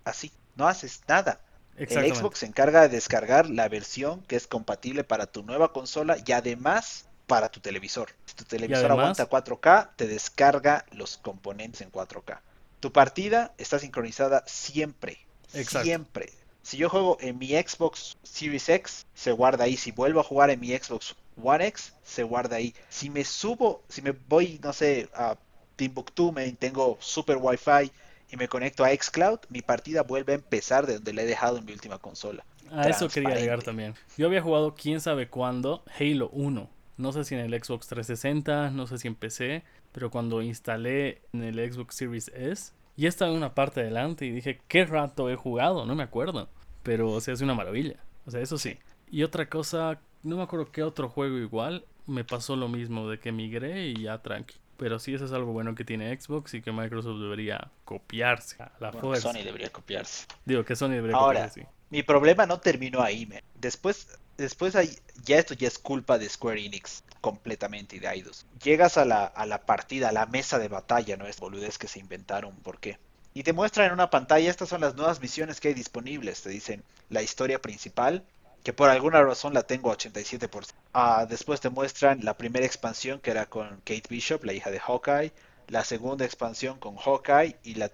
así, 0.05 0.31
no 0.55 0.67
haces 0.67 1.01
nada. 1.07 1.41
El. 1.75 1.87
Xbox 2.15 2.39
se 2.39 2.45
encarga 2.47 2.81
de 2.83 2.89
descargar 2.89 3.49
la 3.49 3.67
versión 3.69 4.21
que 4.23 4.35
es 4.35 4.47
compatible 4.47 5.03
para 5.03 5.25
tu 5.27 5.43
nueva 5.43 5.73
consola 5.73 6.17
y 6.25 6.31
además 6.31 7.07
para 7.27 7.49
tu 7.49 7.59
televisor. 7.59 8.09
Si 8.25 8.33
tu 8.35 8.45
televisor 8.45 8.85
además- 8.91 9.19
aguanta 9.19 9.29
4K, 9.29 9.91
te 9.95 10.07
descarga 10.07 10.85
los 10.91 11.17
componentes 11.17 11.81
en 11.81 11.91
4K. 11.91 12.39
Tu 12.79 12.91
partida 12.91 13.53
está 13.57 13.79
sincronizada 13.79 14.43
siempre. 14.45 15.19
Exacto. 15.53 15.85
Siempre. 15.85 16.29
Si 16.61 16.77
yo 16.77 16.89
juego 16.89 17.17
en 17.21 17.37
mi 17.37 17.49
Xbox 17.49 18.17
Series 18.23 18.67
X, 18.67 19.05
se 19.13 19.31
guarda 19.31 19.63
ahí. 19.63 19.77
Si 19.77 19.91
vuelvo 19.91 20.19
a 20.19 20.23
jugar 20.23 20.49
en 20.49 20.59
mi 20.59 20.77
Xbox 20.77 21.15
One 21.41 21.65
X, 21.67 21.93
se 22.03 22.23
guarda 22.23 22.57
ahí. 22.57 22.73
Si 22.89 23.09
me 23.09 23.23
subo, 23.23 23.83
si 23.87 24.01
me 24.01 24.11
voy, 24.11 24.59
no 24.61 24.73
sé, 24.73 25.07
a 25.13 25.37
Timbuktu, 25.77 26.33
me 26.33 26.51
tengo 26.51 26.97
super 26.99 27.37
Wi-Fi 27.37 27.91
y 28.31 28.35
me 28.35 28.49
conecto 28.49 28.83
a 28.83 28.89
Xcloud, 28.89 29.39
mi 29.49 29.61
partida 29.61 30.03
vuelve 30.03 30.33
a 30.33 30.35
empezar 30.35 30.85
de 30.85 30.95
donde 30.95 31.13
la 31.13 31.21
he 31.21 31.25
dejado 31.25 31.57
en 31.57 31.65
mi 31.65 31.71
última 31.71 31.99
consola. 31.99 32.43
A 32.71 32.89
eso 32.89 33.07
quería 33.07 33.35
llegar 33.35 33.63
también. 33.63 33.95
Yo 34.17 34.27
había 34.27 34.41
jugado 34.41 34.75
quién 34.75 34.99
sabe 34.99 35.29
cuándo 35.29 35.83
Halo 35.97 36.29
1. 36.33 36.69
No 36.97 37.13
sé 37.13 37.23
si 37.23 37.35
en 37.35 37.41
el 37.41 37.63
Xbox 37.63 37.87
360, 37.87 38.71
no 38.71 38.87
sé 38.87 38.97
si 38.97 39.07
en 39.07 39.15
PC, 39.15 39.63
pero 39.91 40.09
cuando 40.11 40.41
instalé 40.41 41.21
en 41.33 41.43
el 41.43 41.71
Xbox 41.71 41.95
Series 41.95 42.31
S, 42.35 42.73
ya 42.95 43.09
estaba 43.09 43.31
en 43.31 43.37
una 43.37 43.53
parte 43.53 43.81
adelante 43.81 44.25
y 44.25 44.31
dije, 44.31 44.59
¿qué 44.67 44.85
rato 44.85 45.29
he 45.29 45.35
jugado? 45.35 45.85
No 45.85 45.95
me 45.95 46.03
acuerdo. 46.03 46.49
Pero, 46.83 47.11
o 47.11 47.21
sea, 47.21 47.33
es 47.33 47.41
una 47.41 47.53
maravilla. 47.53 47.97
O 48.25 48.31
sea, 48.31 48.41
eso 48.41 48.57
sí. 48.57 48.77
Y 49.09 49.23
otra 49.23 49.47
cosa, 49.47 49.99
no 50.23 50.37
me 50.37 50.43
acuerdo 50.43 50.71
qué 50.71 50.83
otro 50.83 51.09
juego 51.09 51.37
igual, 51.37 51.85
me 52.07 52.23
pasó 52.23 52.55
lo 52.55 52.67
mismo, 52.67 53.09
de 53.09 53.19
que 53.19 53.31
migré 53.31 53.89
y 53.89 54.03
ya 54.03 54.21
tranqui. 54.21 54.55
Pero 54.77 54.99
sí, 54.99 55.13
eso 55.13 55.25
es 55.25 55.31
algo 55.31 55.53
bueno 55.53 55.73
que 55.75 55.83
tiene 55.83 56.15
Xbox 56.19 56.53
y 56.53 56.61
que 56.61 56.71
Microsoft 56.71 57.19
debería 57.19 57.71
copiarse 57.83 58.61
a 58.61 58.71
la 58.79 58.91
Bueno, 58.91 59.07
fuerza. 59.07 59.31
Sony 59.31 59.43
debería 59.43 59.69
copiarse. 59.71 60.25
Digo, 60.45 60.63
que 60.63 60.75
Sony 60.75 60.89
debería 60.89 61.17
Ahora, 61.17 61.47
copiarse, 61.47 61.61
sí. 61.61 61.67
Mi 61.89 62.03
problema 62.03 62.45
no 62.45 62.59
terminó 62.59 63.01
ahí, 63.01 63.25
man. 63.25 63.41
Después, 63.55 64.19
después 64.37 64.75
hay, 64.75 64.89
ya 65.23 65.37
esto 65.37 65.53
ya 65.53 65.67
es 65.67 65.79
culpa 65.79 66.17
de 66.17 66.29
Square 66.29 66.63
Enix 66.63 67.03
completamente 67.21 67.95
y 67.95 67.99
de. 67.99 68.45
Llegas 68.63 68.97
a 68.97 69.05
la, 69.05 69.25
a 69.25 69.45
la 69.45 69.65
partida, 69.65 70.09
a 70.09 70.11
la 70.13 70.25
mesa 70.25 70.59
de 70.59 70.67
batalla, 70.67 71.17
no 71.17 71.27
es 71.27 71.39
boludez 71.39 71.77
que 71.77 71.87
se 71.87 71.99
inventaron, 71.99 72.55
¿por 72.57 72.79
qué? 72.79 72.97
Y 73.37 73.43
te 73.43 73.53
muestran 73.53 73.87
en 73.87 73.93
una 73.93 74.09
pantalla, 74.09 74.49
estas 74.49 74.69
son 74.69 74.81
las 74.81 74.95
nuevas 74.95 75.21
misiones 75.21 75.59
que 75.59 75.67
hay 75.67 75.73
disponibles. 75.75 76.41
Te 76.41 76.49
dicen 76.49 76.83
la 77.09 77.21
historia 77.21 77.61
principal, 77.61 78.23
que 78.63 78.73
por 78.73 78.89
alguna 78.89 79.21
razón 79.21 79.53
la 79.53 79.61
tengo 79.61 79.91
a 79.91 79.95
87%. 79.95 80.71
Ah, 80.91 81.27
después 81.29 81.61
te 81.61 81.69
muestran 81.69 82.25
la 82.25 82.35
primera 82.35 82.65
expansión 82.65 83.19
que 83.19 83.29
era 83.31 83.45
con 83.45 83.77
Kate 83.85 84.07
Bishop, 84.09 84.43
la 84.43 84.53
hija 84.53 84.71
de 84.71 84.79
Hawkeye. 84.79 85.31
La 85.67 85.83
segunda 85.83 86.25
expansión 86.25 86.79
con 86.79 86.95
Hawkeye 86.95 87.57
y 87.63 87.75
la, 87.75 87.91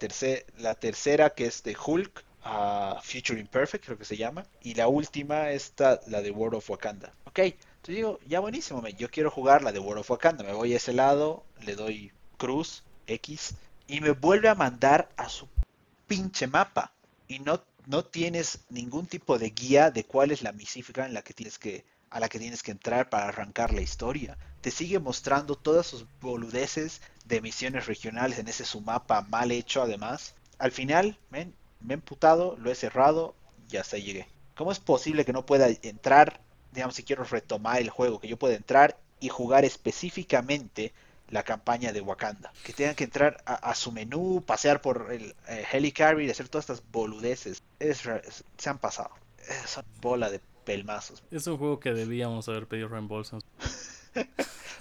la 0.59 0.75
tercera 0.75 1.31
que 1.31 1.47
es 1.47 1.61
de 1.63 1.75
Hulk, 1.75 2.23
ah, 2.43 3.01
Future 3.03 3.39
Imperfect 3.39 3.83
creo 3.83 3.97
que 3.97 4.05
se 4.05 4.15
llama. 4.15 4.45
Y 4.61 4.75
la 4.75 4.87
última 4.87 5.49
esta, 5.49 5.99
la 6.07 6.21
de 6.21 6.31
World 6.31 6.55
of 6.55 6.69
Wakanda. 6.69 7.11
Ok, 7.25 7.39
entonces 7.83 7.97
digo, 7.97 8.19
ya 8.25 8.39
buenísimo, 8.39 8.87
yo 8.87 9.11
quiero 9.11 9.29
jugar 9.29 9.61
la 9.61 9.73
de 9.73 9.79
World 9.79 9.99
of 9.99 10.11
Wakanda. 10.11 10.45
Me 10.45 10.53
voy 10.53 10.71
a 10.71 10.77
ese 10.77 10.93
lado, 10.93 11.43
le 11.65 11.75
doy 11.75 12.13
cruz, 12.37 12.81
X, 13.07 13.55
y 13.87 13.99
me 13.99 14.11
vuelve 14.11 14.47
a 14.47 14.55
mandar 14.55 15.09
a 15.17 15.27
su 15.27 15.49
pinche 16.07 16.47
mapa. 16.47 16.93
Y 17.27 17.39
no, 17.39 17.61
no 17.85 18.05
tienes 18.05 18.61
ningún 18.69 19.05
tipo 19.05 19.37
de 19.37 19.49
guía 19.49 19.91
de 19.91 20.05
cuál 20.05 20.31
es 20.31 20.43
la 20.43 20.53
misífica 20.53 21.05
en 21.05 21.13
la 21.13 21.23
que 21.23 21.33
tienes 21.33 21.59
que, 21.59 21.83
a 22.09 22.21
la 22.21 22.29
que 22.29 22.39
tienes 22.39 22.63
que 22.63 22.71
entrar 22.71 23.09
para 23.09 23.27
arrancar 23.27 23.73
la 23.73 23.81
historia. 23.81 24.37
Te 24.61 24.71
sigue 24.71 24.99
mostrando 24.99 25.55
todas 25.57 25.85
sus 25.85 26.05
boludeces 26.21 27.01
de 27.25 27.41
misiones 27.41 27.85
regionales 27.85 28.39
en 28.39 28.47
ese 28.47 28.63
su 28.63 28.79
mapa 28.79 29.23
mal 29.23 29.51
hecho 29.51 29.81
además. 29.81 30.35
Al 30.57 30.71
final, 30.71 31.19
men, 31.31 31.53
me 31.81 31.95
he 31.95 31.95
emputado, 31.95 32.55
lo 32.55 32.71
he 32.71 32.75
cerrado 32.75 33.35
y 33.69 33.75
hasta 33.75 33.97
llegué. 33.97 34.29
¿Cómo 34.55 34.71
es 34.71 34.79
posible 34.79 35.25
que 35.25 35.33
no 35.33 35.45
pueda 35.45 35.67
entrar, 35.81 36.39
digamos, 36.73 36.95
si 36.95 37.03
quiero 37.03 37.23
retomar 37.23 37.79
el 37.81 37.89
juego, 37.89 38.19
que 38.19 38.27
yo 38.27 38.37
pueda 38.37 38.55
entrar 38.55 38.97
y 39.19 39.29
jugar 39.29 39.63
específicamente 39.65 40.91
la 41.29 41.43
campaña 41.43 41.93
de 41.93 42.01
Wakanda? 42.01 42.51
Que 42.63 42.73
tengan 42.73 42.95
que 42.95 43.03
entrar 43.05 43.41
a, 43.45 43.53
a 43.55 43.75
su 43.75 43.91
menú, 43.91 44.43
pasear 44.45 44.81
por 44.81 45.11
el 45.11 45.35
eh, 45.47 45.65
Helicarrier 45.71 46.27
y 46.27 46.31
hacer 46.31 46.49
todas 46.49 46.69
estas 46.69 46.83
boludeces. 46.91 47.63
Es, 47.79 48.03
se 48.57 48.69
han 48.69 48.77
pasado. 48.77 49.11
Es 49.65 49.77
una 49.77 49.85
bola 50.01 50.29
de 50.29 50.39
pelmazos. 50.65 51.23
Es 51.31 51.47
un 51.47 51.57
juego 51.57 51.79
que 51.79 51.93
debíamos 51.93 52.47
haber 52.49 52.67
pedido 52.67 52.87
reembolso. 52.89 53.39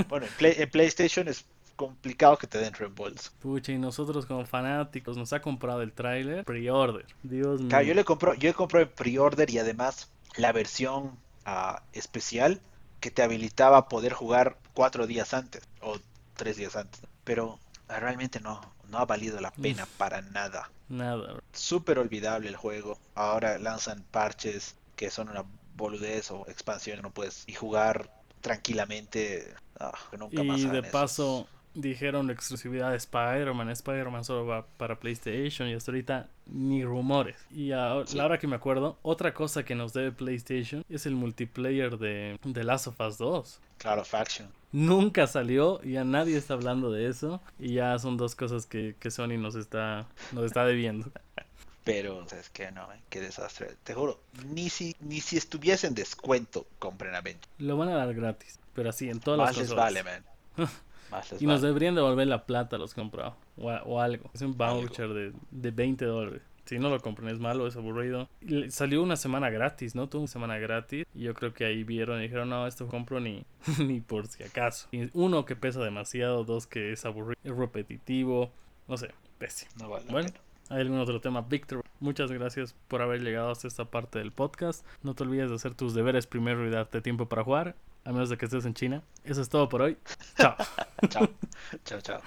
Bueno, 0.08 0.26
en, 0.26 0.32
Play- 0.34 0.54
en 0.58 0.70
PlayStation 0.70 1.28
es 1.28 1.44
complicado 1.76 2.36
que 2.38 2.46
te 2.46 2.58
den 2.58 2.72
reembolso. 2.74 3.30
Pucha, 3.40 3.72
y 3.72 3.78
nosotros 3.78 4.26
como 4.26 4.44
fanáticos 4.46 5.16
nos 5.16 5.32
ha 5.32 5.40
comprado 5.42 5.82
el 5.82 5.92
tráiler 5.92 6.44
pre-order. 6.44 7.06
Dios 7.22 7.60
mío. 7.60 7.68
Claro, 7.68 7.84
yo 7.84 7.94
le 7.94 8.04
compro, 8.04 8.34
yo 8.34 8.54
compro 8.54 8.80
en 8.80 8.88
pre-order 8.88 9.50
y 9.50 9.58
además 9.58 10.10
la 10.36 10.52
versión 10.52 11.18
ah, 11.44 11.82
especial 11.92 12.60
que 13.00 13.10
te 13.10 13.22
habilitaba 13.22 13.78
a 13.78 13.88
poder 13.88 14.12
jugar 14.12 14.58
cuatro 14.74 15.06
días 15.06 15.34
antes 15.34 15.62
o 15.80 15.98
tres 16.34 16.56
días 16.56 16.76
antes. 16.76 17.00
Pero 17.24 17.58
ah, 17.88 18.00
realmente 18.00 18.40
no, 18.40 18.60
no 18.88 18.98
ha 18.98 19.04
valido 19.06 19.40
la 19.40 19.50
pena 19.52 19.86
para 19.96 20.22
nada. 20.22 20.70
Nada. 20.88 21.42
Súper 21.52 21.98
olvidable 21.98 22.48
el 22.48 22.56
juego. 22.56 22.98
Ahora 23.14 23.58
lanzan 23.58 24.04
parches 24.10 24.76
que 24.96 25.10
son 25.10 25.28
una 25.28 25.44
boludez 25.74 26.30
o 26.30 26.46
expansión 26.48 27.00
no 27.02 27.10
puedes 27.12 27.44
y 27.46 27.54
jugar 27.54 28.10
tranquilamente. 28.40 29.54
Ah, 29.78 29.92
nunca 30.18 30.44
más 30.44 30.64
Y 30.64 30.66
hagan 30.66 30.80
de 30.80 30.82
eso. 30.82 30.90
paso 30.90 31.48
dijeron 31.74 32.26
la 32.26 32.32
exclusividad 32.32 32.90
de 32.90 32.96
Spider-Man. 32.96 33.70
Spider-Man 33.70 34.24
solo 34.24 34.46
va 34.46 34.66
para 34.76 34.98
PlayStation 34.98 35.68
y 35.68 35.74
hasta 35.74 35.90
ahorita 35.90 36.28
ni 36.46 36.84
rumores. 36.84 37.36
Y 37.50 37.72
a 37.72 38.02
Sí. 38.06 38.16
la 38.16 38.24
hora 38.26 38.38
que 38.38 38.46
me 38.46 38.56
acuerdo, 38.56 38.98
otra 39.02 39.32
cosa 39.34 39.64
que 39.64 39.74
nos 39.74 39.92
debe 39.92 40.12
PlayStation 40.12 40.84
es 40.88 41.06
el 41.06 41.14
multiplayer 41.14 41.98
de 41.98 42.38
The 42.52 42.64
Last 42.64 42.86
of 42.88 43.00
Us 43.00 43.18
2. 43.18 43.60
Claro, 43.78 44.04
Faction. 44.04 44.48
Nunca 44.72 45.26
salió, 45.26 45.82
ya 45.82 46.04
nadie 46.04 46.36
está 46.36 46.54
hablando 46.54 46.90
de 46.90 47.08
eso. 47.08 47.40
Y 47.58 47.74
ya 47.74 47.98
son 47.98 48.16
dos 48.16 48.34
cosas 48.34 48.66
que, 48.66 48.94
que 48.98 49.10
Sony 49.10 49.36
nos 49.38 49.54
está, 49.54 50.06
nos 50.32 50.44
está 50.44 50.64
debiendo. 50.64 51.10
Pero 51.84 52.24
es 52.30 52.48
que 52.50 52.70
no, 52.70 52.92
eh, 52.92 53.00
qué 53.10 53.20
desastre. 53.20 53.74
Te 53.82 53.92
juro, 53.92 54.20
ni 54.46 54.70
si, 54.70 54.94
ni 55.00 55.20
si 55.20 55.36
estuviese 55.36 55.88
en 55.88 55.96
descuento, 55.96 56.64
compren 56.78 57.12
Avengers. 57.16 57.48
Lo 57.58 57.76
van 57.76 57.88
a 57.88 57.96
dar 57.96 58.14
gratis, 58.14 58.60
pero 58.72 58.90
así 58.90 59.10
en 59.10 59.18
todas 59.18 59.38
Más 59.38 59.48
las 59.48 59.56
les 59.58 59.68
consolas. 59.68 59.84
vale, 59.94 60.04
man. 60.04 60.68
Más 61.12 61.30
Y 61.40 61.46
nos 61.46 61.60
vale. 61.60 61.68
deberían 61.68 61.94
devolver 61.94 62.26
la 62.26 62.44
plata 62.46 62.76
a 62.76 62.78
los 62.78 62.94
comprados. 62.94 63.34
O, 63.56 63.70
o 63.70 64.00
algo. 64.00 64.30
Es 64.34 64.42
un 64.42 64.56
Algo. 64.60 64.80
voucher 64.80 65.08
de, 65.10 65.32
de 65.50 65.70
20 65.70 66.04
dólares. 66.04 66.42
Si 66.64 66.78
no 66.78 66.88
lo 66.90 67.00
compran 67.00 67.28
es 67.28 67.38
malo, 67.40 67.66
es 67.66 67.76
aburrido. 67.76 68.28
Y 68.40 68.70
salió 68.70 69.02
una 69.02 69.16
semana 69.16 69.50
gratis, 69.50 69.94
¿no? 69.94 70.08
Tuvo 70.08 70.22
una 70.22 70.28
semana 70.28 70.58
gratis. 70.58 71.04
Y 71.14 71.24
yo 71.24 71.34
creo 71.34 71.52
que 71.52 71.64
ahí 71.64 71.82
vieron 71.84 72.18
y 72.20 72.22
dijeron, 72.22 72.48
no, 72.50 72.66
esto 72.66 72.86
compro 72.86 73.20
ni, 73.20 73.44
ni 73.84 74.00
por 74.00 74.26
si 74.28 74.42
acaso. 74.44 74.88
Y 74.92 75.10
uno, 75.12 75.44
que 75.44 75.56
pesa 75.56 75.82
demasiado. 75.82 76.44
Dos, 76.44 76.66
que 76.66 76.92
es 76.92 77.04
aburrido, 77.04 77.38
es 77.44 77.54
repetitivo. 77.56 78.50
No 78.88 78.96
sé, 78.96 79.10
pésimo. 79.38 79.70
No 79.80 79.88
vale 79.90 80.06
Bueno. 80.10 80.28
¿Hay 80.70 80.80
algún 80.80 81.00
otro 81.00 81.20
tema? 81.20 81.42
Víctor, 81.42 81.82
muchas 82.00 82.30
gracias 82.32 82.74
por 82.88 83.02
haber 83.02 83.20
llegado 83.22 83.50
hasta 83.50 83.68
esta 83.68 83.84
parte 83.84 84.20
del 84.20 84.32
podcast. 84.32 84.86
No 85.02 85.14
te 85.14 85.24
olvides 85.24 85.50
de 85.50 85.56
hacer 85.56 85.74
tus 85.74 85.92
deberes 85.92 86.26
primero 86.26 86.66
y 86.66 86.70
darte 86.70 87.02
tiempo 87.02 87.26
para 87.28 87.44
jugar. 87.44 87.74
A 88.04 88.12
menos 88.12 88.28
de 88.30 88.36
que 88.36 88.46
estés 88.46 88.64
en 88.64 88.74
China. 88.74 89.02
Eso 89.24 89.40
es 89.40 89.48
todo 89.48 89.68
por 89.68 89.82
hoy. 89.82 89.96
Chao. 90.36 90.56
Chao. 91.08 91.28
chao, 91.84 92.00
chao. 92.00 92.20